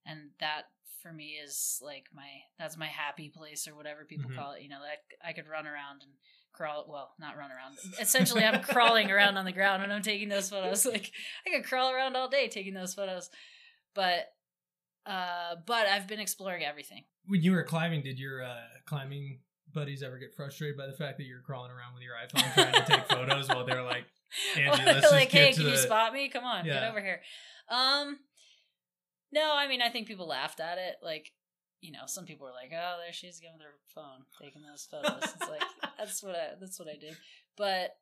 and 0.06 0.32
that 0.40 0.64
for 1.02 1.14
me 1.14 1.38
is 1.44 1.80
like 1.82 2.06
my 2.14 2.28
that's 2.58 2.78
my 2.78 2.88
happy 2.88 3.30
place 3.30 3.68
or 3.68 3.76
whatever 3.76 4.06
people 4.06 4.30
Mhm. 4.32 4.36
call 4.36 4.52
it. 4.54 4.62
You 4.64 4.70
know, 4.70 4.82
that 4.82 5.04
I 5.26 5.34
could 5.34 5.48
run 5.48 5.68
around 5.68 6.02
and 6.04 6.12
crawl. 6.58 6.86
Well, 6.90 7.12
not 7.20 7.38
run 7.38 7.52
around. 7.52 7.78
Essentially, 8.02 8.44
I'm 8.44 8.62
crawling 8.62 9.12
around 9.12 9.38
on 9.38 9.46
the 9.46 9.52
ground 9.52 9.82
when 9.84 9.92
I'm 9.92 10.02
taking 10.02 10.30
those 10.30 10.50
photos. 10.50 10.86
Like 10.98 11.12
I 11.46 11.52
could 11.52 11.66
crawl 11.66 11.92
around 11.92 12.16
all 12.16 12.30
day 12.30 12.48
taking 12.48 12.74
those 12.74 12.94
photos, 12.94 13.30
but 13.94 14.32
uh, 15.06 15.56
but 15.66 15.86
I've 15.86 16.08
been 16.08 16.20
exploring 16.20 16.64
everything. 16.64 17.04
When 17.26 17.42
you 17.42 17.52
were 17.52 17.64
climbing, 17.64 18.04
did 18.04 18.20
your 18.20 18.44
uh, 18.44 18.56
climbing 18.86 19.40
buddies 19.74 20.02
ever 20.02 20.18
get 20.18 20.34
frustrated 20.34 20.78
by 20.78 20.88
the 20.88 20.94
fact 20.94 21.18
that 21.18 21.26
you're 21.26 21.42
crawling 21.42 21.72
around 21.72 21.94
with 21.94 22.04
your 22.04 22.14
iPhone 22.16 22.54
trying 22.54 22.74
to 22.74 22.92
take 22.92 23.06
photos 23.08 23.48
while 23.50 23.66
they're 23.66 23.84
like, 23.84 24.06
just 24.56 25.12
like, 25.12 25.30
get 25.30 25.50
hey, 25.50 25.54
can 25.54 25.66
you 25.68 25.78
spot 25.78 26.14
me? 26.14 26.30
Come 26.30 26.46
on, 26.46 26.66
get 26.66 26.84
over 26.84 27.02
here. 27.02 27.22
Um, 27.70 28.18
no, 29.32 29.54
I 29.54 29.68
mean, 29.68 29.82
I 29.82 29.90
think 29.90 30.08
people 30.08 30.28
laughed 30.28 30.60
at 30.60 30.78
it. 30.78 30.96
Like, 31.04 31.32
you 31.82 31.92
know, 31.92 32.04
some 32.06 32.26
people 32.26 32.46
were 32.48 32.54
like, 32.54 32.72
"Oh, 32.74 32.98
there 33.04 33.14
she's 33.14 33.40
going 33.40 33.54
with 33.54 33.64
her 33.64 33.74
phone, 33.94 34.26
taking 34.42 34.62
those 34.64 34.88
photos." 34.90 35.24
it's 35.24 35.50
like 35.50 35.62
that's 35.98 36.24
what 36.24 36.36
I 36.36 36.50
that's 36.60 36.80
what 36.80 36.88
I 36.90 36.98
did. 36.98 37.16
But 37.56 37.98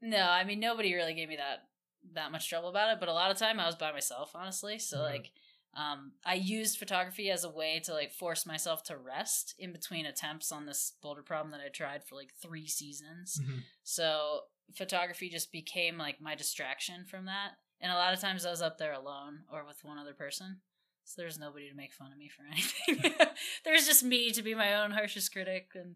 no, 0.00 0.22
I 0.28 0.44
mean, 0.44 0.60
nobody 0.60 0.94
really 0.94 1.14
gave 1.14 1.28
me 1.28 1.36
that 1.36 1.68
that 2.14 2.32
much 2.32 2.48
trouble 2.48 2.68
about 2.68 2.92
it. 2.92 3.00
But 3.00 3.08
a 3.08 3.12
lot 3.12 3.30
of 3.30 3.36
time, 3.38 3.58
I 3.58 3.66
was 3.66 3.74
by 3.76 3.92
myself, 3.92 4.32
honestly. 4.34 4.78
So 4.78 4.98
Mhm. 4.98 5.02
like. 5.02 5.30
Um, 5.74 6.12
I 6.24 6.32
used 6.32 6.78
photography 6.78 7.30
as 7.30 7.44
a 7.44 7.50
way 7.50 7.80
to 7.80 7.92
like 7.92 8.10
force 8.10 8.46
myself 8.46 8.82
to 8.84 8.96
rest 8.96 9.54
in 9.58 9.72
between 9.72 10.06
attempts 10.06 10.50
on 10.50 10.64
this 10.64 10.94
boulder 11.02 11.22
problem 11.22 11.50
that 11.50 11.60
I 11.60 11.68
tried 11.68 12.02
for 12.02 12.14
like 12.14 12.32
three 12.40 12.66
seasons. 12.66 13.38
Mhm. 13.42 13.62
So 13.82 14.44
photography 14.74 15.28
just 15.28 15.52
became 15.52 15.98
like 15.98 16.18
my 16.18 16.34
distraction 16.34 17.04
from 17.04 17.26
that. 17.26 17.58
And 17.78 17.92
a 17.92 17.96
lot 17.96 18.14
of 18.14 18.20
times 18.20 18.46
I 18.46 18.50
was 18.50 18.62
up 18.62 18.78
there 18.78 18.94
alone 18.94 19.44
or 19.52 19.66
with 19.66 19.84
one 19.84 19.98
other 19.98 20.14
person. 20.14 20.62
So 21.06 21.22
there's 21.22 21.38
nobody 21.38 21.68
to 21.70 21.74
make 21.76 21.92
fun 21.94 22.10
of 22.12 22.18
me 22.18 22.28
for 22.28 22.42
anything. 22.50 23.12
there's 23.64 23.86
just 23.86 24.02
me 24.02 24.30
to 24.32 24.42
be 24.42 24.54
my 24.54 24.82
own 24.82 24.90
harshest 24.90 25.32
critic 25.32 25.68
and 25.74 25.94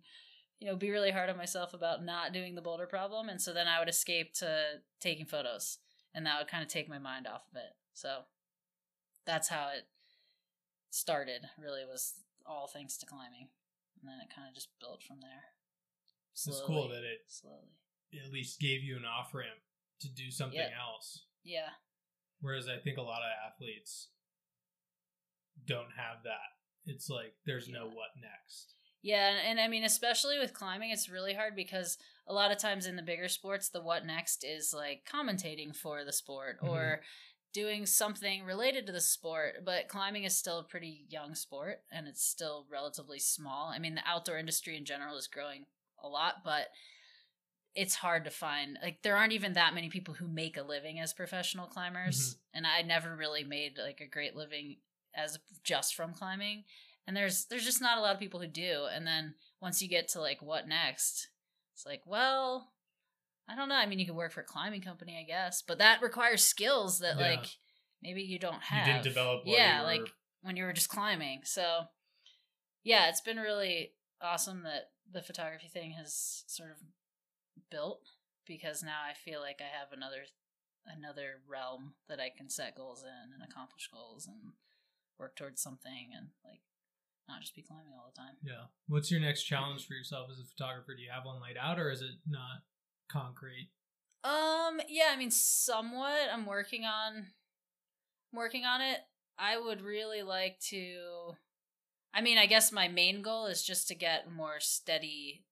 you 0.60 0.68
know 0.68 0.76
be 0.76 0.90
really 0.90 1.10
hard 1.10 1.28
on 1.28 1.36
myself 1.36 1.74
about 1.74 2.04
not 2.04 2.32
doing 2.32 2.54
the 2.54 2.62
boulder 2.62 2.86
problem 2.86 3.28
and 3.28 3.40
so 3.42 3.52
then 3.52 3.66
I 3.66 3.78
would 3.80 3.88
escape 3.88 4.32
to 4.34 4.80
taking 5.00 5.26
photos 5.26 5.78
and 6.14 6.24
that 6.26 6.38
would 6.38 6.48
kind 6.48 6.62
of 6.62 6.68
take 6.68 6.88
my 6.88 6.98
mind 6.98 7.26
off 7.26 7.42
of 7.50 7.56
it. 7.56 7.74
So 7.92 8.20
that's 9.26 9.48
how 9.48 9.68
it 9.76 9.84
started 10.90 11.42
really 11.58 11.84
was 11.84 12.14
all 12.46 12.66
thanks 12.66 12.96
to 12.98 13.06
climbing. 13.06 13.48
And 14.00 14.08
then 14.08 14.18
it 14.22 14.34
kind 14.34 14.48
of 14.48 14.54
just 14.54 14.68
built 14.80 15.02
from 15.02 15.18
there. 15.20 15.52
It's 16.32 16.62
cool 16.66 16.88
that 16.88 17.02
it 17.04 17.20
slowly. 17.28 17.68
at 18.24 18.32
least 18.32 18.60
gave 18.60 18.82
you 18.82 18.96
an 18.96 19.04
off 19.04 19.34
ramp 19.34 19.60
to 20.00 20.08
do 20.08 20.30
something 20.30 20.58
Yeah. 20.58 20.70
else. 20.80 21.24
Yeah. 21.44 21.68
Whereas 22.40 22.66
I 22.68 22.78
think 22.78 22.96
a 22.96 23.02
lot 23.02 23.20
of 23.20 23.52
athletes 23.52 24.08
don't 25.66 25.92
have 25.96 26.22
that. 26.24 26.50
It's 26.86 27.08
like 27.08 27.34
there's 27.46 27.68
no 27.68 27.86
what 27.86 28.10
next. 28.20 28.74
Yeah, 29.02 29.30
and, 29.46 29.58
I 29.58 29.68
mean, 29.68 29.84
especially 29.84 30.38
with 30.38 30.52
climbing, 30.52 30.90
it's 30.90 31.08
really 31.08 31.32
hard 31.32 31.56
because 31.56 31.96
a 32.26 32.34
lot 32.34 32.52
of 32.52 32.58
times 32.58 32.86
in 32.86 32.96
the 32.96 33.02
bigger 33.02 33.28
sports, 33.28 33.70
the 33.70 33.80
what 33.80 34.04
next 34.04 34.44
is 34.44 34.74
like 34.74 35.08
commentating 35.10 35.74
for 35.74 36.04
the 36.04 36.12
sport 36.12 36.58
mm-hmm. 36.62 36.68
or 36.68 37.00
doing 37.54 37.86
something 37.86 38.44
related 38.44 38.86
to 38.86 38.92
the 38.92 39.00
sport. 39.00 39.64
But 39.64 39.88
climbing 39.88 40.24
is 40.24 40.36
still 40.36 40.58
a 40.58 40.64
pretty 40.64 41.06
young 41.08 41.34
sport 41.34 41.80
and 41.90 42.06
it's 42.06 42.22
still 42.22 42.66
relatively 42.70 43.18
small. 43.18 43.72
I 43.74 43.78
mean, 43.78 43.94
the 43.94 44.02
outdoor 44.06 44.36
industry 44.36 44.76
in 44.76 44.84
general 44.84 45.16
is 45.16 45.26
growing 45.26 45.64
a 46.02 46.08
lot, 46.08 46.36
but 46.44 46.66
it's 47.74 47.94
hard 47.94 48.24
to 48.24 48.30
find 48.30 48.78
like 48.82 49.02
there 49.02 49.16
aren't 49.16 49.32
even 49.32 49.52
that 49.52 49.74
many 49.74 49.88
people 49.88 50.14
who 50.14 50.26
make 50.26 50.56
a 50.56 50.62
living 50.62 50.98
as 50.98 51.12
professional 51.12 51.66
climbers 51.66 52.34
mm-hmm. 52.34 52.58
and 52.58 52.66
i 52.66 52.82
never 52.82 53.14
really 53.14 53.44
made 53.44 53.78
like 53.78 54.00
a 54.00 54.08
great 54.08 54.34
living 54.34 54.76
as 55.14 55.38
just 55.64 55.94
from 55.94 56.12
climbing. 56.12 56.64
And 57.06 57.16
there's 57.16 57.46
there's 57.46 57.64
just 57.64 57.80
not 57.80 57.98
a 57.98 58.00
lot 58.00 58.14
of 58.14 58.20
people 58.20 58.40
who 58.40 58.46
do. 58.46 58.86
And 58.92 59.06
then 59.06 59.34
once 59.60 59.82
you 59.82 59.88
get 59.88 60.08
to 60.08 60.20
like 60.20 60.40
what 60.42 60.68
next? 60.68 61.28
It's 61.74 61.86
like 61.86 62.02
well 62.06 62.72
i 63.48 63.56
don't 63.56 63.68
know. 63.68 63.74
I 63.74 63.86
mean 63.86 63.98
you 63.98 64.06
could 64.06 64.14
work 64.14 64.32
for 64.32 64.42
a 64.42 64.44
climbing 64.44 64.82
company 64.82 65.18
i 65.20 65.24
guess. 65.26 65.62
But 65.66 65.78
that 65.78 66.02
requires 66.02 66.42
skills 66.44 66.98
that 67.00 67.16
Yeah. 67.18 67.30
like 67.30 67.46
maybe 68.02 68.22
you 68.22 68.38
don't 68.38 68.62
have 68.62 68.86
You 68.86 68.92
didn't 68.92 69.04
develop 69.04 69.42
yeah 69.46 69.82
like 69.82 70.02
when 70.42 70.56
you 70.56 70.64
were 70.64 70.72
just 70.72 70.88
climbing. 70.88 71.40
So 71.44 71.82
yeah 72.84 73.08
it's 73.08 73.20
been 73.20 73.38
really 73.38 73.92
awesome 74.22 74.62
that 74.64 74.90
the 75.10 75.22
photography 75.22 75.68
thing 75.68 75.92
has 75.92 76.44
sort 76.46 76.70
of 76.70 76.76
built 77.70 78.02
because 78.46 78.82
now 78.82 78.98
i 79.08 79.14
feel 79.14 79.40
like 79.40 79.60
i 79.60 79.78
have 79.78 79.92
another 79.92 80.22
another 80.86 81.40
realm 81.48 81.94
that 82.08 82.20
i 82.20 82.30
can 82.34 82.48
set 82.48 82.76
goals 82.76 83.02
in 83.02 83.32
and 83.34 83.42
accomplish 83.42 83.88
goals 83.92 84.26
and 84.26 84.52
work 85.20 85.36
towards 85.36 85.62
something 85.62 86.08
and 86.16 86.28
like 86.44 86.62
not 87.28 87.40
just 87.40 87.54
be 87.54 87.62
climbing 87.62 87.92
all 87.94 88.10
the 88.12 88.20
time 88.20 88.34
Yeah. 88.42 88.66
What's 88.88 89.10
your 89.10 89.20
next 89.20 89.44
challenge 89.44 89.86
for 89.86 89.94
yourself 89.94 90.28
as 90.32 90.40
a 90.40 90.44
photographer? 90.44 90.94
Do 90.96 91.02
you 91.02 91.10
have 91.14 91.24
one 91.24 91.40
laid 91.40 91.56
out 91.60 91.78
or 91.78 91.90
is 91.90 92.00
it 92.00 92.16
not 92.26 92.64
concrete? 93.12 93.70
Um, 94.24 94.80
yeah, 94.88 95.10
I 95.12 95.16
mean 95.16 95.30
somewhat. 95.30 96.28
I'm 96.32 96.46
working 96.46 96.84
on 96.84 97.26
working 98.32 98.64
on 98.64 98.80
it. 98.80 98.98
I 99.38 99.58
would 99.58 99.82
really 99.82 100.22
like 100.22 100.58
to 100.70 101.36
I 102.12 102.22
mean, 102.22 102.38
I 102.38 102.46
guess 102.46 102.72
my 102.72 102.88
main 102.88 103.22
goal 103.22 103.46
is 103.46 103.62
just 103.62 103.86
to 103.88 103.94
get 103.94 104.30
more 104.30 104.58
steady 104.58 105.44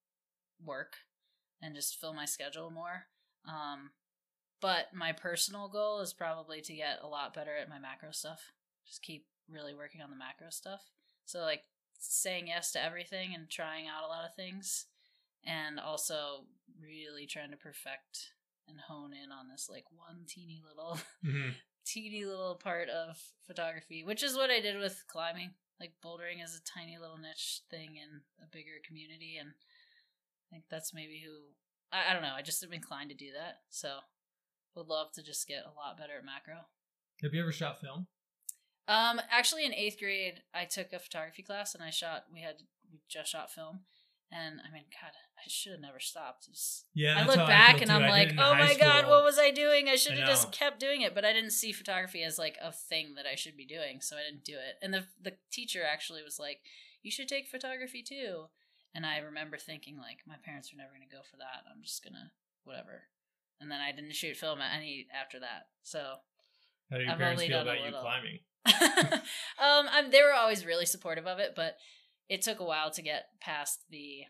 work 0.65 0.97
and 1.63 1.75
just 1.75 2.01
fill 2.01 2.13
my 2.13 2.25
schedule 2.25 2.71
more. 2.71 3.07
Um, 3.47 3.91
but 4.61 4.87
my 4.93 5.13
personal 5.13 5.69
goal 5.69 6.01
is 6.01 6.13
probably 6.13 6.61
to 6.63 6.75
get 6.75 6.99
a 7.03 7.07
lot 7.07 7.35
better 7.35 7.57
at 7.57 7.69
my 7.69 7.79
macro 7.79 8.11
stuff. 8.11 8.41
Just 8.87 9.03
keep 9.03 9.27
really 9.51 9.75
working 9.75 10.03
on 10.03 10.11
the 10.11 10.17
macro 10.17 10.51
stuff. 10.51 10.83
So 11.25 11.41
like 11.41 11.63
saying 11.99 12.49
yes 12.49 12.73
to 12.73 12.85
everything 12.85 13.35
and 13.35 13.51
trying 13.51 13.87
out 13.87 14.05
a 14.05 14.09
lot 14.09 14.25
of 14.25 14.35
things 14.35 14.87
and 15.45 15.81
also 15.81 16.45
really 16.81 17.27
trying 17.27 17.51
to 17.51 17.57
perfect 17.57 18.33
and 18.69 18.79
hone 18.87 19.13
in 19.13 19.33
on 19.33 19.49
this 19.49 19.69
like 19.71 19.85
one 19.91 20.25
teeny 20.27 20.63
little 20.67 20.99
hmm 21.25 21.51
teeny 21.89 22.25
little 22.25 22.55
part 22.55 22.89
of 22.91 23.17
photography, 23.47 24.05
which 24.05 24.23
is 24.23 24.37
what 24.37 24.51
I 24.51 24.61
did 24.61 24.79
with 24.79 25.05
climbing. 25.09 25.53
Like 25.81 25.93
bouldering 26.05 26.45
is 26.45 26.55
a 26.55 26.79
tiny 26.79 26.99
little 26.99 27.17
niche 27.19 27.63
thing 27.71 27.97
in 27.97 28.21
a 28.43 28.47
bigger 28.51 28.77
community, 28.87 29.39
and 29.41 29.51
I 29.51 30.45
think 30.51 30.65
that's 30.71 30.93
maybe 30.93 31.23
who 31.25 31.33
I, 31.93 32.11
I 32.11 32.13
don't 32.13 32.23
know. 32.23 32.35
I 32.37 32.43
just 32.43 32.63
am 32.63 32.73
inclined 32.73 33.11
to 33.11 33.17
do 33.17 33.33
that, 33.33 33.61
so 33.71 34.01
would 34.75 34.89
love 34.89 35.13
to 35.15 35.23
just 35.23 35.49
get 35.49 35.65
a 35.65 35.75
lot 35.75 35.97
better 35.97 36.19
at 36.19 36.25
macro. 36.25 36.67
Have 37.23 37.33
you 37.33 37.41
ever 37.41 37.53
shot 37.53 37.81
film? 37.81 38.07
Um, 38.89 39.21
actually, 39.31 39.65
in 39.67 39.75
eighth 39.75 39.99
grade, 39.99 40.41
I 40.55 40.65
took 40.65 40.93
a 40.93 40.99
photography 40.99 41.43
class, 41.43 41.75
and 41.75 41.85
I 41.85 41.91
shot. 41.91 42.25
We 42.33 42.41
had 42.41 42.57
we 42.91 43.01
just 43.09 43.31
shot 43.31 43.51
film, 43.51 43.81
and 44.33 44.61
I 44.67 44.73
mean, 44.73 44.85
God, 44.91 45.13
I 45.37 45.47
should 45.47 45.73
have 45.73 45.81
never 45.81 46.01
stopped. 46.01 46.47
Was- 46.49 46.85
Yeah, 46.95 47.19
I 47.19 47.27
look 47.27 47.37
back 47.37 47.75
feel 47.75 47.83
and. 47.83 47.93
I'm 47.93 48.05
I 48.05 48.09
like, 48.09 48.33
oh 48.39 48.55
my 48.55 48.75
god, 48.75 49.07
what 49.07 49.25
was 49.25 49.39
I 49.39 49.51
doing? 49.51 49.89
I 49.89 49.97
should 49.97 50.17
have 50.17 50.27
just 50.27 50.53
kept 50.53 50.81
doing 50.81 51.03
it, 51.03 51.15
but 51.15 51.25
I 51.25 51.33
didn't 51.35 51.51
see 51.53 51.73
photography 51.73 52.23
as 52.23 52.39
like 52.39 52.57
a 52.63 52.73
thing 52.73 53.15
that 53.17 53.27
I 53.31 53.35
should 53.35 53.57
be 53.57 53.67
doing, 53.67 54.01
so 54.01 54.17
I 54.17 54.23
didn't 54.23 54.45
do 54.45 54.55
it. 54.55 54.77
And 54.83 54.95
the 54.95 55.05
the 55.23 55.35
teacher 55.53 55.83
actually 55.85 56.23
was 56.23 56.39
like, 56.39 56.61
you 57.03 57.11
should 57.11 57.29
take 57.29 57.47
photography 57.49 58.03
too. 58.03 58.47
And 58.95 59.05
I 59.05 59.19
remember 59.19 59.59
thinking 59.59 59.99
like, 59.99 60.21
my 60.27 60.37
parents 60.43 60.73
are 60.73 60.77
never 60.77 60.93
gonna 60.93 61.13
go 61.13 61.23
for 61.31 61.37
that. 61.37 61.69
I'm 61.71 61.83
just 61.83 62.03
gonna 62.03 62.33
whatever. 62.65 63.03
And 63.61 63.71
then 63.71 63.81
I 63.81 63.93
didn't 63.93 64.15
shoot 64.15 64.37
film 64.37 64.61
at 64.61 64.75
any 64.75 65.07
after 65.15 65.41
that. 65.41 65.69
So 65.83 66.17
How 66.91 66.97
do 66.97 67.03
your 67.03 67.13
I've 67.13 67.19
parents 67.19 67.43
feel 67.43 67.61
about 67.61 67.85
you 67.85 67.91
climbing? 67.93 68.39
um, 69.59 69.87
I'm, 69.91 70.11
they 70.11 70.23
were 70.23 70.33
always 70.35 70.65
really 70.67 70.87
supportive 70.87 71.27
of 71.27 71.39
it, 71.39 71.55
but 71.57 71.77
it 72.29 72.43
took 72.43 72.61
a 72.61 72.65
while 72.65 72.91
to 72.93 73.03
get 73.03 73.27
past 73.41 73.85
the 73.91 74.23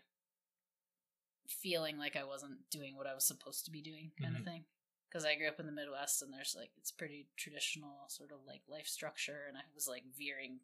feeling 1.47 1.97
like 1.97 2.15
I 2.15 2.23
wasn't 2.23 2.69
doing 2.71 2.95
what 2.95 3.07
I 3.07 3.13
was 3.13 3.25
supposed 3.25 3.65
to 3.65 3.71
be 3.71 3.81
doing 3.81 4.11
kind 4.21 4.35
Mhm. 4.35 4.39
of 4.39 4.45
thing. 4.45 4.65
Because 5.09 5.25
I 5.25 5.35
grew 5.35 5.47
up 5.47 5.59
in 5.59 5.65
the 5.65 5.71
Midwest 5.71 6.21
and 6.21 6.31
there's 6.31 6.55
like, 6.55 6.69
it's 6.77 6.91
pretty 6.91 7.27
traditional 7.35 8.05
sort 8.09 8.31
of 8.31 8.45
like 8.45 8.61
life 8.67 8.85
structure, 8.87 9.45
and 9.47 9.57
I 9.57 9.61
was 9.73 9.87
like 9.87 10.03
veering 10.15 10.59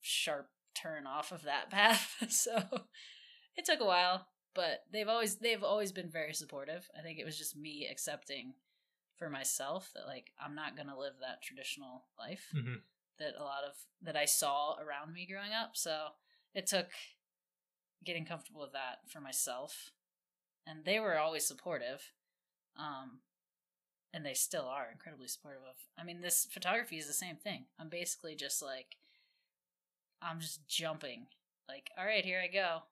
sharp 0.00 0.50
turn 0.74 1.06
off 1.06 1.30
of 1.32 1.42
that 1.42 1.68
path. 1.70 2.16
so 2.30 2.62
it 3.56 3.66
took 3.66 3.80
a 3.80 3.84
while, 3.84 4.26
but 4.54 4.84
they've 4.90 5.08
always 5.08 5.36
they've 5.36 5.62
always 5.62 5.92
been 5.92 6.08
very 6.10 6.32
supportive. 6.32 6.88
I 6.98 7.02
think 7.02 7.18
it 7.18 7.26
was 7.26 7.36
just 7.36 7.54
me 7.56 7.86
accepting 7.90 8.54
for 9.18 9.28
myself 9.28 9.90
that 9.94 10.06
like 10.06 10.32
I'm 10.40 10.54
not 10.54 10.76
gonna 10.76 10.98
live 10.98 11.14
that 11.20 11.42
traditional 11.42 12.06
life 12.18 12.50
Mhm. 12.54 12.82
that 13.18 13.34
a 13.36 13.42
lot 13.42 13.64
of 13.64 13.74
that 14.02 14.16
I 14.16 14.24
saw 14.26 14.76
around 14.78 15.12
me 15.12 15.26
growing 15.26 15.52
up. 15.52 15.76
So 15.76 16.14
it 16.54 16.66
took 16.66 16.90
getting 18.04 18.24
comfortable 18.24 18.60
with 18.60 18.72
that 18.72 19.08
for 19.10 19.20
myself. 19.20 19.92
And 20.66 20.84
they 20.84 21.00
were 21.00 21.18
always 21.18 21.46
supportive. 21.46 22.12
Um 22.76 23.22
and 24.14 24.24
they 24.24 24.34
still 24.34 24.66
are 24.66 24.90
incredibly 24.90 25.28
supportive 25.28 25.62
of 25.62 25.76
I 25.96 26.04
mean 26.04 26.20
this 26.20 26.46
photography 26.46 26.98
is 26.98 27.06
the 27.06 27.12
same 27.12 27.36
thing. 27.36 27.66
I'm 27.78 27.88
basically 27.88 28.34
just 28.36 28.62
like 28.62 28.96
I'm 30.22 30.40
just 30.40 30.66
jumping. 30.68 31.28
Like, 31.68 31.90
all 31.96 32.04
right, 32.06 32.24
here 32.24 32.40
I 32.40 32.48
go. 32.48 32.82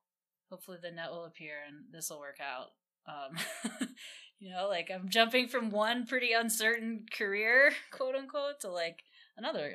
Hopefully 0.51 0.79
the 0.81 0.91
net 0.93 1.11
will 1.11 1.25
appear 1.25 1.55
and 1.67 1.93
this 1.93 2.11
will 2.11 2.19
work 2.21 2.41
out. 2.41 2.73
Um 3.07 3.39
you 4.39 4.51
know, 4.51 4.69
like 4.69 4.91
I'm 4.95 5.09
jumping 5.09 5.49
from 5.49 5.71
one 5.71 6.07
pretty 6.07 6.33
uncertain 6.33 7.07
career, 7.17 7.73
quote 7.91 8.15
unquote, 8.15 8.61
to 8.61 8.69
like 8.71 9.03
another 9.37 9.75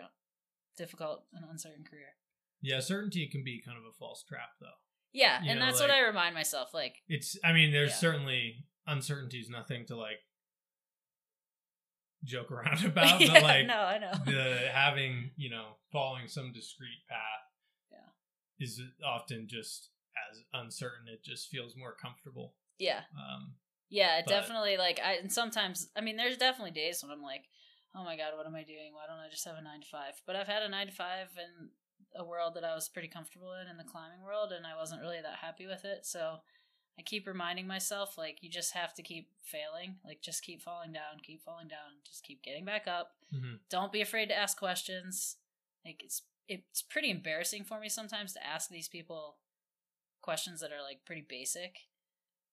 difficult 0.78 1.24
and 1.34 1.44
uncertain 1.50 1.84
career. 1.84 2.16
Yeah, 2.62 2.80
certainty 2.80 3.28
can 3.28 3.44
be 3.44 3.62
kind 3.66 3.78
of 3.78 3.84
a 3.86 3.92
false 3.98 4.24
trap, 4.28 4.50
though. 4.60 4.68
Yeah, 5.14 5.42
You 5.44 5.52
and 5.52 5.60
know, 5.60 5.66
that's 5.66 5.80
like- 5.80 5.90
what 5.90 5.96
I 5.98 6.02
remind 6.02 6.36
myself. 6.36 6.74
Like, 6.74 6.98
It's, 7.08 7.38
I 7.44 7.54
mean, 7.54 7.72
there's 7.72 7.90
Yeah. 7.92 7.96
certainly 7.98 8.66
uncertainty 8.88 9.40
is 9.40 9.50
nothing 9.50 9.86
to 9.88 9.96
like 9.96 10.20
joke 12.24 12.52
around 12.52 12.86
about, 12.86 13.20
yeah, 13.20 13.34
but 13.34 13.44
like 13.44 13.66
no, 13.68 13.74
I 13.80 13.98
know. 13.98 14.12
the 14.26 14.70
having, 14.72 15.32
you 15.38 15.50
know, 15.50 15.78
following 15.92 16.28
some 16.28 16.52
discrete 16.54 17.06
path, 17.10 17.18
Yeah. 17.92 18.66
is 18.66 18.80
often 19.06 19.48
just 19.50 19.90
as 20.32 20.44
uncertain. 20.54 21.08
It 21.08 21.24
just 21.24 21.50
feels 21.50 21.76
more 21.76 21.96
comfortable. 21.96 22.56
yeah, 22.78 23.02
Um, 23.18 23.56
yeah, 23.92 24.22
But- 24.26 24.30
definitely. 24.32 24.78
Like, 24.78 25.00
I 25.04 25.14
and 25.22 25.32
sometimes, 25.32 25.90
I 25.96 26.02
mean, 26.02 26.18
there's 26.18 26.38
definitely 26.38 26.72
days 26.72 27.04
when 27.04 27.12
I'm 27.12 27.22
like, 27.22 27.46
oh 27.94 28.04
my 28.04 28.16
god, 28.18 28.34
what 28.36 28.48
am 28.48 28.56
I 28.56 28.64
doing? 28.64 28.94
Why 28.94 29.06
don't 29.08 29.20
I 29.20 29.30
just 29.30 29.46
have 29.46 29.58
a 29.58 29.62
nine 29.62 29.82
to 29.82 29.88
five? 29.88 30.14
But 30.26 30.36
I've 30.36 30.48
had 30.48 30.64
a 30.64 30.70
nine 30.70 30.88
to 30.88 30.94
five 30.94 31.28
in 31.38 31.70
a 32.16 32.24
world 32.26 32.56
that 32.56 32.64
I 32.64 32.74
was 32.74 32.90
pretty 32.90 33.08
comfortable 33.08 33.54
in, 33.54 33.68
in 33.70 33.78
the 33.78 33.84
climbing 33.84 34.24
world, 34.24 34.52
and 34.52 34.66
I 34.66 34.76
wasn't 34.76 35.02
really 35.02 35.22
that 35.22 35.38
happy 35.42 35.68
with 35.68 35.86
it. 35.86 36.06
So 36.06 36.38
I 37.00 37.04
keep 37.04 37.28
reminding 37.28 37.68
myself, 37.68 38.18
like, 38.18 38.40
you 38.42 38.50
just 38.50 38.74
have 38.74 38.94
to 38.96 39.04
keep 39.04 39.30
failing. 39.44 39.96
Like, 40.06 40.22
just 40.22 40.42
keep 40.44 40.62
falling 40.62 40.92
down, 40.92 41.20
keep 41.24 41.42
falling 41.44 41.68
down, 41.70 42.00
just 42.06 42.24
keep 42.24 42.42
getting 42.44 42.66
back 42.66 42.88
up. 42.88 43.12
mhm. 43.34 43.60
don't 43.70 43.94
be 43.94 44.02
afraid 44.02 44.28
to 44.28 44.36
ask 44.38 44.58
questions 44.58 45.38
like 45.86 46.02
it's 46.04 46.24
it's 46.50 46.82
pretty 46.82 47.10
embarrassing 47.10 47.64
for 47.64 47.80
me 47.80 47.88
sometimes 47.88 48.34
to 48.34 48.46
ask 48.46 48.70
these 48.70 48.90
people 48.90 49.38
questions 50.22 50.60
that 50.60 50.72
are 50.74 50.82
like 50.82 51.06
pretty 51.06 51.26
basic 51.28 51.78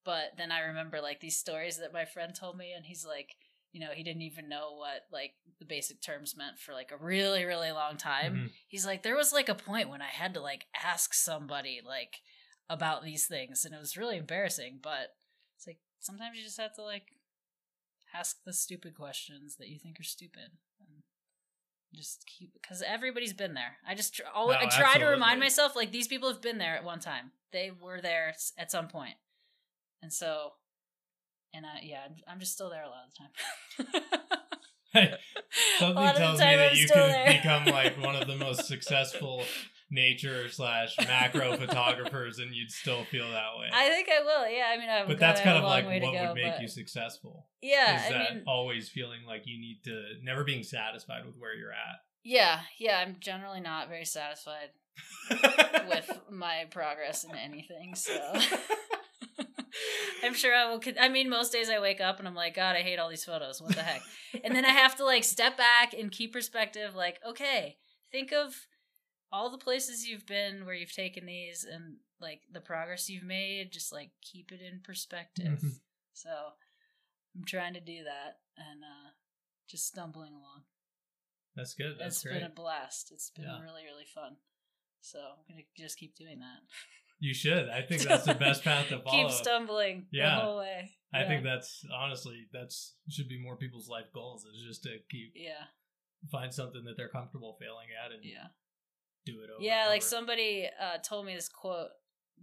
but 0.09 0.35
then 0.37 0.51
i 0.51 0.61
remember 0.61 0.99
like 1.01 1.19
these 1.19 1.37
stories 1.37 1.77
that 1.77 1.93
my 1.93 2.05
friend 2.05 2.33
told 2.33 2.57
me 2.57 2.73
and 2.75 2.85
he's 2.85 3.05
like 3.05 3.35
you 3.71 3.79
know 3.79 3.91
he 3.93 4.01
didn't 4.03 4.23
even 4.23 4.49
know 4.49 4.73
what 4.75 5.01
like 5.11 5.33
the 5.59 5.65
basic 5.65 6.01
terms 6.01 6.35
meant 6.35 6.57
for 6.57 6.73
like 6.73 6.91
a 6.91 6.97
really 6.97 7.45
really 7.45 7.71
long 7.71 7.95
time. 7.95 8.33
Mhm. 8.33 8.49
he's 8.67 8.85
like 8.87 9.03
there 9.03 9.15
was 9.15 9.31
like 9.31 9.49
a 9.49 9.53
point 9.69 9.87
when 9.89 10.01
i 10.01 10.07
had 10.21 10.33
to 10.33 10.41
like 10.41 10.65
ask 10.91 11.13
somebody 11.13 11.79
like 11.85 12.15
about 12.69 13.03
these 13.03 13.27
things 13.27 13.65
and 13.65 13.75
it 13.75 13.79
was 13.79 13.95
really 13.97 14.17
embarrassing 14.17 14.79
but 14.81 15.05
it's 15.55 15.67
like 15.67 15.77
sometimes 15.99 16.35
you 16.37 16.43
just 16.43 16.59
have 16.59 16.73
to 16.73 16.83
like 16.83 17.07
ask 18.11 18.37
the 18.43 18.53
stupid 18.53 18.95
questions 18.95 19.57
that 19.57 19.69
you 19.69 19.77
think 19.77 19.99
are 19.99 20.03
stupid 20.17 20.49
and 20.79 21.03
just 21.93 22.25
keep 22.25 22.51
because 22.53 22.81
everybody's 22.81 23.33
been 23.33 23.53
there. 23.55 23.77
I 23.87 23.93
just 23.95 24.15
tr- 24.15 24.23
always, 24.33 24.57
Oh, 24.61 24.65
i 24.65 24.69
try 24.69 24.97
to 24.97 25.05
remind 25.05 25.39
myself 25.39 25.75
like 25.75 25.91
these 25.91 26.07
people 26.07 26.29
have 26.29 26.41
been 26.41 26.57
there 26.59 26.75
at 26.75 26.83
one 26.83 26.99
time. 26.99 27.31
They 27.51 27.71
were 27.71 27.99
there 28.01 28.33
at 28.57 28.71
some 28.71 28.87
point 28.87 29.15
and 30.01 30.11
so 30.13 30.51
and 31.53 31.65
i 31.65 31.79
yeah 31.83 32.01
i'm, 32.27 32.39
just 32.39 32.53
still 32.53 32.69
there 32.69 32.83
a 32.83 32.87
lot 32.87 33.05
of 33.07 33.11
the 33.77 33.83
time 33.83 34.09
Something 35.77 36.03
tells 36.15 36.39
me 36.39 36.45
that 36.45 36.71
I'm 36.71 36.77
you 36.77 36.87
could 36.87 36.95
there. 36.97 37.33
become 37.33 37.65
like 37.65 38.01
one 38.01 38.15
of 38.15 38.27
the 38.27 38.35
most 38.45 38.65
successful 38.67 39.43
nature 39.91 40.49
slash 40.49 40.95
macro 40.99 41.57
photographers, 41.57 42.39
and 42.39 42.53
you'd 42.55 42.71
still 42.71 43.03
feel 43.05 43.27
that 43.29 43.49
way. 43.59 43.67
i 43.73 43.87
think 43.89 44.07
i 44.09 44.21
will 44.23 44.49
yeah 44.49 44.65
i 44.73 44.77
mean 44.77 44.89
i've 44.89 45.07
but 45.07 45.19
that's 45.19 45.41
kind 45.41 45.57
of 45.57 45.63
like 45.63 45.85
what 45.85 46.01
go, 46.01 46.11
would 46.27 46.35
make 46.35 46.53
but- 46.53 46.61
you 46.61 46.67
successful. 46.67 47.47
yeah 47.61 47.97
is 48.07 48.11
i 48.11 48.13
that 48.17 48.35
mean 48.35 48.43
always 48.47 48.89
feeling 48.89 49.19
like 49.27 49.43
you 49.45 49.59
need 49.59 49.79
to 49.83 50.13
never 50.23 50.43
being 50.43 50.63
satisfied 50.63 51.25
with 51.25 51.35
where 51.37 51.55
you're 51.55 51.71
at. 51.71 51.97
yeah 52.23 52.59
yeah 52.79 52.99
i'm 52.99 53.15
generally 53.19 53.59
not 53.61 53.89
very 53.89 54.05
satisfied 54.05 54.69
with 55.87 56.19
my 56.31 56.65
progress 56.71 57.23
in 57.23 57.35
anything. 57.35 57.95
So 57.95 58.11
I'm 60.23 60.33
sure 60.33 60.53
I 60.53 60.69
will. 60.69 60.79
con- 60.79 60.95
I 60.99 61.09
mean, 61.09 61.29
most 61.29 61.51
days 61.51 61.69
I 61.69 61.79
wake 61.79 62.01
up 62.01 62.19
and 62.19 62.27
I'm 62.27 62.35
like, 62.35 62.55
God, 62.55 62.75
I 62.75 62.81
hate 62.81 62.99
all 62.99 63.09
these 63.09 63.23
photos. 63.25 63.61
What 63.61 63.75
the 63.75 63.83
heck? 63.83 64.01
and 64.43 64.55
then 64.55 64.65
I 64.65 64.69
have 64.71 64.95
to 64.97 65.05
like 65.05 65.23
step 65.23 65.57
back 65.57 65.93
and 65.93 66.11
keep 66.11 66.33
perspective. 66.33 66.95
Like, 66.95 67.19
okay, 67.27 67.77
think 68.11 68.31
of 68.31 68.53
all 69.31 69.49
the 69.49 69.57
places 69.57 70.07
you've 70.07 70.25
been 70.25 70.65
where 70.65 70.73
you've 70.75 70.93
taken 70.93 71.25
these 71.25 71.63
and 71.69 71.97
like 72.19 72.41
the 72.51 72.59
progress 72.61 73.09
you've 73.09 73.23
made. 73.23 73.71
Just 73.71 73.91
like 73.93 74.11
keep 74.21 74.51
it 74.51 74.59
in 74.61 74.81
perspective. 74.83 75.59
Mhm. 75.63 75.79
So 76.13 76.29
I'm 77.35 77.45
trying 77.45 77.73
to 77.75 77.79
do 77.81 78.03
that 78.03 78.39
and 78.57 78.83
uh 78.83 79.11
just 79.69 79.87
stumbling 79.87 80.33
along. 80.33 80.63
That's 81.55 81.73
good. 81.75 81.95
That's 81.99 82.15
it's 82.17 82.23
great. 82.23 82.35
been 82.41 82.51
a 82.51 82.53
blast. 82.53 83.11
It's 83.11 83.29
been 83.31 83.45
Yeah. 83.45 83.61
really, 83.61 83.83
really 83.85 84.05
fun. 84.13 84.37
So 85.01 85.19
I'm 85.19 85.45
gonna 85.47 85.61
just 85.77 85.97
keep 85.97 86.15
doing 86.15 86.39
that. 86.39 86.59
You 87.19 87.33
should. 87.33 87.69
I 87.69 87.81
think 87.81 88.01
that's 88.03 88.25
the 88.25 88.33
best 88.35 88.63
path 88.63 88.87
to 88.89 88.99
follow. 89.03 89.23
Keep 89.27 89.31
stumbling 89.31 90.07
Yeah. 90.11 90.35
the 90.35 90.41
whole 90.41 90.57
way. 90.59 90.91
I 91.13 91.21
Yeah. 91.21 91.27
think 91.27 91.43
that's 91.43 91.83
honestly 91.93 92.47
that's 92.53 92.95
should 93.09 93.27
be 93.27 93.41
more 93.41 93.57
people's 93.57 93.89
life 93.89 94.05
goals 94.13 94.45
is 94.45 94.63
just 94.65 94.83
to 94.83 94.97
keep 95.09 95.33
Yeah, 95.35 95.65
find 96.31 96.53
something 96.53 96.83
that 96.85 96.95
they're 96.97 97.09
comfortable 97.09 97.57
failing 97.59 97.87
at 98.05 98.11
and 98.11 98.23
yeah, 98.23 98.47
do 99.25 99.41
it 99.41 99.49
over. 99.49 99.63
yeah. 99.63 99.87
Like 99.87 100.01
over. 100.01 100.07
somebody 100.09 100.67
uh, 100.79 100.97
told 100.99 101.25
me 101.25 101.33
this 101.35 101.49
quote 101.49 101.89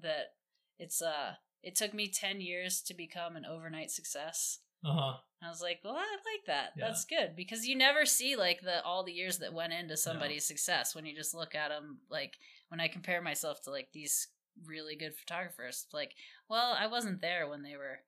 that 0.02 0.34
it's 0.78 1.00
uh, 1.00 1.34
it 1.62 1.74
took 1.76 1.94
me 1.94 2.08
ten 2.08 2.40
years 2.40 2.82
to 2.82 2.94
become 2.94 3.36
an 3.36 3.46
overnight 3.46 3.90
success, 3.90 4.58
Uh 4.84 4.92
huh. 4.92 5.16
I 5.42 5.48
was 5.48 5.60
like, 5.62 5.80
well, 5.84 5.94
I 5.96 6.00
like 6.34 6.46
that. 6.46 6.72
Yeah. 6.76 6.86
That's 6.88 7.04
good 7.04 7.36
because 7.36 7.66
you 7.66 7.76
never 7.76 8.04
see 8.04 8.36
like 8.36 8.62
the 8.62 8.82
all 8.84 9.04
the 9.04 9.12
years 9.12 9.38
that 9.38 9.52
went 9.54 9.72
into 9.74 9.96
somebody's 9.96 10.46
success 10.46 10.94
when 10.94 11.06
you 11.06 11.14
just 11.14 11.34
look 11.34 11.54
at 11.54 11.68
them. 11.68 12.00
Like 12.10 12.34
when 12.68 12.80
I 12.80 12.88
compare 12.88 13.22
myself 13.22 13.62
to 13.62 13.70
like 13.70 13.88
these 13.92 14.28
really 14.64 14.96
good 14.96 15.14
photographers, 15.16 15.86
like, 15.92 16.12
well, 16.48 16.74
I 16.78 16.86
wasn't 16.86 17.20
there 17.20 17.48
when 17.48 17.62
they 17.62 17.76
were 17.76 17.98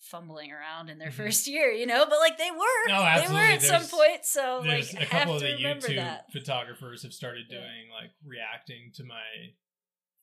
fumbling 0.00 0.52
around 0.52 0.90
in 0.90 0.98
their 0.98 1.10
Mhm. 1.10 1.14
first 1.14 1.46
year, 1.48 1.70
you 1.72 1.86
know, 1.86 2.04
but 2.04 2.18
like 2.18 2.36
they 2.36 2.50
were, 2.50 2.88
No, 2.88 3.02
absolutely. 3.02 3.36
they 3.36 3.48
were 3.48 3.52
at 3.54 3.62
some 3.62 3.86
point. 3.86 4.24
So 4.24 4.60
There's 4.62 4.92
like, 4.92 5.02
a 5.04 5.06
couple 5.06 5.34
of 5.36 5.40
the 5.40 5.46
YouTube 5.56 5.96
that. 5.96 6.30
photographers 6.32 7.02
have 7.04 7.12
started 7.14 7.46
Yeah. 7.48 7.60
doing 7.60 7.88
like 7.90 8.10
reacting 8.22 8.92
to 8.96 9.04
my 9.04 9.54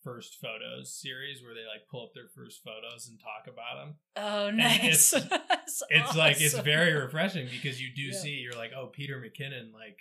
first 0.04 0.40
photos 0.40 0.94
series 1.00 1.44
where 1.44 1.54
they 1.56 1.66
like 1.66 1.88
pull 1.90 2.04
up 2.06 2.14
their 2.14 2.28
first 2.36 2.64
photos 2.64 3.08
and 3.08 3.20
talk 3.20 3.48
about 3.52 3.78
them. 3.86 3.96
Oh, 4.18 4.48
And 4.48 4.58
nice. 4.58 5.14
it's- 5.14 5.82
It's 5.90 6.16
like 6.16 6.42
it's 6.42 6.58
very 6.60 6.94
refreshing 6.94 7.48
because 7.50 7.82
you 7.82 7.94
do 7.96 8.02
Yeah. 8.04 8.18
see 8.18 8.30
you're 8.36 8.54
like, 8.54 8.72
oh, 8.76 8.88
Peter 8.88 9.20
McKinnon, 9.20 9.74
like 9.74 9.98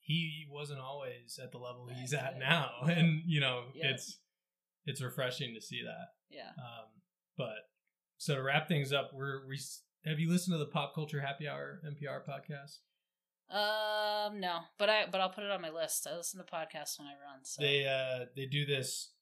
he 0.00 0.46
wasn't 0.50 0.80
always 0.80 1.38
at 1.42 1.52
the 1.52 1.58
level 1.58 1.86
he's 1.88 2.12
at 2.14 2.38
now, 2.38 2.82
and 2.88 3.22
you 3.26 3.40
know 3.40 3.66
Yeah. 3.74 3.90
it's 3.90 4.18
it's 4.86 5.02
refreshing 5.02 5.54
to 5.54 5.60
see 5.60 5.82
that. 5.84 6.08
yeah. 6.30 6.50
Um, 6.58 6.88
but 7.36 7.68
so 8.18 8.34
to 8.34 8.42
wrap 8.42 8.68
things 8.68 8.92
up, 8.92 9.10
we're 9.14 9.46
we 9.48 9.58
have 10.04 10.18
you 10.18 10.30
listened 10.30 10.54
to 10.54 10.58
the 10.58 10.66
Pop 10.66 10.94
Culture 10.94 11.20
Happy 11.20 11.48
Hour 11.48 11.80
NPR 11.86 12.20
podcast? 12.28 12.78
Um, 13.52 14.40
no, 14.40 14.60
but 14.78 14.88
I 14.88 15.04
but 15.10 15.20
I'll 15.20 15.30
put 15.30 15.44
it 15.44 15.50
on 15.50 15.60
my 15.60 15.70
list. 15.70 16.06
I 16.10 16.16
listen 16.16 16.40
to 16.40 16.46
podcasts 16.46 16.98
when 16.98 17.08
I 17.08 17.12
run. 17.12 17.44
So 17.44 17.62
They 17.62 17.86
uh 17.86 18.26
they 18.34 18.46
do 18.46 18.64
this 18.64 19.12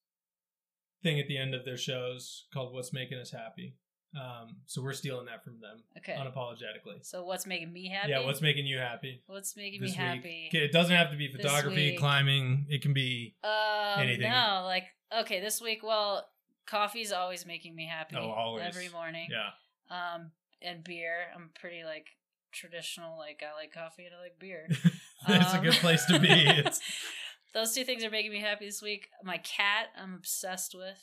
thing 1.03 1.19
at 1.19 1.27
the 1.27 1.39
end 1.39 1.55
of 1.55 1.65
their 1.65 1.77
shows 1.77 2.47
called 2.53 2.73
"What's 2.73 2.93
Making 2.93 3.19
Us 3.19 3.33
Happy." 3.33 3.77
Um, 4.15 4.57
so 4.67 4.83
we're 4.83 4.93
stealing 4.93 5.27
that 5.27 5.45
from 5.45 5.61
them 5.61 5.85
okay. 5.99 6.15
unapologetically. 6.15 7.05
So 7.05 7.25
what's 7.25 7.47
making 7.47 7.73
me 7.73 7.89
happy? 7.89 8.11
Yeah, 8.11 8.25
what's 8.25 8.43
making 8.43 8.67
you 8.67 8.79
happy 8.79 9.23
what's 9.27 9.57
making 9.57 9.83
me 9.83 9.93
happy? 9.93 10.21
week? 10.25 10.51
Okay, 10.53 10.65
it 10.65 10.73
doesn't 10.73 10.95
have 10.95 11.13
to 11.13 11.17
be 11.17 11.31
photography, 11.31 11.97
climbing. 11.97 12.67
It 12.69 12.83
can 12.83 12.93
be 12.93 13.37
Um, 13.45 14.01
Anything. 14.01 14.31
no, 14.31 14.63
like 14.65 14.85
okay, 15.21 15.41
this 15.41 15.61
week. 15.61 15.81
Well, 15.83 16.27
coffee's 16.67 17.13
always 17.13 17.47
making 17.47 17.75
me 17.75 17.87
happy. 17.87 18.17
Oh, 18.19 18.31
always. 18.31 18.65
every 18.67 18.89
morning. 18.89 19.29
yeah. 19.31 19.51
Um, 19.91 20.31
and 20.63 20.85
beer. 20.85 21.27
I'm 21.35 21.51
pretty 21.59 21.85
like 21.85 22.07
traditional. 22.53 23.19
Like 23.19 23.43
I 23.43 23.55
like 23.61 23.73
coffee 23.73 24.05
and 24.07 24.15
I 24.15 24.23
like 24.23 24.39
beer. 24.39 24.67
it's 25.29 25.55
a 25.55 25.59
Um, 25.59 25.65
good 25.65 25.75
place 25.75 26.05
to 26.07 26.19
be. 26.19 26.63
Those 27.55 27.75
two 27.75 27.85
things 27.85 28.05
are 28.05 28.11
making 28.11 28.31
me 28.31 28.39
happy 28.41 28.67
this 28.67 28.81
week. 28.83 29.09
My 29.25 29.39
cat, 29.39 29.89
I'm 30.01 30.15
obsessed 30.15 30.75
with. 30.75 30.99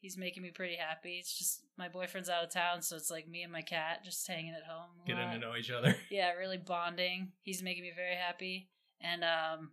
He's 0.00 0.16
making 0.18 0.42
me 0.42 0.50
pretty 0.50 0.76
happy. 0.76 1.18
It's 1.18 1.38
just 1.38 1.60
my 1.78 1.88
boyfriend's 1.88 2.28
out 2.28 2.44
of 2.44 2.50
town, 2.50 2.82
so 2.82 2.96
it's 2.96 3.10
like 3.10 3.28
me 3.28 3.42
and 3.42 3.52
my 3.52 3.62
cat 3.62 4.04
just 4.04 4.26
hanging 4.26 4.52
at 4.54 4.64
home. 4.70 4.88
getting 5.06 5.24
lot. 5.24 5.32
to 5.32 5.38
know 5.38 5.56
each 5.56 5.70
other. 5.70 5.94
Yeah, 6.10 6.32
really 6.32 6.56
bonding. 6.58 7.32
He's 7.42 7.62
making 7.62 7.82
me 7.82 7.92
very 7.94 8.14
happy. 8.14 8.68
And 9.00 9.22
um 9.24 9.70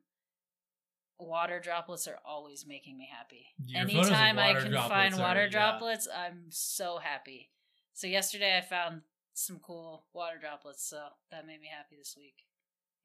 water 1.19 1.59
droplets 1.59 2.07
are 2.07 2.19
always 2.25 2.65
making 2.67 2.97
me 2.97 3.09
happy. 3.11 3.47
Your 3.65 3.81
Anytime 3.81 4.37
I 4.39 4.53
can 4.53 4.71
find 4.73 5.13
are- 5.15 5.19
water 5.19 5.43
yeah. 5.43 5.49
droplets, 5.49 6.07
I'm 6.15 6.45
so 6.49 6.97
happy. 6.99 7.49
So 7.93 8.07
yesterday 8.07 8.57
I 8.57 8.61
found 8.61 9.01
some 9.33 9.59
cool 9.59 10.05
water 10.13 10.37
droplets, 10.39 10.87
so 10.87 10.99
that 11.31 11.45
made 11.47 11.59
me 11.61 11.67
happy 11.75 11.95
this 11.97 12.15
week. 12.17 12.35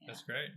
Yeah. 0.00 0.08
That's 0.08 0.22
great. 0.22 0.50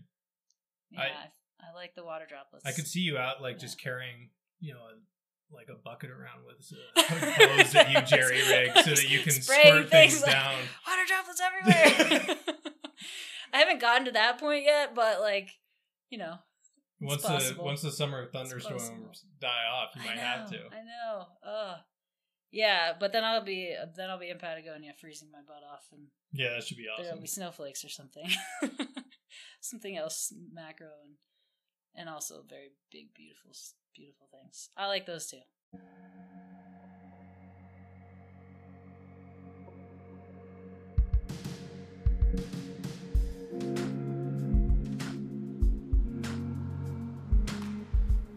Yeah, 0.91 1.01
I- 1.01 1.31
I, 1.69 1.73
like 1.73 1.95
the 1.95 2.03
water 2.03 2.25
droplets. 2.27 2.65
I 2.65 2.71
could 2.73 2.87
see 2.87 2.99
you 2.99 3.17
out 3.17 3.41
like 3.41 3.55
Yeah. 3.55 3.59
just 3.61 3.79
carrying, 3.79 4.29
you 4.59 4.73
know, 4.73 4.79
a, 4.79 5.53
like 5.55 5.67
a 5.69 5.75
bucket 5.75 6.09
around 6.09 6.43
with 6.45 6.71
uh, 6.97 7.01
hose 7.57 7.71
that 7.71 7.91
you 7.91 8.01
jerry 8.01 8.41
rig 8.49 8.71
so 8.83 8.89
that 8.91 9.09
you 9.09 9.19
can 9.21 9.31
squirt 9.31 9.89
things 9.89 10.21
like, 10.21 10.31
down. 10.31 10.55
water 10.85 11.01
droplets 11.07 11.41
everywhere. 12.19 12.37
I 13.53 13.57
haven't 13.59 13.79
gotten 13.79 14.05
to 14.05 14.11
that 14.11 14.37
point 14.39 14.65
yet, 14.65 14.93
but 14.93 15.21
like, 15.21 15.51
you 16.09 16.17
know, 16.17 16.35
Once 17.05 17.23
the 17.23 17.55
once 17.59 17.81
the 17.81 17.91
summer 17.91 18.25
thunderstorms 18.31 19.23
die 19.39 19.65
off, 19.71 19.89
you 19.95 20.01
might 20.01 20.17
I 20.17 20.21
have 20.21 20.49
to. 20.49 20.57
I 20.57 20.83
know. 20.83 21.25
Ugh. 21.45 21.77
Yeah, 22.51 22.93
but 22.99 23.11
then 23.11 23.23
I'll 23.23 23.43
be 23.43 23.75
then 23.95 24.09
I'll 24.09 24.19
be 24.19 24.29
in 24.29 24.37
Patagonia 24.37 24.93
freezing 24.99 25.29
my 25.31 25.39
butt 25.45 25.63
off, 25.69 25.87
and 25.91 26.07
Yeah, 26.31 26.51
that 26.51 26.63
should 26.63 26.77
be 26.77 26.85
awesome. 26.87 27.05
there'll 27.05 27.21
be 27.21 27.27
snowflakes 27.27 27.83
or 27.83 27.89
something, 27.89 28.29
something 29.61 29.97
else 29.97 30.33
macro 30.53 30.87
and 31.03 31.15
and 31.95 32.09
also 32.09 32.43
very 32.47 32.71
big, 32.91 33.13
beautiful, 33.13 33.51
beautiful 33.95 34.27
things. 34.31 34.69
I 34.77 34.87
like 34.87 35.05
those 35.05 35.27
too. 35.27 35.41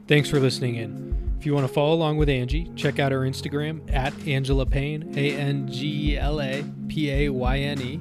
Thanks 0.09 0.31
for 0.31 0.41
listening 0.41 0.77
in. 0.77 1.37
If 1.39 1.45
you 1.45 1.53
want 1.53 1.67
to 1.67 1.73
follow 1.73 1.93
along 1.93 2.17
with 2.17 2.31
Angie, 2.31 2.73
check 2.75 2.99
out 2.99 3.13
her 3.13 3.21
Instagram 3.21 3.83
at 3.93 4.15
Angela 4.27 4.65
Payne, 4.65 5.13
A 5.15 5.37
N 5.37 5.71
G 5.71 6.13
E 6.13 6.19
L 6.19 6.41
A 6.41 6.65
P 6.89 7.11
A 7.11 7.29
Y 7.29 7.59
N 7.59 7.83
E. 7.83 8.01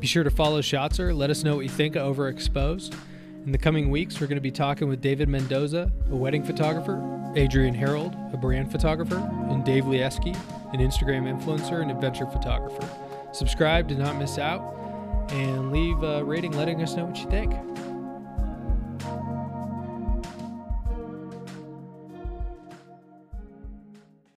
Be 0.00 0.06
sure 0.06 0.24
to 0.24 0.30
follow 0.30 0.62
Shotzr. 0.62 1.14
Let 1.14 1.28
us 1.28 1.44
know 1.44 1.56
what 1.56 1.66
you 1.66 1.68
think 1.68 1.94
of 1.94 2.16
Overexposed. 2.16 2.96
In 3.44 3.52
the 3.52 3.58
coming 3.58 3.90
weeks, 3.90 4.18
we're 4.18 4.28
going 4.28 4.36
to 4.36 4.40
be 4.40 4.50
talking 4.50 4.88
with 4.88 5.02
David 5.02 5.28
Mendoza, 5.28 5.92
a 6.10 6.16
wedding 6.16 6.42
photographer, 6.42 7.02
Adrian 7.36 7.74
Harold, 7.74 8.16
a 8.32 8.38
brand 8.38 8.72
photographer, 8.72 9.18
and 9.50 9.62
Dave 9.62 9.84
Lieski, 9.84 10.34
an 10.72 10.80
Instagram 10.80 11.30
influencer 11.30 11.82
and 11.82 11.90
adventure 11.90 12.26
photographer. 12.28 12.88
Subscribe 13.32 13.88
to 13.90 13.94
not 13.94 14.16
miss 14.16 14.38
out 14.38 14.74
and 15.32 15.70
leave 15.70 16.02
a 16.02 16.24
rating 16.24 16.52
letting 16.52 16.82
us 16.82 16.94
know 16.94 17.04
what 17.04 17.18
you 17.18 17.28
think. 17.28 17.52